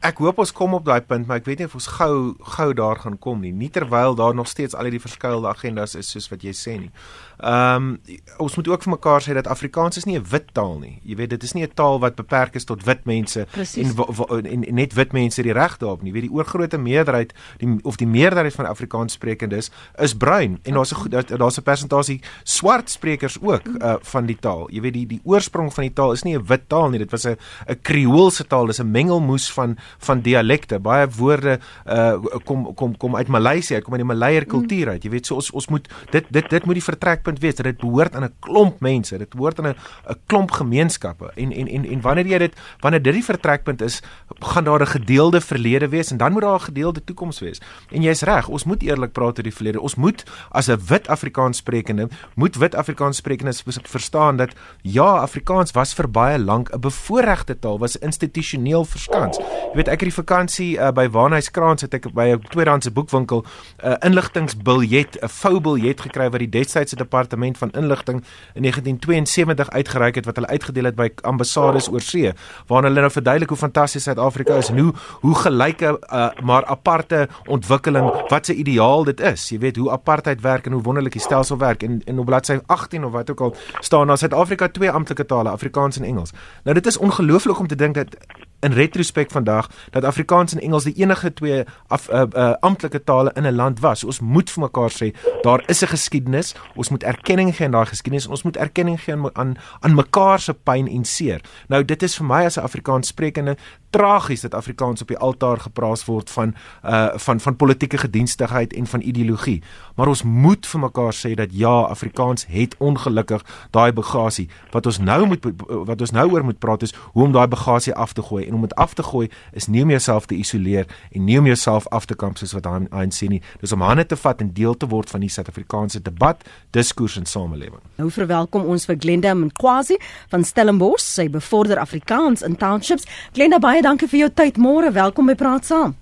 Ek 0.06 0.20
hoop 0.22 0.38
ons 0.44 0.52
kom 0.54 0.76
op 0.78 0.84
daai 0.86 1.02
punt, 1.02 1.26
maar 1.26 1.40
ek 1.42 1.48
weet 1.50 1.64
nie 1.64 1.66
of 1.68 1.74
ons 1.80 1.88
gou 1.98 2.12
gou 2.54 2.68
daar 2.78 3.00
gaan 3.02 3.16
kom 3.18 3.42
nie. 3.42 3.50
Nie 3.52 3.72
terwyl 3.74 4.14
daar 4.16 4.36
nog 4.38 4.48
steeds 4.48 4.78
al 4.78 4.86
hierdie 4.86 5.02
verskeie 5.02 5.40
agendas 5.50 5.98
is 5.98 6.12
soos 6.14 6.30
wat 6.30 6.46
jy 6.46 6.54
sê 6.54 6.76
nie. 6.78 6.92
Ehm 7.38 7.76
um, 7.76 8.00
ons 8.38 8.56
moet 8.56 8.68
ook 8.68 8.84
vir 8.84 8.92
mekaar 8.92 9.22
sê 9.22 9.34
dat 9.34 9.48
Afrikaans 9.48 9.98
is 9.98 10.06
nie 10.06 10.18
'n 10.18 10.26
wit 10.30 10.54
taal 10.54 10.80
nie. 10.80 11.00
Jy 11.04 11.16
weet 11.16 11.30
dit 11.30 11.44
is 11.44 11.54
nie 11.54 11.64
'n 11.64 11.72
taal 11.74 12.00
wat 12.00 12.16
beperk 12.16 12.56
is 12.56 12.64
tot 12.64 12.84
wit 12.84 13.06
mense 13.06 13.46
en, 13.78 14.46
en 14.46 14.64
en 14.64 14.74
net 14.74 14.94
wit 14.94 15.12
mense 15.12 15.42
die 15.42 15.54
reg 15.54 15.78
daarop 15.78 16.02
nie. 16.02 16.12
Jy 16.12 16.14
weet 16.14 16.30
die 16.30 16.36
oorgrootste 16.38 16.78
meerderheid 16.78 17.34
die 17.58 17.80
of 17.84 17.96
die 17.96 18.08
meerderheid 18.08 18.54
van 18.54 18.66
Afrikaans 18.66 19.14
sprekendes 19.14 19.72
is 19.98 20.14
bruin 20.14 20.60
en 20.64 20.74
daar's 20.74 20.94
'n 20.94 21.38
daar's 21.38 21.58
'n 21.58 21.64
persentasie 21.64 22.22
swart 22.44 22.90
sprekers 22.90 23.38
ook 23.42 23.68
uh, 23.68 23.96
van 24.02 24.26
die 24.26 24.38
taal. 24.40 24.70
Jy 24.72 24.82
weet 24.82 24.94
die 24.94 25.06
die 25.06 25.22
oorsprong 25.24 25.74
van 25.74 25.84
die 25.84 25.94
taal 25.94 26.12
is 26.12 26.24
nie 26.24 26.38
'n 26.38 26.46
wit 26.46 26.70
taal 26.70 26.90
nie. 26.90 27.00
Dit 27.00 27.12
was 27.12 27.26
'n 27.26 27.38
'n 27.68 27.82
Kreoolse 27.82 28.48
taal. 28.48 28.66
Dis 28.66 28.80
'n 28.80 28.92
mengelmoes 28.92 29.52
van 29.52 29.78
van 30.00 30.22
dialekte. 30.22 30.80
Baie 30.80 31.08
woorde 31.10 31.60
uh, 31.86 32.18
kom 32.44 32.74
kom 32.74 32.98
kom 32.98 33.16
uit 33.16 33.28
Maleisië, 33.28 33.82
kom 33.82 33.94
uit 33.94 34.02
die 34.02 34.14
Malayer 34.14 34.46
kultuur 34.46 34.90
uit. 34.90 35.04
Jy 35.04 35.10
weet 35.10 35.26
so 35.26 35.36
ons 35.36 35.52
ons 35.52 35.68
moet 35.68 35.88
dit 36.10 36.26
dit 36.30 36.50
dit 36.50 36.66
moet 36.66 36.74
die 36.74 36.84
vertrek 36.84 37.24
punt 37.28 37.44
wees 37.44 37.58
dat 37.60 37.68
dit 37.68 37.78
behoort 37.84 38.16
aan 38.16 38.24
'n 38.24 38.36
klomp 38.40 38.80
mense, 38.80 39.18
dit 39.18 39.30
behoort 39.30 39.60
aan 39.60 39.68
'n 39.68 39.76
'n 40.10 40.20
klomp 40.26 40.52
gemeenskappe. 40.52 41.32
En 41.36 41.52
en 41.52 41.68
en 41.68 41.86
en 41.86 42.02
wanneer 42.02 42.28
jy 42.28 42.38
dit 42.38 42.54
wanneer 42.80 43.02
dit 43.02 43.14
die 43.14 43.24
vertrekpunt 43.24 43.82
is, 43.82 44.02
gaan 44.40 44.64
daar 44.64 44.82
'n 44.82 44.88
gedeelde 44.88 45.42
verlede 45.42 45.90
wees 45.90 46.12
en 46.12 46.18
dan 46.18 46.32
moet 46.32 46.42
daar 46.42 46.60
'n 46.60 46.70
gedeelde 46.72 47.04
toekoms 47.04 47.40
wees. 47.40 47.62
En 47.92 48.02
jy's 48.02 48.22
reg, 48.22 48.48
ons 48.48 48.64
moet 48.64 48.82
eerlik 48.82 49.12
praat 49.12 49.38
oor 49.38 49.44
die 49.44 49.54
verlede. 49.54 49.82
Ons 49.82 49.96
moet 49.96 50.24
as 50.52 50.68
'n 50.68 50.80
wit 50.88 51.08
Afrikaans 51.08 51.58
sprekende, 51.58 52.08
moet 52.36 52.56
wit 52.56 52.76
Afrikaans 52.76 53.18
sprekendes 53.18 53.64
verstaan 53.66 54.38
dat 54.38 54.54
ja, 54.82 55.18
Afrikaans 55.18 55.72
was 55.72 55.94
vir 55.94 56.10
baie 56.10 56.40
lank 56.40 56.70
'n 56.74 56.80
bevoordeelde 56.80 57.60
taal, 57.60 57.80
was 57.80 57.98
institusioneel 57.98 58.86
verskans. 58.86 59.38
Jy 59.38 59.76
weet, 59.76 59.88
ek 59.88 60.00
het 60.00 60.10
die 60.10 60.24
vakansie 60.24 60.78
uh, 60.78 60.92
by 60.92 61.10
Waarnhuis 61.10 61.52
Kraans 61.52 61.82
het 61.82 61.94
ek 61.94 62.14
by 62.14 62.34
'n 62.34 62.42
tweedehandse 62.50 62.92
boekwinkel 62.92 63.44
'n 63.44 63.88
uh, 63.88 63.96
inligtingbiljet, 64.00 65.18
'n 65.22 65.28
vou 65.28 65.60
biljet 65.60 66.02
gekry 66.02 66.30
wat 66.30 66.40
die 66.40 66.50
destydse 66.50 66.96
departement 66.96 67.17
van 67.58 67.72
inligting 67.72 68.24
in 68.54 68.62
1972 68.62 69.70
uitgereik 69.70 70.16
het 70.16 70.26
wat 70.26 70.36
hulle 70.36 70.48
uitgedeel 70.48 70.84
het 70.84 70.96
by 70.96 71.10
ambassades 71.22 71.90
oor 71.92 72.02
see 72.02 72.34
waar 72.68 72.84
hulle 72.84 73.00
nou 73.00 73.12
verduidelik 73.12 73.50
hoe 73.50 73.58
fantasties 73.58 74.04
Suid-Afrika 74.04 74.56
is 74.56 74.70
en 74.70 74.80
hoe 74.80 74.94
hoe 75.22 75.36
gelyke 75.36 76.00
uh, 76.14 76.30
maar 76.44 76.66
aparte 76.66 77.28
ontwikkeling 77.46 78.12
wat 78.28 78.46
se 78.46 78.54
ideaal 78.54 79.04
dit 79.04 79.20
is. 79.20 79.50
Jy 79.50 79.60
weet 79.60 79.76
hoe 79.76 79.92
apartheid 79.92 80.42
werk 80.42 80.66
en 80.66 80.72
hoe 80.72 80.82
wonderlik 80.82 81.14
die 81.14 81.22
stelsel 81.22 81.58
werk 81.58 81.84
en 81.84 82.02
en 82.06 82.20
op 82.20 82.26
bladsy 82.26 82.60
18 82.66 83.06
of 83.06 83.12
wat 83.12 83.32
ook 83.32 83.42
al 83.42 83.56
staan 83.80 84.08
daar 84.08 84.18
Suid-Afrika 84.18 84.68
twee 84.68 84.92
amptelike 84.92 85.26
tale 85.26 85.50
Afrikaans 85.50 85.98
en 85.98 86.04
Engels. 86.04 86.32
Nou 86.64 86.76
dit 86.76 86.86
is 86.86 86.98
ongelooflik 86.98 87.60
om 87.60 87.68
te 87.68 87.76
dink 87.76 87.96
dat 87.96 88.18
in 88.60 88.72
retrospek 88.72 89.32
vandag 89.32 89.70
dat 89.90 90.04
Afrikaans 90.04 90.54
en 90.54 90.60
Engels 90.60 90.84
die 90.84 90.94
enige 90.94 91.34
twee 91.34 91.64
af, 91.88 92.10
uh, 92.10 92.24
uh, 92.34 92.54
amptelike 92.60 93.04
tale 93.04 93.32
in 93.34 93.46
'n 93.46 93.56
land 93.56 93.80
was. 93.80 94.04
Ons 94.04 94.20
moet 94.20 94.50
vir 94.50 94.64
mekaar 94.64 94.92
sê 94.92 95.16
daar 95.42 95.64
is 95.66 95.82
'n 95.82 95.88
geskiedenis. 95.88 96.56
Ons 96.76 96.90
moet 96.90 97.04
erkenning 97.04 97.56
gee 97.56 97.66
aan 97.66 97.72
daai 97.72 97.86
geskiedenis 97.86 98.26
en 98.26 98.32
ons 98.32 98.44
moet 98.44 98.58
erkenning 98.58 99.02
gee 99.02 99.14
aan 99.14 99.30
aan, 99.34 99.56
aan 99.80 99.96
mekaar 99.96 100.40
se 100.40 100.54
pyn 100.54 100.88
en 100.88 101.06
seer. 101.06 101.42
Nou 101.68 101.86
dit 101.86 102.04
is 102.04 102.16
vir 102.18 102.26
my 102.26 102.46
as 102.46 102.58
'n 102.58 102.64
Afrikaans 102.64 103.08
sprekende 103.08 103.58
tragies 103.90 104.42
dat 104.42 104.54
Afrikaans 104.54 105.02
op 105.02 105.08
die 105.08 105.18
altaar 105.18 105.60
gepraat 105.60 106.06
word 106.06 106.30
van 106.30 106.56
uh 106.86 107.08
van 107.16 107.40
van 107.40 107.56
politieke 107.56 107.98
gedienstigheid 107.98 108.74
en 108.74 108.88
van 108.88 109.02
ideologie. 109.02 109.64
Maar 109.96 110.08
ons 110.08 110.24
moet 110.24 110.68
vir 110.68 110.80
mekaar 110.80 111.14
sê 111.14 111.34
dat 111.34 111.50
ja, 111.52 111.80
Afrikaans 111.82 112.46
het 112.48 112.76
ongelukkig 112.78 113.46
daai 113.72 113.92
bagasie. 113.92 114.50
Wat 114.72 114.86
ons 114.86 114.98
nou 114.98 115.26
moet 115.26 115.46
wat 115.68 116.02
ons 116.02 116.12
nou 116.12 116.32
oor 116.32 116.44
moet 116.44 116.60
praat 116.60 116.82
is 116.82 116.94
hoe 116.94 117.24
om 117.24 117.32
daai 117.32 117.48
bagasie 117.48 117.94
af 117.94 118.14
te 118.14 118.22
gooi 118.22 118.47
en 118.48 118.58
om 118.58 118.66
dit 118.66 118.76
af 118.76 118.94
te 118.98 119.04
gooi 119.04 119.28
is 119.54 119.68
nie 119.68 119.84
om 119.84 119.92
jouself 119.94 120.26
te 120.26 120.36
isoleer 120.36 120.88
en 121.12 121.26
nie 121.26 121.38
om 121.40 121.46
jouself 121.46 121.88
af 121.92 122.06
te 122.06 122.16
kamp 122.16 122.38
soos 122.38 122.56
wat 122.56 122.68
ANC 122.68 123.22
nie. 123.30 123.42
Dis 123.62 123.72
om 123.76 123.82
hande 123.86 124.06
te 124.06 124.16
vat 124.16 124.42
en 124.42 124.54
deel 124.54 124.78
te 124.78 124.88
word 124.88 125.10
van 125.10 125.24
die 125.24 125.32
Suid-Afrikaanse 125.32 126.02
debat, 126.02 126.44
diskurs 126.72 127.18
en 127.18 127.26
samelewing. 127.26 127.82
Nou 127.98 128.10
verwelkom 128.14 128.66
ons 128.66 128.88
vir 128.90 129.00
Glenda 129.00 129.34
Mkwazi 129.34 130.00
van 130.32 130.44
Stellenbosch. 130.44 131.06
Sy 131.08 131.30
bevorder 131.34 131.80
Afrikaans 131.80 132.44
in 132.46 132.58
townships. 132.60 133.08
Glenda 133.34 133.60
baie 133.64 133.82
dankie 133.82 134.10
vir 134.12 134.26
jou 134.26 134.30
tyd. 134.42 134.58
Môre, 134.62 134.92
welkom 134.94 135.30
by 135.30 135.36
Praat 135.40 135.66
Saam. 135.66 135.96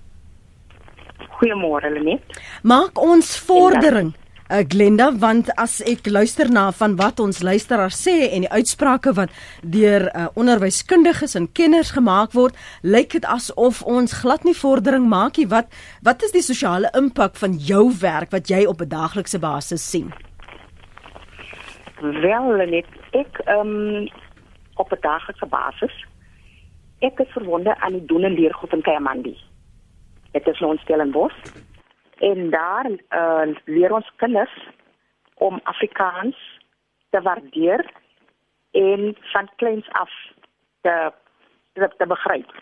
Goeiemôre, 1.36 1.90
Lenet. 1.92 2.38
Maak 2.62 3.00
ons 3.00 3.36
vordering. 3.44 4.14
Uh, 4.46 4.62
Glenda, 4.68 5.10
want 5.18 5.50
as 5.58 5.80
ek 5.82 6.06
luister 6.06 6.50
na 6.50 6.70
van 6.72 6.96
wat 6.96 7.20
ons 7.20 7.42
luisteraars 7.42 7.98
sê 7.98 8.14
en 8.30 8.46
die 8.46 8.50
uitsprake 8.50 9.12
wat 9.18 9.32
deur 9.62 10.08
uh, 10.12 10.26
onderwyskundiges 10.38 11.34
en 11.34 11.48
kenners 11.52 11.90
gemaak 11.96 12.32
word, 12.32 12.54
lyk 12.82 13.12
dit 13.18 13.26
asof 13.26 13.82
ons 13.82 14.18
glad 14.22 14.44
nie 14.44 14.56
vordering 14.56 15.08
maak 15.10 15.36
nie. 15.36 15.48
Wat 15.50 15.72
wat 16.06 16.22
is 16.22 16.34
die 16.34 16.44
sosiale 16.46 16.90
impak 16.94 17.36
van 17.36 17.58
jou 17.58 17.90
werk 18.00 18.30
wat 18.30 18.50
jy 18.50 18.66
op 18.66 18.80
'n 18.80 18.88
daaglikse 18.88 19.38
basis 19.38 19.82
sien? 19.90 20.12
Wel, 22.00 22.56
Lenet, 22.56 22.86
ek 23.12 23.40
um, 23.48 24.06
op 24.76 24.92
'n 24.92 25.00
daaglikse 25.00 25.46
basis 25.46 25.94
Ek 27.04 27.18
is 27.20 27.32
verwonde 27.36 27.76
aan 27.80 27.92
die 27.92 28.04
doen 28.08 28.24
en 28.24 28.32
leer 28.32 28.54
goed 28.54 28.72
in 28.72 28.80
Kayamandi. 28.82 29.34
Dit 30.32 30.46
is 30.48 30.60
nou 30.60 30.72
in 30.72 30.80
Stellenbosch. 30.80 31.36
En 32.16 32.50
daar 32.50 32.90
uh, 32.90 33.54
leer 33.64 33.92
ons 33.92 34.12
kinders 34.16 34.68
om 35.34 35.60
Afrikaans 35.62 36.60
te 37.10 37.22
waardeer 37.22 37.90
en 38.70 39.16
van 39.20 39.50
kleins 39.56 39.88
af 39.92 40.10
te 40.80 41.12
te, 41.72 41.88
te 41.96 42.06
begryp. 42.06 42.52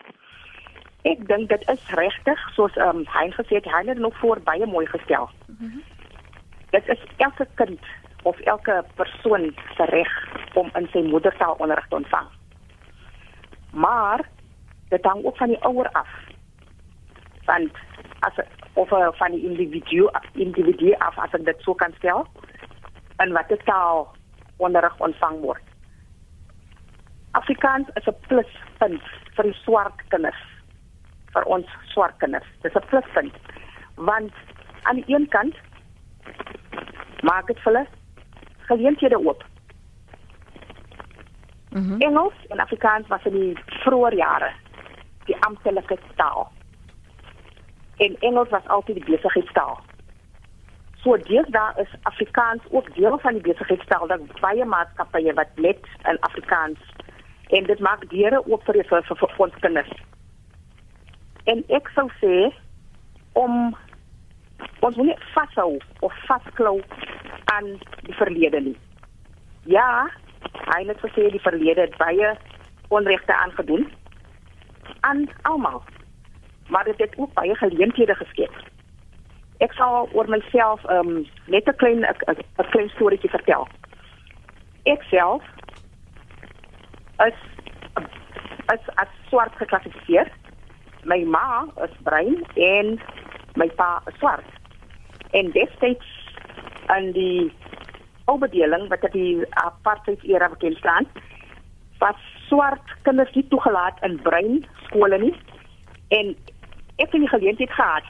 Ek 1.07 1.21
dink 1.29 1.49
dit 1.49 1.67
is 1.71 1.83
regtig 1.99 2.41
soos 2.55 2.75
ehm 2.79 3.03
um, 3.03 3.05
hy 3.13 3.27
gesê 3.37 3.59
het, 3.59 3.69
hy 3.71 3.83
het 3.87 4.01
nog 4.01 4.17
voor 4.19 4.41
baie 4.43 4.65
mooi 4.65 4.85
gestel. 4.91 5.29
Mm 5.47 5.55
-hmm. 5.59 5.83
Dit 6.69 6.87
is 6.87 7.03
elke 7.17 7.47
kind 7.55 7.79
of 8.23 8.39
elke 8.39 8.83
persoon 8.95 9.53
se 9.77 9.85
reg 9.85 10.13
om 10.53 10.69
in 10.75 10.87
sy 10.91 11.01
moedertaal 11.05 11.55
onderrig 11.57 11.87
te 11.87 11.95
ontvang. 11.95 12.27
Maar 13.71 14.29
dit 14.89 15.05
hang 15.05 15.23
ook 15.25 15.37
van 15.37 15.47
die 15.47 15.63
ouer 15.63 15.89
af. 15.91 16.09
Want 17.45 17.71
as 18.19 18.33
of 18.75 18.89
van 19.17 19.31
die 19.31 19.43
individu 19.43 20.09
individu 20.33 20.93
af 20.99 21.17
as 21.17 21.33
ek 21.33 21.45
dit 21.45 21.61
so 21.63 21.73
kan 21.73 21.93
stel 21.97 22.27
en 23.23 23.31
wat 23.31 23.47
dit 23.49 23.61
taal 23.65 24.07
onderrig 24.57 24.99
ontvang 24.99 25.39
word. 25.39 25.63
Afrikaans 27.31 27.87
is 27.95 28.07
'n 28.07 28.19
pluspunt 28.27 29.03
vir 29.35 29.43
die 29.43 29.59
swart 29.63 29.99
kinders 30.07 30.41
vir 31.33 31.43
ons 31.43 31.67
swart 31.93 32.17
kinders. 32.17 32.47
Dis 32.61 32.75
'n 32.75 32.87
pluspunt 32.89 33.35
want 33.95 34.33
aan 34.83 34.95
die 34.95 35.15
een 35.15 35.27
kant 35.27 35.55
maak 37.21 37.47
dit 37.47 37.59
hulle 37.63 37.87
geleenthede 38.67 39.19
oop. 39.19 39.43
Mm 41.69 41.81
-hmm. 41.81 42.01
Engels 42.01 42.33
en 42.49 42.59
Afrikaans 42.59 43.07
was 43.07 43.25
in 43.25 43.33
die 43.33 43.57
vroeë 43.83 44.15
jare 44.15 44.51
die 45.25 45.37
amptelike 45.39 45.97
taal. 46.15 46.51
En 47.97 48.15
Engels 48.19 48.49
was 48.49 48.67
altyd 48.67 48.95
die 48.95 49.15
besigheidstaal. 49.15 49.79
So 51.03 51.17
deesdae 51.17 51.81
is 51.81 51.91
Afrikaans 52.03 52.61
ook 52.69 52.95
deel 52.95 53.17
van 53.19 53.33
die 53.33 53.41
besigheidstaal. 53.41 54.07
Daar 54.07 54.19
baie 54.41 54.65
maatskappye 54.65 55.33
wat 55.33 55.51
net 55.55 55.87
in 56.03 56.19
Afrikaans 56.19 56.79
en 57.47 57.63
dit 57.63 57.79
maak 57.79 58.09
deure 58.09 58.41
oop 58.45 58.63
vir 58.65 58.81
vir, 58.89 59.03
vir, 59.03 59.17
vir 59.21 59.45
ons 59.45 59.59
kinders. 59.61 59.91
En 61.45 61.61
ek 61.77 61.91
sou 61.93 62.07
sê 62.21 62.35
om 63.37 63.75
ons 64.79 64.95
moet 64.95 65.05
nie 65.11 65.17
vashou 65.33 65.77
of 66.05 66.15
vasklou 66.25 66.79
aan 67.53 67.75
die 68.07 68.17
verlede 68.17 68.61
nie. 68.69 68.77
Ja, 69.69 70.07
hy 70.73 70.81
het 70.87 71.01
gesê 71.05 71.29
die 71.33 71.41
verlede 71.41 71.85
het 71.85 71.97
baie 72.01 72.33
onregte 72.89 73.33
aangedoen 73.33 73.85
aan 75.01 75.27
almal. 75.41 75.83
Maar 76.67 76.83
dit 76.83 76.97
het 76.97 77.17
ook 77.17 77.33
baie 77.33 77.55
geleenthede 77.55 78.15
geskep. 78.15 78.53
Ek 79.57 79.73
sal 79.73 80.09
oor 80.11 80.27
myself 80.29 80.83
um, 80.89 81.25
net 81.47 81.67
'n 81.67 81.75
klein 81.75 82.01
'n 82.03 82.69
klein 82.69 82.89
storieetjie 82.89 83.29
vertel. 83.29 83.67
Ek 84.83 85.01
self 85.09 85.43
as 87.17 87.37
as 88.65 88.79
as 88.95 89.07
swart 89.29 89.55
geklassifiseer. 89.55 90.27
My 91.03 91.23
ma 91.23 91.65
is 91.83 91.95
bruin 92.03 92.43
en 92.55 92.99
my 93.55 93.67
pa 93.67 94.01
is 94.07 94.17
swart. 94.17 94.49
En 95.31 95.51
destyds 95.51 96.07
in 96.97 97.11
die 97.11 97.53
opbedeling 98.25 98.87
wat 98.89 99.05
die 99.11 99.45
apartheid 99.49 100.23
era 100.23 100.49
bekend 100.49 100.77
staan, 100.77 101.07
was 101.97 102.19
swart 102.47 102.95
kinders 103.01 103.33
nie 103.33 103.47
toegelaat 103.47 104.01
in 104.01 104.19
bruin 104.21 104.65
skole 104.87 105.17
nie. 105.17 105.35
En 106.07 106.35
ek 106.95 107.11
het 107.11 107.21
die 107.21 107.27
geleentheid 107.27 107.71
gehad 107.71 108.03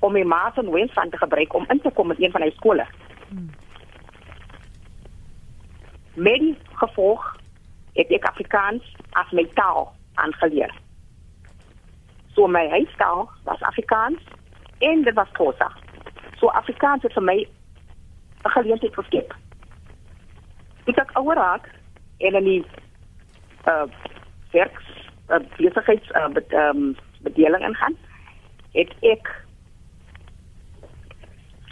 om 0.00 0.12
my 0.12 0.22
ma 0.22 0.52
se 0.54 0.70
wens 0.70 0.92
van 0.92 1.10
te 1.10 1.16
gebruik 1.16 1.54
om 1.54 1.64
in 1.68 1.80
te 1.80 1.90
kom 1.90 2.10
in 2.10 2.24
een 2.24 2.30
van 2.30 2.40
die 2.40 2.52
skole. 2.56 2.86
Hmm. 3.28 3.50
Met 6.14 6.38
die 6.38 6.56
gevolg 6.72 7.36
het 7.94 8.10
ek 8.10 8.24
Afrikaans 8.24 8.96
as 9.10 9.30
my 9.30 9.46
taal 9.54 9.92
aangeleer. 10.14 10.74
So 12.34 12.46
my 12.46 12.68
huistaal 12.68 13.30
was 13.44 13.62
Afrikaans 13.62 14.20
en 14.78 15.02
dit 15.02 15.14
was 15.14 15.30
Xhosa. 15.32 15.70
So 16.36 16.46
Afrikaans 16.46 17.02
het 17.02 17.12
vir 17.12 17.22
my 17.22 17.38
'n 18.44 18.50
geleentheid 18.50 18.94
geskep. 18.94 19.34
Ek 20.84 20.96
het 20.96 21.14
ouer 21.14 21.36
raak 21.36 21.70
en 22.18 22.34
in 22.34 22.44
die 22.44 22.64
uh 23.66 23.86
werks 24.50 24.84
uh, 25.28 25.40
besigheids 25.56 26.10
uh, 26.10 26.28
met 26.28 26.52
ehm 26.52 26.76
um, 26.76 26.96
bedeling 27.20 27.64
ingaan. 27.64 27.96
Het 28.74 28.92
ek 29.00 29.30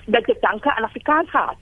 dat 0.07 0.28
ek 0.28 0.40
danke 0.40 0.74
aan 0.74 0.84
Afrikaans 0.84 1.30
gehad. 1.30 1.61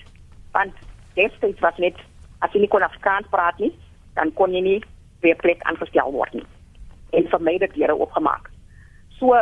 Want 0.53 0.72
destyds 1.14 1.61
was 1.61 1.76
net 1.76 1.97
as 2.38 2.53
jy 2.53 2.64
nie 2.64 2.72
kon 2.72 2.82
Afrikaans 2.82 3.28
praat 3.32 3.59
nie, 3.59 3.72
dan 4.16 4.32
kon 4.38 4.55
jy 4.55 4.62
nie 4.64 4.78
weer 5.20 5.36
plek 5.36 5.62
aangestel 5.68 6.12
word 6.12 6.32
nie. 6.34 6.47
En 7.16 7.28
vir 7.28 7.43
my 7.45 7.59
dit 7.59 7.76
here 7.76 7.97
oopgemaak. 7.97 8.49
So 9.18 9.36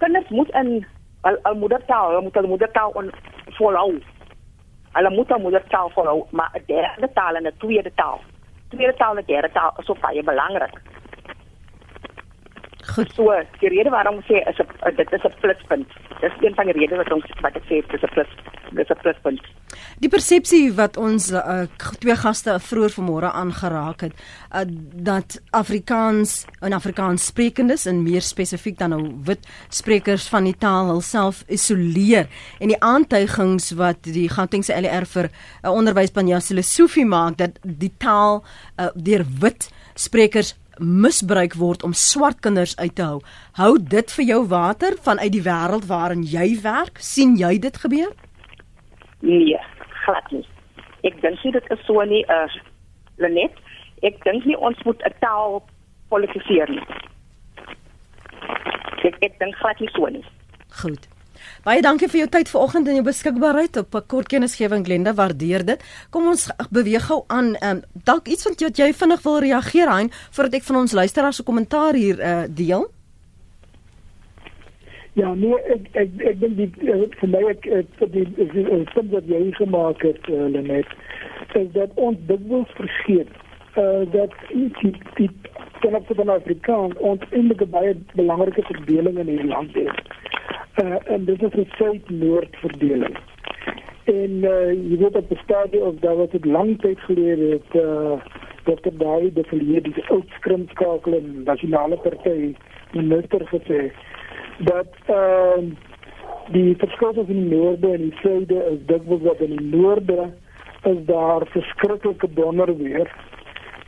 kinders 0.00 0.28
moet 0.28 0.52
in 0.56 0.86
al, 1.28 1.36
al 1.42 1.58
moedertaal, 1.60 2.08
hulle 2.08 2.22
moet 2.22 2.38
hulle 2.40 2.52
moedertaal 2.54 2.96
on 2.96 3.10
volhou. 3.58 3.98
Hulle 4.96 5.10
moet 5.14 5.28
hulle 5.28 5.42
moedertaal 5.42 5.92
volhou, 5.96 6.24
maar 6.30 6.50
'n 6.54 6.64
derde 6.66 7.12
taal 7.12 7.36
en 7.36 7.46
'n 7.46 7.58
tweede 7.58 7.92
taal. 7.94 8.20
Tweede 8.68 8.94
taal 8.94 9.18
en 9.18 9.24
derde 9.26 9.50
taal 9.52 9.72
is 9.76 9.88
ook 9.88 10.00
baie 10.00 10.22
belangrik. 10.22 10.80
Goed. 12.94 13.12
So, 13.14 13.30
die 13.60 13.68
rede 13.68 13.90
waarom 13.90 14.20
sê 14.28 14.40
is 14.50 14.58
'n 14.58 14.94
dit 14.96 15.12
is 15.12 15.24
'n 15.24 15.34
pluspunt. 15.40 15.88
Dis 16.20 16.32
een 16.40 16.54
van 16.54 16.66
die 16.66 16.78
redes 16.80 16.96
wat 16.96 17.12
ons 17.12 17.24
wat 17.40 17.56
ek 17.56 17.64
sê 17.64 17.86
dis 17.92 18.02
'n 18.02 18.12
plus 18.14 18.30
dis 18.70 18.88
'n 18.88 19.00
pluspunt. 19.02 19.40
Die 19.98 20.08
persepsie 20.08 20.72
wat 20.74 20.96
ons 20.96 21.30
uh, 21.30 21.66
twee 21.98 22.16
gaste 22.16 22.58
vroeër 22.60 22.90
vanmôre 22.90 23.30
aangeraak 23.32 24.00
het, 24.00 24.14
uh, 24.54 24.60
dat 24.94 25.40
Afrikaans 25.50 26.46
en 26.60 26.72
Afrikaans 26.72 27.26
sprekendes 27.26 27.86
en 27.86 28.02
meer 28.02 28.22
spesifiek 28.22 28.78
dan 28.78 28.90
nou 28.90 29.12
wit 29.24 29.46
sprekers 29.68 30.28
van 30.28 30.44
die 30.44 30.56
taal 30.58 30.86
hulself 30.86 31.44
isoleer 31.48 32.28
en 32.58 32.68
die 32.68 32.80
aantuigings 32.80 33.70
wat 33.70 34.02
die 34.02 34.28
Gautengse 34.28 34.74
LR 34.74 35.06
vir 35.06 35.24
'n 35.24 35.66
uh, 35.66 35.72
onderwysspan 35.72 36.28
Sofie 36.40 37.06
maak 37.06 37.36
dat 37.36 37.58
die 37.62 37.92
taal 37.98 38.44
uh, 38.78 38.88
deur 38.94 39.24
wit 39.40 39.70
sprekers 39.94 40.54
misbruik 40.80 41.54
word 41.54 41.82
om 41.82 41.92
swart 41.92 42.40
kinders 42.40 42.76
uit 42.76 42.94
te 42.94 43.02
hou. 43.02 43.20
Hou 43.58 43.78
dit 43.78 44.12
vir 44.16 44.24
jou 44.24 44.40
water 44.48 44.96
vanuit 45.02 45.32
die 45.32 45.44
wêreld 45.44 45.86
waarin 45.86 46.22
jy 46.22 46.60
werk? 46.62 46.98
sien 46.98 47.36
jy 47.36 47.58
dit 47.58 47.76
gebeur? 47.76 48.12
Nee, 49.20 49.56
glad 50.04 50.32
nie. 50.32 50.46
Ek 51.04 51.20
dink 51.22 51.44
nie 51.44 51.52
dit 51.52 51.70
is 51.70 51.86
so 51.86 52.02
nie, 52.04 52.24
uh 52.28 52.48
Lenet. 53.20 53.56
Ek 54.02 54.16
dink 54.24 54.44
nie 54.48 54.56
ons 54.56 54.78
moet 54.84 55.00
'n 55.04 55.14
taal 55.20 55.62
politiseer 56.08 56.68
nie. 56.70 56.84
Ek 59.04 59.16
ek 59.20 59.38
dink 59.38 59.56
glad 59.56 59.80
nie 59.80 59.90
so 59.92 60.06
nie. 60.06 60.24
Goed. 60.82 61.08
Baie 61.64 61.82
dankie 61.82 62.08
vir 62.08 62.20
jou 62.20 62.28
tyd 62.28 62.48
vanoggend 62.48 62.88
en 62.88 62.94
jou 63.00 63.04
beskikbaarheid 63.04 63.76
op 63.76 63.94
'n 63.94 64.06
kort 64.06 64.28
kennisgewing 64.28 64.84
Glenda, 64.84 65.14
waardeer 65.14 65.64
dit. 65.64 65.82
Kom 66.10 66.26
ons 66.26 66.50
beweeg 66.70 67.06
gou 67.06 67.24
aan. 67.26 67.54
Ehm 67.54 67.76
um, 67.76 67.82
dalk 68.04 68.28
iets 68.28 68.44
wat 68.44 68.78
jy 68.78 68.92
vinnig 68.92 69.22
wil 69.22 69.38
reageer 69.38 69.86
aan 69.86 70.08
voordat 70.30 70.54
ek 70.54 70.62
van 70.62 70.76
ons 70.76 70.92
luisteraars 70.92 71.36
se 71.36 71.42
kommentaar 71.42 71.94
hier 71.94 72.18
uh, 72.18 72.42
deel. 72.48 72.90
Ja, 75.12 75.34
nee, 75.34 75.58
ek 75.74 75.88
ek 75.92 76.10
ek 76.22 76.40
dink 76.40 76.56
die 76.56 76.70
uh, 76.86 77.06
vir 77.20 77.28
my 77.28 77.42
ek 77.50 77.66
vir 77.98 78.08
die 78.14 78.26
punt 78.94 79.10
wat 79.10 79.26
jy 79.26 79.52
gemaak 79.52 80.02
het, 80.02 80.28
uh, 80.28 80.46
Lenet, 80.48 80.86
is 81.54 81.72
dat 81.72 81.90
ons 81.94 82.18
dikwels 82.26 82.70
vergeet 82.78 83.28
uh, 83.76 84.12
dat 84.12 84.30
die 84.48 84.94
die 85.14 85.30
ten 85.80 85.94
opsigte 85.94 86.14
van 86.14 86.34
Afrikaans 86.34 86.96
ons 86.98 87.22
eintlik 87.30 87.70
baie 87.70 87.94
belangrike 88.14 88.62
verdeling 88.62 89.18
in 89.18 89.32
hierdie 89.32 89.48
land 89.48 89.74
het 89.74 90.00
uh, 90.82 90.96
en 91.14 91.24
dit 91.24 91.42
is 91.42 91.54
'n 91.54 91.68
suid-noord 91.76 92.56
verdeling. 92.56 93.16
En 94.04 94.30
uh, 94.30 94.72
jy 94.72 94.96
weet 94.98 95.16
op 95.16 95.28
die 95.28 95.38
stadium 95.42 95.82
of 95.82 95.94
daar 96.00 96.16
was 96.16 96.30
dit 96.30 96.44
lank 96.44 96.80
tyd 96.80 97.00
gelede 97.00 97.50
het 97.50 97.74
uh, 97.74 98.12
Dr. 98.64 98.92
David 98.92 99.34
de 99.34 99.44
Villiers 99.44 99.94
die 99.94 100.08
oud 100.08 100.28
skrimskakel 100.28 101.12
in 101.12 101.42
nasionale 101.44 101.96
party 101.96 102.54
minister 102.92 103.46
gesê 103.52 103.92
dat 104.58 104.92
ehm 105.06 105.64
uh, 105.64 105.88
die 106.50 106.74
verskil 106.76 107.12
tussen 107.12 107.48
die 107.48 107.56
noorde 107.56 107.92
en 107.92 108.00
die 108.00 108.16
suide 108.22 108.64
is 108.72 108.78
dikwels 108.86 109.22
dat 109.22 109.40
in 109.40 109.56
die 109.56 109.66
noorde 109.76 110.32
is 110.82 111.04
daar 111.06 111.46
verskriklike 111.46 112.28
donder 112.34 112.76
weer 112.76 113.10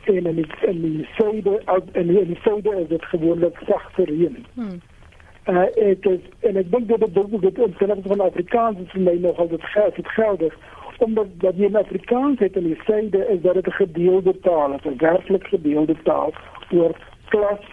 en 0.05 0.25
in 0.25 0.35
die 0.35 0.47
in 0.61 0.81
die 0.81 1.07
suide 1.17 1.61
in 1.91 2.07
die, 2.07 2.19
in 2.19 2.27
die 2.27 2.39
suide 2.43 2.75
is 2.81 2.87
dit 2.87 3.05
gewoonlik 3.05 3.57
sagte 3.67 4.03
reën. 4.03 4.45
Hmm. 4.53 4.81
Uh, 5.45 5.65
ek 5.75 6.05
is, 6.05 6.19
en 6.39 6.55
ek 6.55 6.71
dink 6.71 6.87
dit 6.87 7.17
ook 7.17 7.41
dit 7.41 7.57
in 7.57 7.73
terme 7.77 8.01
van 8.05 8.19
Afrikaans 8.19 8.79
is 8.79 8.91
vir 8.91 9.01
my 9.01 9.15
nog 9.19 9.37
al 9.37 9.47
dit 9.47 9.63
geld 9.63 9.95
het 9.95 10.07
geldig 10.07 10.55
omdat 10.97 11.27
dat 11.41 11.57
jy 11.57 11.65
in 11.65 11.75
Afrikaans 11.75 12.39
het 12.39 12.55
in 12.55 12.63
die 12.63 12.79
syde 12.85 13.25
is 13.27 13.41
dat 13.41 13.53
dit 13.53 13.67
'n 13.67 13.79
gedeelde 13.81 14.39
taal 14.39 14.73
is 14.73 14.85
'n 14.85 14.97
werklik 14.97 15.47
gedeelde 15.47 15.95
taal 16.03 16.31
oor 16.71 16.95
klas 17.29 17.65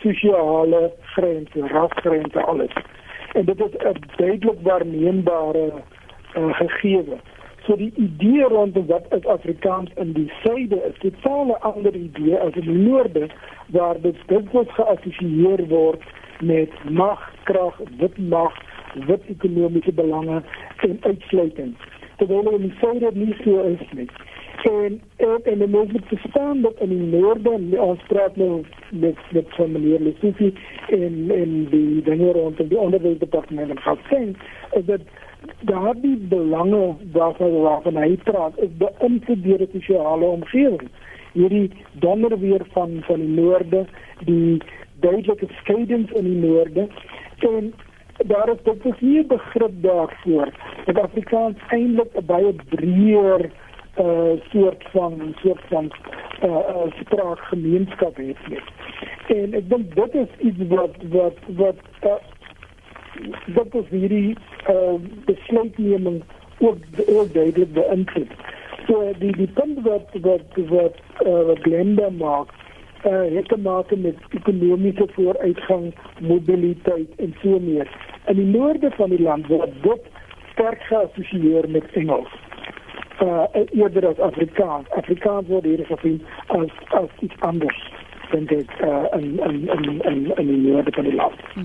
sosiale 0.00 0.92
grense 1.02 1.66
rasgrense 1.66 2.40
alles 2.42 2.72
En 3.32 3.44
dit 3.44 3.60
is 3.60 3.72
'n 3.76 3.96
duidelik 4.16 4.58
waarneembare 4.62 5.72
uh, 6.36 6.54
gegewe. 6.54 7.16
So 7.66 7.76
die 7.76 7.92
idee 7.96 8.48
rondom 8.48 8.86
wat 8.86 9.06
is 9.10 9.26
Afrikaans 9.26 9.90
in 9.94 10.12
die 10.12 10.32
suide 10.42 10.76
is 10.76 10.96
'n 11.02 11.10
totale 11.10 11.58
ander 11.60 11.94
idee 11.94 12.38
as 12.38 12.54
in 12.54 12.66
die 12.72 12.82
noorde 12.88 13.28
waar 13.66 14.00
dit 14.00 14.16
dikwels 14.26 14.70
geassosieer 14.70 15.66
word 15.68 16.02
met 16.40 16.72
mag, 16.90 17.32
krag, 17.44 17.80
wit 17.98 18.18
mag, 18.18 18.54
wit 19.06 19.22
ekonomiese 19.26 19.92
belange 19.92 20.42
en 20.76 20.98
uitsluiting. 21.00 21.74
Terwyl 22.16 22.50
in 22.50 22.62
die 22.68 22.74
suide 22.80 23.10
nie 23.14 23.34
so 23.44 23.60
is 23.60 23.92
nie. 23.92 24.08
En 24.62 25.00
en 25.16 25.58
die 25.58 25.68
mens 25.68 25.92
moet 25.92 26.06
verstaan 26.06 26.60
dat 26.60 26.74
in 26.78 26.88
die 26.88 27.20
noorde 27.20 27.50
ons 27.76 28.02
praat 28.06 28.36
nou 28.36 28.64
met 28.90 29.16
met 29.30 29.46
van 29.48 29.72
meneer 29.72 30.00
Lesofie 30.00 30.52
en 30.88 31.30
en 31.30 31.66
die 31.70 32.02
dinge 32.02 32.32
rondom 32.32 32.68
die 32.68 32.78
onderwysdepartement 32.78 33.70
en 33.70 33.80
Gauteng 33.80 34.36
is 34.72 34.84
dat 34.84 35.00
daardie 35.60 36.16
belange 36.16 36.96
waarvan 37.12 37.60
waarvan 37.60 37.96
hy 37.96 38.16
praat 38.24 38.58
is 38.58 38.72
beïnvloed 38.82 39.42
deur 39.44 39.58
die 39.58 39.82
sosiale 39.82 40.24
omgewing. 40.24 40.88
Hierdie 41.32 41.70
donder 41.92 42.38
weer 42.38 42.64
van 42.72 42.98
van 43.06 43.20
die 43.20 43.34
noorde, 43.40 43.86
die 44.24 44.62
duidelike 45.00 45.46
skeidings 45.60 46.12
in 46.12 46.24
die 46.24 46.40
noorde 46.46 46.88
en 47.38 47.72
daar 48.26 48.48
is 48.48 48.62
tot 48.62 48.98
hier 48.98 49.26
begrip 49.26 49.82
daarvoor 49.82 50.48
dat 50.84 50.98
Afrikaans 50.98 51.56
eintlik 51.68 52.12
'n 52.14 52.26
baie 52.26 52.52
breër 52.68 53.50
uh 53.98 54.32
soort 54.50 54.84
van 54.92 55.34
soort 55.42 55.64
van 55.68 55.90
uh, 56.44 56.50
uh 56.50 56.92
spraakgemeenskap 57.00 58.16
het 58.16 58.48
nie. 58.48 58.62
En 59.26 59.54
ek 59.54 59.68
dink 59.68 59.94
dit 59.94 60.14
is 60.14 60.32
iets 60.38 60.68
wat 60.68 60.94
wat 61.08 61.38
wat 61.56 61.80
uh, 62.04 62.14
dat 63.46 63.66
is 63.70 63.88
hierdie 63.88 64.36
uh, 64.70 64.94
besluitneming 65.24 66.22
ook, 66.58 66.76
ook 67.06 67.32
duidelijk 67.32 67.72
beïnvloed. 67.72 68.30
So 68.86 69.12
die, 69.18 69.36
die 69.36 69.48
punt 69.48 69.82
wat, 69.82 70.08
wat, 70.20 70.42
wat, 70.68 70.96
uh, 71.26 71.50
Glenda 71.54 72.10
maakt, 72.10 72.54
uh, 73.06 73.20
heeft 73.20 73.48
te 73.48 73.58
maken 73.58 74.00
met 74.00 74.16
economische 74.30 75.08
vooruitgang, 75.12 75.94
mobiliteit 76.20 77.08
en 77.16 77.34
zo 77.42 77.48
so 77.48 77.58
meer. 77.58 77.88
In 78.26 78.36
het 78.36 78.46
noorden 78.46 78.92
van 78.92 79.10
het 79.10 79.20
land 79.20 79.46
wordt 79.46 79.82
dit 79.82 80.00
sterk 80.52 80.82
geassocieerd 80.82 81.68
met 81.68 81.92
Engels. 81.92 82.28
Uh, 83.22 83.42
eerder 83.70 84.06
als 84.06 84.18
Afrikaans. 84.18 84.90
Afrikaans 84.90 85.46
wordt 85.46 85.66
hier 85.66 85.86
gezien 85.86 86.22
als, 86.46 86.70
als 86.88 87.10
iets 87.20 87.34
anders, 87.38 87.92
denk 88.30 88.50
ik, 88.50 88.70
uh, 88.80 89.04
in, 89.12 89.38
in, 89.38 89.68
in, 89.68 90.02
in, 90.02 90.36
in 90.36 90.48
het 90.48 90.62
noorden 90.62 90.92
van 90.92 91.04
het 91.04 91.14
land. 91.14 91.34
Hm. 91.54 91.64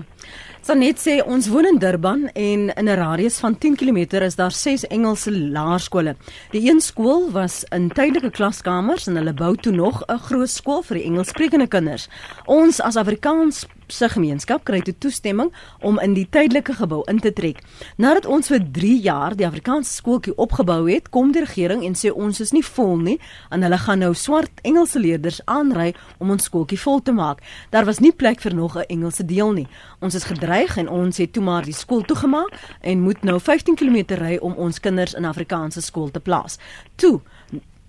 Sanet 0.66 0.98
sê 0.98 1.20
ons 1.22 1.46
woon 1.46 1.66
in 1.68 1.76
Durban 1.78 2.24
en 2.34 2.62
in 2.74 2.88
'n 2.90 2.98
radius 2.98 3.38
van 3.38 3.58
10 3.58 3.76
km 3.76 4.18
is 4.22 4.34
daar 4.34 4.50
6 4.50 4.86
Engelse 4.86 5.30
laerskole. 5.38 6.16
Die 6.50 6.70
een 6.70 6.80
skool 6.80 7.30
was 7.30 7.64
in 7.68 7.88
tydelike 7.88 8.30
klaskamers 8.30 9.06
en 9.06 9.16
hulle 9.16 9.32
bou 9.32 9.56
toe 9.56 9.72
nog 9.72 10.02
'n 10.06 10.18
groot 10.18 10.48
skool 10.48 10.82
vir 10.82 10.96
die 10.96 11.04
Engelssprekende 11.04 11.66
kinders. 11.66 12.08
Ons 12.46 12.80
as 12.80 12.96
Afrikaans 12.96 13.66
se 13.92 14.08
gemeenskap 14.08 14.64
kry 14.64 14.80
toe 14.80 14.94
toestemming 14.98 15.52
om 15.80 15.98
in 16.02 16.14
die 16.14 16.26
tydelike 16.30 16.74
gebou 16.78 17.02
in 17.10 17.20
te 17.20 17.32
trek. 17.32 17.62
Nadat 17.96 18.26
ons 18.26 18.48
vir 18.48 18.64
3 18.72 18.92
jaar 19.02 19.36
die 19.36 19.46
Afrikaanse 19.46 19.92
skooltjie 19.92 20.34
opgebou 20.36 20.86
het, 20.90 21.10
kom 21.10 21.32
die 21.32 21.44
regering 21.44 21.84
en 21.86 21.94
sê 21.94 22.12
ons 22.12 22.40
is 22.40 22.52
nie 22.52 22.64
vol 22.64 22.96
nie 22.98 23.18
en 23.50 23.62
hulle 23.62 23.78
gaan 23.78 24.02
nou 24.04 24.12
swart 24.14 24.62
Engelse 24.62 24.98
leerders 24.98 25.40
aanry 25.44 25.94
om 26.18 26.30
ons 26.30 26.48
skooltjie 26.48 26.80
vol 26.80 27.02
te 27.02 27.12
maak. 27.12 27.42
Daar 27.70 27.86
was 27.86 28.00
nie 28.00 28.12
plek 28.12 28.40
vir 28.40 28.54
nog 28.54 28.76
'n 28.76 28.88
Engelse 28.88 29.24
deel 29.24 29.52
nie. 29.52 29.68
Ons 30.00 30.14
is 30.14 30.24
gedreig 30.24 30.76
en 30.76 30.88
ons 30.88 31.16
het 31.16 31.32
toe 31.32 31.42
maar 31.42 31.64
die 31.64 31.72
skool 31.72 32.02
toegemaak 32.02 32.52
en 32.80 33.00
moet 33.00 33.22
nou 33.22 33.40
15 33.40 33.74
km 33.74 34.14
ry 34.14 34.36
om 34.36 34.52
ons 34.52 34.80
kinders 34.80 35.14
in 35.14 35.24
Afrikaanse 35.24 35.80
skool 35.80 36.10
te 36.10 36.20
plaas. 36.20 36.58
Toe 36.96 37.20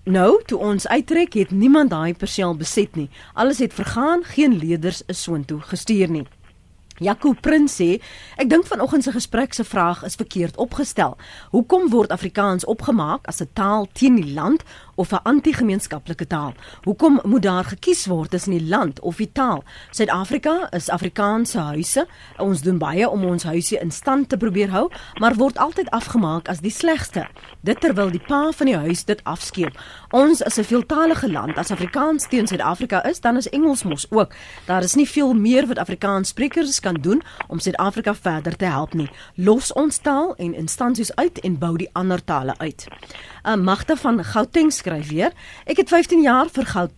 Nou, 0.08 0.38
toe 0.48 0.56
ons 0.64 0.86
uittrek, 0.88 1.34
het 1.36 1.50
niemand 1.52 1.90
daai 1.92 2.14
perseel 2.16 2.54
beset 2.56 2.94
nie. 2.96 3.10
Alles 3.36 3.58
het 3.60 3.74
vergaan, 3.76 4.22
geen 4.24 4.54
leerders 4.56 5.02
is 5.04 5.20
soontoe 5.22 5.58
gestuur 5.60 6.08
nie. 6.08 6.22
Jaco 6.96 7.34
Prins 7.36 7.74
sê, 7.76 7.98
ek 8.40 8.48
dink 8.48 8.64
vanoggend 8.70 9.04
se 9.04 9.12
gesprek 9.12 9.52
se 9.52 9.66
vraag 9.68 10.00
is 10.08 10.16
verkeerd 10.16 10.56
opgestel. 10.56 11.18
Hoekom 11.52 11.90
word 11.92 12.14
Afrikaans 12.16 12.64
opgemaak 12.64 13.28
as 13.28 13.42
'n 13.42 13.50
taal 13.52 13.84
teen 13.92 14.16
die 14.16 14.32
land 14.32 14.64
of 14.98 15.12
'n 15.12 15.22
anti-gemeenskaplike 15.22 16.26
taal? 16.26 16.54
Hoekom 16.82 17.20
moet 17.22 17.42
daar 17.42 17.64
gekies 17.64 18.06
word 18.06 18.30
tussen 18.30 18.52
die 18.52 18.68
land 18.68 19.00
of 19.00 19.16
die 19.16 19.32
taal? 19.32 19.64
Suid-Afrika 19.90 20.66
is 20.70 20.88
Afrikaanse 20.88 21.58
huise. 21.58 22.06
Ons 22.36 22.62
doen 22.62 22.78
baie 22.78 23.08
om 23.08 23.24
ons 23.24 23.42
huise 23.42 23.78
in 23.78 23.90
stand 23.90 24.28
te 24.28 24.36
probeer 24.36 24.70
hou, 24.70 24.90
maar 25.14 25.34
word 25.34 25.58
altyd 25.58 25.90
afgemaak 25.90 26.48
as 26.48 26.60
die 26.60 26.70
slegste. 26.70 27.26
Dit 27.60 27.80
terwyl 27.80 28.10
die 28.10 28.22
pa 28.26 28.50
van 28.50 28.66
die 28.66 28.76
huis 28.76 29.04
dit 29.04 29.24
afskeep. 29.24 29.78
Ons 30.10 30.40
is 30.40 30.58
'n 30.58 30.64
veeltaalige 30.64 31.30
land. 31.30 31.58
As 31.58 31.70
Afrikaans 31.70 32.28
teen 32.28 32.46
Suid-Afrika 32.46 33.04
is, 33.04 33.20
dan 33.20 33.36
is 33.36 33.48
Engels 33.48 33.82
mos 33.82 34.06
ook. 34.10 34.34
Daar 34.66 34.82
is 34.82 34.94
nie 34.94 35.08
veel 35.08 35.34
meer 35.34 35.66
wat 35.66 35.78
Afrikaanssprekers 35.78 36.80
kan 36.80 36.94
doen 36.94 37.22
om 37.46 37.58
Suid-Afrika 37.58 38.14
verder 38.14 38.56
te 38.56 38.64
help 38.64 38.94
nie. 38.94 39.10
Los 39.34 39.72
ons 39.72 39.98
taal 39.98 40.34
en 40.36 40.54
instansies 40.54 41.14
uit 41.14 41.40
en 41.40 41.58
bou 41.58 41.76
die 41.76 41.90
ander 41.92 42.24
tale 42.24 42.58
uit. 42.58 42.86
'n 43.44 43.62
Magte 43.64 43.96
van 43.96 44.24
Gauteng 44.24 44.72
skryf 44.72 44.87
weer: 45.08 45.32
Ek 45.64 45.76
het 45.76 45.88
15 45.88 46.22
jaar 46.22 46.48
vir 46.48 46.66
Gauteng 46.66 46.96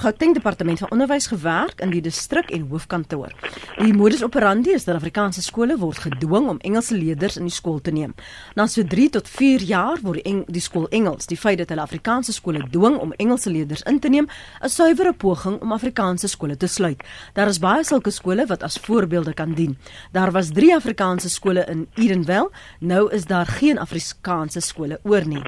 Gauteng 0.00 0.32
Departement 0.32 0.78
van 0.78 0.90
Onderwys 0.90 1.26
gewerk 1.26 1.80
in 1.84 1.90
die 1.92 2.00
distrik 2.00 2.48
en 2.50 2.62
hoofkantoor. 2.70 3.34
Die 3.76 3.92
modus 3.92 4.22
operandi 4.24 4.72
is 4.72 4.86
dat 4.88 4.96
Afrikaanse 4.96 5.42
skole 5.44 5.76
word 5.76 6.00
gedwing 6.00 6.48
om 6.48 6.60
Engelse 6.64 6.96
leerders 6.96 7.36
in 7.36 7.44
die 7.44 7.52
skool 7.52 7.82
te 7.84 7.92
neem. 7.92 8.14
Na 8.56 8.64
so 8.66 8.80
3 8.80 9.10
tot 9.18 9.28
4 9.28 9.66
jaar 9.68 10.00
word 10.00 10.24
die, 10.24 10.34
die 10.48 10.64
skool 10.64 10.88
Engels. 10.88 11.28
Die 11.28 11.36
feit 11.36 11.60
dat 11.60 11.68
hulle 11.68 11.84
Afrikaanse 11.84 12.32
skole 12.32 12.64
dwing 12.72 12.96
om 12.96 13.12
Engelse 13.20 13.52
leerders 13.52 13.84
in 13.84 14.00
te 14.00 14.08
neem, 14.08 14.32
is 14.64 14.80
suiwere 14.80 15.12
poging 15.12 15.60
om 15.60 15.76
Afrikaanse 15.76 16.32
skole 16.32 16.56
te 16.56 16.66
sluit. 16.66 17.04
Daar 17.36 17.52
is 17.52 17.60
baie 17.60 17.84
sulke 17.84 18.10
skole 18.10 18.48
wat 18.48 18.64
as 18.64 18.80
voorbeelde 18.80 19.36
kan 19.36 19.52
dien. 19.52 19.76
Daar 20.16 20.32
was 20.32 20.54
3 20.56 20.78
Afrikaanse 20.80 21.28
skole 21.28 21.68
in 21.68 21.88
Edenvale, 22.00 22.48
nou 22.80 23.10
is 23.12 23.28
daar 23.28 23.46
geen 23.60 23.78
Afrikaanse 23.78 24.64
skole 24.64 25.00
oor 25.04 25.28
nie. 25.28 25.44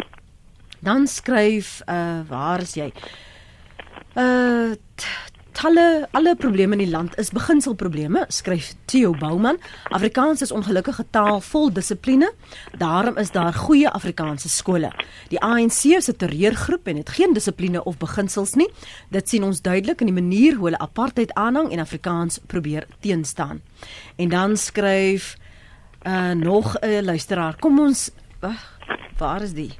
Dan 0.82 1.06
skryf 1.06 1.80
uh 1.86 2.20
waar 2.28 2.60
is 2.60 2.74
jy? 2.74 2.90
Uh 4.18 4.74
talle 5.52 6.08
alle 6.16 6.32
probleme 6.34 6.74
in 6.74 6.80
die 6.80 6.90
land 6.90 7.12
is 7.20 7.28
beginselprobleme, 7.30 8.24
skryf 8.32 8.72
Theo 8.90 9.12
Bouman. 9.14 9.60
Afrikaans 9.94 10.42
is 10.42 10.50
ongelukkige 10.50 11.04
taal 11.14 11.38
vol 11.44 11.68
dissipline. 11.72 12.32
Daarom 12.80 13.20
is 13.20 13.30
daar 13.30 13.54
goeie 13.54 13.90
Afrikaanse 13.90 14.48
skole. 14.48 14.90
Die 15.30 15.38
ANC 15.38 15.84
is 15.98 16.08
'n 16.08 16.16
terreurgroep 16.16 16.86
en 16.86 16.96
het 16.96 17.10
geen 17.10 17.32
dissipline 17.32 17.84
of 17.84 17.98
beginsels 17.98 18.54
nie. 18.54 18.70
Dit 19.10 19.28
sien 19.28 19.44
ons 19.44 19.62
duidelik 19.62 20.00
in 20.00 20.06
die 20.06 20.22
manier 20.22 20.56
hoe 20.56 20.64
hulle 20.64 20.78
apartheid 20.78 21.32
aanhang 21.34 21.70
en 21.70 21.78
Afrikaans 21.78 22.40
probeer 22.46 22.86
teenstaan. 23.00 23.62
En 24.16 24.28
dan 24.28 24.56
skryf 24.56 25.36
uh 26.06 26.32
nog 26.32 26.76
'n 26.80 27.04
luisteraar. 27.04 27.56
Kom 27.60 27.78
ons 27.78 28.10
uh, 28.40 28.50
waar 29.18 29.42
is 29.42 29.52
die? 29.52 29.70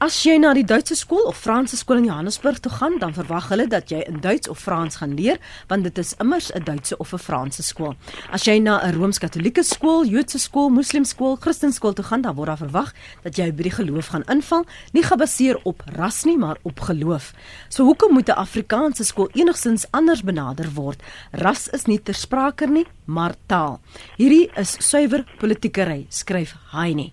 As 0.00 0.14
jy 0.24 0.38
na 0.40 0.54
die 0.56 0.64
Duitse 0.64 0.94
skool 0.96 1.26
of 1.28 1.36
Franse 1.36 1.76
skool 1.76 1.98
in 2.00 2.06
Johannesburg 2.08 2.62
toe 2.64 2.70
gaan, 2.72 2.94
dan 3.02 3.10
verwag 3.12 3.50
hulle 3.50 3.66
dat 3.68 3.90
jy 3.92 3.98
in 4.08 4.22
Duits 4.24 4.48
of 4.48 4.56
Frans 4.56 4.94
gaan 4.96 5.12
leer, 5.12 5.36
want 5.68 5.84
dit 5.84 5.98
is 6.00 6.14
immers 6.24 6.48
'n 6.56 6.64
Duitse 6.64 6.96
of 6.96 7.12
'n 7.12 7.18
Franse 7.18 7.62
skool. 7.62 7.92
As 8.32 8.46
jy 8.46 8.56
na 8.58 8.80
'n 8.80 8.94
Rooms-Katolieke 8.96 9.62
skool, 9.62 10.06
Joodse 10.06 10.38
skool, 10.38 10.70
Moslemskool, 10.70 11.36
Christenskool 11.36 11.92
toe 11.92 12.04
gaan, 12.04 12.22
dan 12.22 12.34
word 12.34 12.46
daar 12.46 12.56
verwag 12.56 12.94
dat 13.22 13.36
jy 13.36 13.52
by 13.52 13.62
die 13.62 13.76
geloof 13.76 14.06
gaan 14.06 14.24
inval, 14.24 14.64
nie 14.92 15.02
gebaseer 15.02 15.60
op 15.64 15.82
ras 15.84 16.24
nie, 16.24 16.38
maar 16.38 16.56
op 16.62 16.80
geloof. 16.80 17.34
So 17.68 17.84
hoekom 17.84 18.14
moet 18.14 18.28
'n 18.28 18.40
Afrikaanse 18.40 19.04
skool 19.04 19.28
enigsins 19.34 19.84
anders 19.90 20.22
benader 20.22 20.70
word? 20.74 21.02
Ras 21.32 21.68
is 21.68 21.84
nie 21.84 22.02
ter 22.02 22.14
sprake 22.14 22.66
nie, 22.66 22.86
maar 23.04 23.34
taal. 23.46 23.80
Hierdie 24.16 24.50
is 24.56 24.76
suiwer 24.78 25.24
politiekery, 25.38 26.06
skryf 26.08 26.56
Heine. 26.72 27.12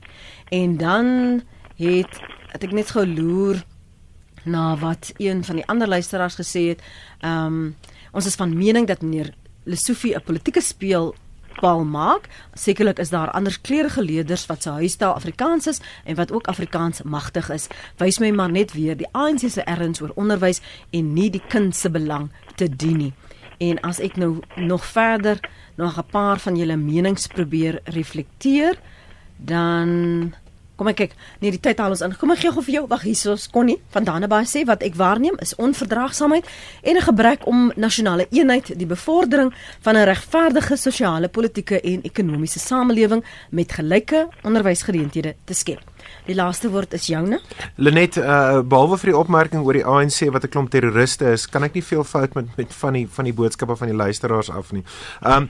En 0.52 0.78
dan 0.78 1.44
het 1.76 2.20
het 2.58 2.66
ek 2.66 2.74
net 2.74 2.92
geloer 2.96 3.62
na 4.48 4.74
wat 4.82 5.12
een 5.22 5.44
van 5.46 5.60
die 5.60 5.68
ander 5.70 5.88
luisteraars 5.88 6.40
gesê 6.42 6.74
het. 6.74 6.82
Ehm 7.22 7.46
um, 7.46 7.76
ons 8.18 8.26
is 8.26 8.36
van 8.40 8.58
mening 8.58 8.88
dat 8.88 9.02
meneer 9.02 9.34
Lesofie 9.64 10.16
'n 10.16 10.24
politieke 10.24 10.62
speel 10.62 11.14
bal 11.62 11.84
maak. 11.86 12.30
Sekerlik 12.54 13.00
is 13.00 13.10
daar 13.10 13.32
ander 13.32 13.58
kleurige 13.62 14.02
leerders 14.02 14.46
wat 14.46 14.62
se 14.64 14.70
huistaal 14.70 15.14
Afrikaans 15.14 15.68
is 15.68 15.82
en 16.04 16.16
wat 16.16 16.32
ook 16.32 16.48
Afrikaans 16.48 17.02
magtig 17.02 17.50
is. 17.50 17.68
Wys 17.98 18.20
my 18.20 18.32
maar 18.32 18.52
net 18.52 18.74
weer 18.74 18.98
die 18.98 19.10
ANC 19.12 19.50
se 19.50 19.62
erns 19.62 20.02
oor 20.02 20.12
onderwys 20.16 20.62
en 20.90 21.14
nie 21.14 21.30
die 21.30 21.44
kind 21.48 21.76
se 21.76 21.90
belang 21.90 22.30
te 22.56 22.70
dien 22.70 22.98
nie. 22.98 23.14
En 23.58 23.80
as 23.82 24.00
ek 24.00 24.16
nou 24.16 24.40
nog 24.56 24.86
verder 24.86 25.40
nog 25.76 25.98
'n 25.98 26.10
paar 26.12 26.40
van 26.40 26.56
julle 26.56 26.78
menings 26.78 27.28
probeer 27.28 27.80
reflekteer, 27.84 28.80
dan 29.38 30.34
Kom 30.78 30.92
ek 30.92 31.00
kyk, 31.00 31.14
nee 31.42 31.50
die 31.50 31.60
tyd 31.60 31.80
haal 31.82 31.96
ons 31.96 32.04
in. 32.06 32.12
Kom 32.22 32.30
ek 32.36 32.44
gee 32.44 32.52
gou 32.54 32.62
vir 32.62 32.76
jou. 32.76 32.84
Wag, 32.92 33.02
hier 33.08 33.32
is 33.34 33.48
Connie 33.50 33.80
van 33.96 34.06
Dannebaai 34.06 34.46
sê 34.46 34.62
wat 34.70 34.84
ek 34.86 34.94
waarneem 35.00 35.40
is 35.42 35.56
onverdraagsaamheid 35.58 36.46
en 36.84 36.96
'n 36.98 37.02
gebrek 37.02 37.48
om 37.50 37.72
nasionale 37.76 38.28
eenheid, 38.30 38.78
die 38.78 38.86
bevordering 38.86 39.54
van 39.82 39.98
'n 39.98 40.06
regverdige 40.06 40.78
sosiale, 40.78 41.28
politieke 41.30 41.82
en 41.82 42.04
ekonomiese 42.04 42.60
samelewing 42.60 43.24
met 43.50 43.72
gelyke 43.72 44.28
onderwysgeleenthede 44.44 45.36
te 45.46 45.54
skep. 45.54 45.82
Die 46.26 46.36
laaste 46.36 46.70
woord 46.70 46.94
is 46.94 47.08
joune. 47.08 47.40
Lenet, 47.76 48.18
uh, 48.18 48.62
behalwe 48.62 48.98
vir 48.98 49.12
die 49.12 49.18
opmerking 49.18 49.64
oor 49.64 49.74
die 49.74 49.86
ANC 49.86 50.32
wat 50.32 50.44
'n 50.44 50.50
klomp 50.50 50.70
terroriste 50.70 51.32
is, 51.32 51.48
kan 51.48 51.64
ek 51.64 51.74
nie 51.74 51.84
veel 51.84 52.04
fout 52.04 52.34
met 52.36 52.48
met 52.58 52.74
van 52.74 52.94
die 52.94 53.08
van 53.08 53.26
die 53.26 53.34
boodskappe 53.34 53.76
van 53.76 53.92
die 53.92 53.96
luisteraars 53.96 54.50
af 54.50 54.72
nie. 54.76 54.84
Um 55.26 55.48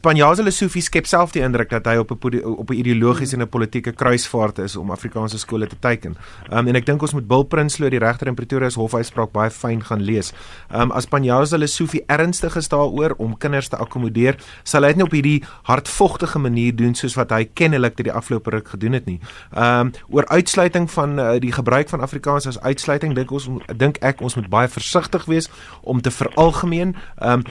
Panjaza 0.00 0.42
Lesofie 0.42 0.82
skep 0.82 1.06
self 1.06 1.32
die 1.32 1.42
indruk 1.44 1.70
dat 1.70 1.86
hy 1.86 1.96
op 2.00 2.10
'n 2.10 2.42
op 2.44 2.70
'n 2.70 2.74
ideologiese 2.74 3.36
en 3.36 3.42
'n 3.42 3.48
politieke 3.48 3.92
kruisvaart 3.92 4.58
is 4.58 4.76
om 4.76 4.90
Afrikaanse 4.90 5.38
skole 5.38 5.66
te 5.66 5.76
teiken. 5.78 6.16
Um 6.50 6.68
en 6.68 6.76
ek 6.76 6.86
dink 6.86 7.02
ons 7.02 7.12
moet 7.12 7.26
Bill 7.26 7.44
Prinsloo 7.44 7.90
die 7.90 7.98
regter 7.98 8.26
in 8.26 8.34
Pretoria 8.34 8.70
se 8.70 8.80
hofuitspraak 8.80 9.32
baie 9.32 9.50
fyn 9.50 9.82
gaan 9.84 10.02
lees. 10.02 10.32
Um 10.70 10.90
as 10.90 11.06
Panjaza 11.06 11.56
Lesofie 11.56 12.04
ernstig 12.06 12.56
is 12.56 12.68
daaroor 12.68 13.14
om 13.18 13.36
kinders 13.36 13.68
te 13.68 13.76
akkommodeer, 13.76 14.36
sal 14.64 14.82
hy 14.82 14.88
dit 14.88 14.96
nie 14.96 15.04
op 15.04 15.12
hierdie 15.12 15.44
hardvogtige 15.62 16.38
manier 16.38 16.76
doen 16.76 16.94
soos 16.94 17.14
wat 17.14 17.30
hy 17.30 17.44
kennelik 17.44 17.96
dit 17.96 18.06
die 18.06 18.14
afgelope 18.14 18.50
ruk 18.50 18.68
gedoen 18.68 18.92
het 18.92 19.06
nie. 19.06 19.20
Um 19.56 19.79
oor 20.08 20.26
uitsluiting 20.28 20.90
van 20.90 21.18
uh, 21.18 21.30
die 21.42 21.52
gebruik 21.52 21.88
van 21.88 22.00
Afrikaans 22.00 22.46
as 22.46 22.60
uitsluiting 22.60 23.14
dink 23.14 23.30
ons 23.30 23.48
dink 23.76 23.98
ek 24.04 24.20
ons 24.20 24.36
moet 24.38 24.48
baie 24.52 24.68
versigtig 24.68 25.24
wees 25.30 25.48
om 25.82 26.00
te 26.00 26.10
veralgemeen. 26.10 26.94
Um 27.18 27.44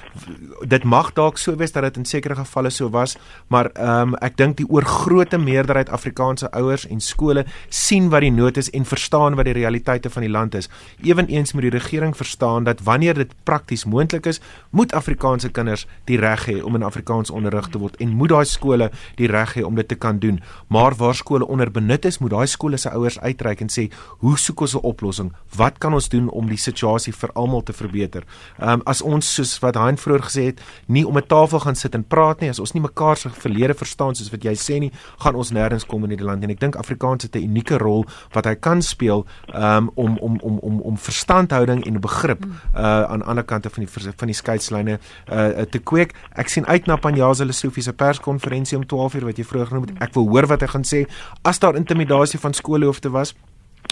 dit 0.70 0.84
mag 0.84 1.14
dalk 1.18 1.38
so 1.38 1.56
wees 1.60 1.72
dat 1.76 1.84
dit 1.88 1.98
in 2.02 2.06
sekere 2.06 2.36
gevalle 2.36 2.70
so 2.70 2.90
was, 2.94 3.18
maar 3.48 3.72
um 3.76 4.16
ek 4.26 4.38
dink 4.38 4.58
die 4.60 4.68
oorgrootste 4.70 5.40
meerderheid 5.42 5.90
Afrikaanse 5.90 6.52
ouers 6.56 6.86
en 6.88 7.02
skole 7.04 7.46
sien 7.70 8.10
wat 8.14 8.24
die 8.26 8.34
nood 8.34 8.58
is 8.58 8.70
en 8.76 8.86
verstaan 8.86 9.36
wat 9.40 9.50
die 9.50 9.56
realiteite 9.58 10.10
van 10.14 10.26
die 10.26 10.32
land 10.32 10.56
is. 10.56 10.70
Eweneens 11.04 11.54
moet 11.54 11.68
die 11.70 11.76
regering 11.78 12.16
verstaan 12.18 12.68
dat 12.68 12.84
wanneer 12.84 13.18
dit 13.18 13.34
prakties 13.44 13.86
moontlik 13.86 14.26
is, 14.30 14.42
moet 14.70 14.94
Afrikaanse 14.94 15.50
kinders 15.50 15.88
die 16.06 16.20
reg 16.20 16.46
hê 16.50 16.60
om 16.64 16.76
in 16.76 16.84
Afrikaans 16.84 17.30
onderrig 17.30 17.70
te 17.70 17.82
word 17.82 17.98
en 18.04 18.16
moet 18.16 18.34
daai 18.34 18.46
skole 18.46 18.90
die 19.20 19.30
reg 19.32 19.56
hê 19.58 19.66
om 19.66 19.76
dit 19.76 19.88
te 19.88 19.96
kan 19.96 20.20
doen. 20.20 20.40
Maar 20.68 20.96
waar 20.96 21.16
skole 21.16 21.48
onderbenut 21.48 22.06
is, 22.06 22.19
moet 22.20 22.32
daai 22.32 22.48
skole 22.48 22.78
se 22.78 22.90
ouers 22.90 23.20
uitreik 23.20 23.62
en 23.62 23.70
sê, 23.70 23.92
"Hoe 24.20 24.38
soek 24.38 24.62
ons 24.62 24.76
'n 24.76 24.84
oplossing? 24.84 25.34
Wat 25.56 25.78
kan 25.78 25.94
ons 25.94 26.10
doen 26.10 26.30
om 26.30 26.48
die 26.48 26.58
situasie 26.58 27.14
vir 27.14 27.30
almal 27.34 27.64
te 27.64 27.74
verbeter?" 27.74 28.24
Ehm 28.60 28.70
um, 28.70 28.82
as 28.86 29.02
ons 29.02 29.34
soos 29.34 29.60
wat 29.60 29.76
Hein 29.76 29.98
vroeër 29.98 30.24
gesê 30.24 30.44
het, 30.46 30.62
nie 30.88 31.08
om 31.08 31.18
'n 31.18 31.28
tafel 31.28 31.60
gaan 31.60 31.76
sit 31.76 31.96
en 31.96 32.04
praat 32.04 32.40
nie, 32.40 32.50
as 32.50 32.60
ons 32.60 32.74
nie 32.74 32.82
mekaar 32.82 33.18
se 33.18 33.30
verlede 33.30 33.74
verstaan 33.74 34.16
soos 34.16 34.32
wat 34.32 34.44
jy 34.44 34.54
sê 34.54 34.80
nie, 34.80 34.92
gaan 35.20 35.36
ons 35.36 35.52
nêrens 35.52 35.86
kom 35.86 36.04
in 36.04 36.10
hierdie 36.10 36.26
land 36.26 36.44
en 36.44 36.50
ek 36.50 36.60
dink 36.60 36.76
Afrikaans 36.76 37.24
het 37.24 37.36
'n 37.36 37.44
unieke 37.44 37.78
rol 37.78 38.06
wat 38.34 38.46
hy 38.46 38.56
kan 38.56 38.82
speel 38.82 39.26
um, 39.54 39.92
om 39.96 40.18
om 40.18 40.40
om 40.42 40.60
om 40.60 40.82
om 40.82 40.98
verstandhouding 40.98 41.86
en 41.86 42.00
begrip 42.00 42.46
uh, 42.76 43.04
aan 43.04 43.24
ander 43.24 43.44
kante 43.44 43.70
van 43.70 43.86
die 43.86 44.12
van 44.18 44.28
die 44.28 44.36
skeidslyne 44.36 45.00
uh, 45.32 45.62
te 45.70 45.80
kweek. 45.80 46.14
Ek 46.36 46.48
sien 46.48 46.66
uit 46.66 46.86
na 46.88 46.96
Panjaza 46.96 47.46
Lesofie 47.46 47.84
se 47.84 47.94
perskonferensie 47.94 48.78
om 48.78 48.84
12:00 48.84 49.24
wat 49.24 49.38
jy 49.38 49.44
vroeër 49.44 49.68
genoem 49.68 49.88
het. 49.88 49.96
Ek 50.02 50.14
wil 50.14 50.28
hoor 50.28 50.48
wat 50.48 50.62
hy 50.62 50.68
gaan 50.68 50.88
sê 50.88 51.06
as 51.44 51.60
daar 51.60 51.76
intimidasie 51.76 52.09
van 52.40 52.54
skoolhoofde 52.54 53.10
was 53.10 53.34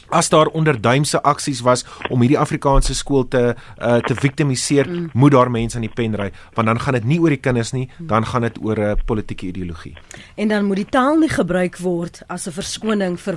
as 0.09 0.29
daar 0.29 0.47
onderduimse 0.47 1.21
aksies 1.21 1.61
was 1.61 1.83
om 2.09 2.21
hierdie 2.23 2.39
Afrikaanse 2.39 2.95
skool 2.95 3.25
te 3.27 3.41
uh, 3.51 3.97
te 4.07 4.15
victimiseer, 4.15 4.87
mm. 4.87 5.09
moet 5.13 5.31
daar 5.31 5.51
mense 5.51 5.75
aan 5.75 5.83
die 5.83 5.93
pen 5.93 6.15
ry, 6.15 6.29
want 6.55 6.67
dan 6.67 6.79
gaan 6.79 6.95
dit 6.99 7.07
nie 7.11 7.19
oor 7.19 7.33
die 7.33 7.41
kinders 7.43 7.73
nie, 7.75 7.87
dan 7.99 8.25
gaan 8.25 8.47
dit 8.47 8.59
oor 8.63 8.79
'n 8.79 8.95
uh, 8.95 9.03
politieke 9.05 9.47
ideologie. 9.47 9.95
En 10.35 10.47
dan 10.47 10.65
moet 10.65 10.83
die 10.83 10.89
taal 10.89 11.17
nie 11.19 11.29
gebruik 11.29 11.77
word 11.77 12.21
as 12.27 12.47
'n 12.47 12.51
verskoning 12.51 13.19
vir 13.19 13.35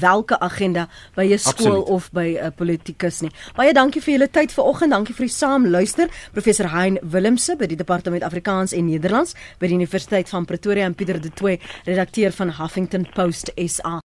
welke 0.00 0.38
agenda 0.40 0.88
by 1.14 1.26
'n 1.32 1.38
skool 1.38 1.82
Absoluut. 1.82 1.88
of 1.88 2.10
by 2.12 2.38
'n 2.40 2.52
politikus 2.54 3.20
nie. 3.20 3.30
Baie 3.56 3.72
dankie 3.72 4.02
vir 4.02 4.12
julle 4.14 4.30
tyd 4.30 4.52
vanoggend. 4.52 4.90
Dankie 4.90 5.14
vir 5.14 5.26
die 5.26 5.34
saamluister. 5.34 6.08
Professor 6.32 6.66
Hein 6.66 6.98
Willemse 7.02 7.56
by 7.56 7.66
die 7.66 7.76
Departement 7.76 8.22
Afrikaans 8.22 8.72
en 8.72 8.86
Nederlands 8.86 9.34
by 9.58 9.66
die 9.66 9.74
Universiteit 9.74 10.28
van 10.28 10.44
Pretoria 10.44 10.84
en 10.84 10.94
Pieter 10.94 11.20
de 11.20 11.30
Tooy, 11.30 11.58
redakteur 11.84 12.32
van 12.32 12.50
Huffington 12.50 13.06
Post 13.14 13.50
SA. 13.56 14.02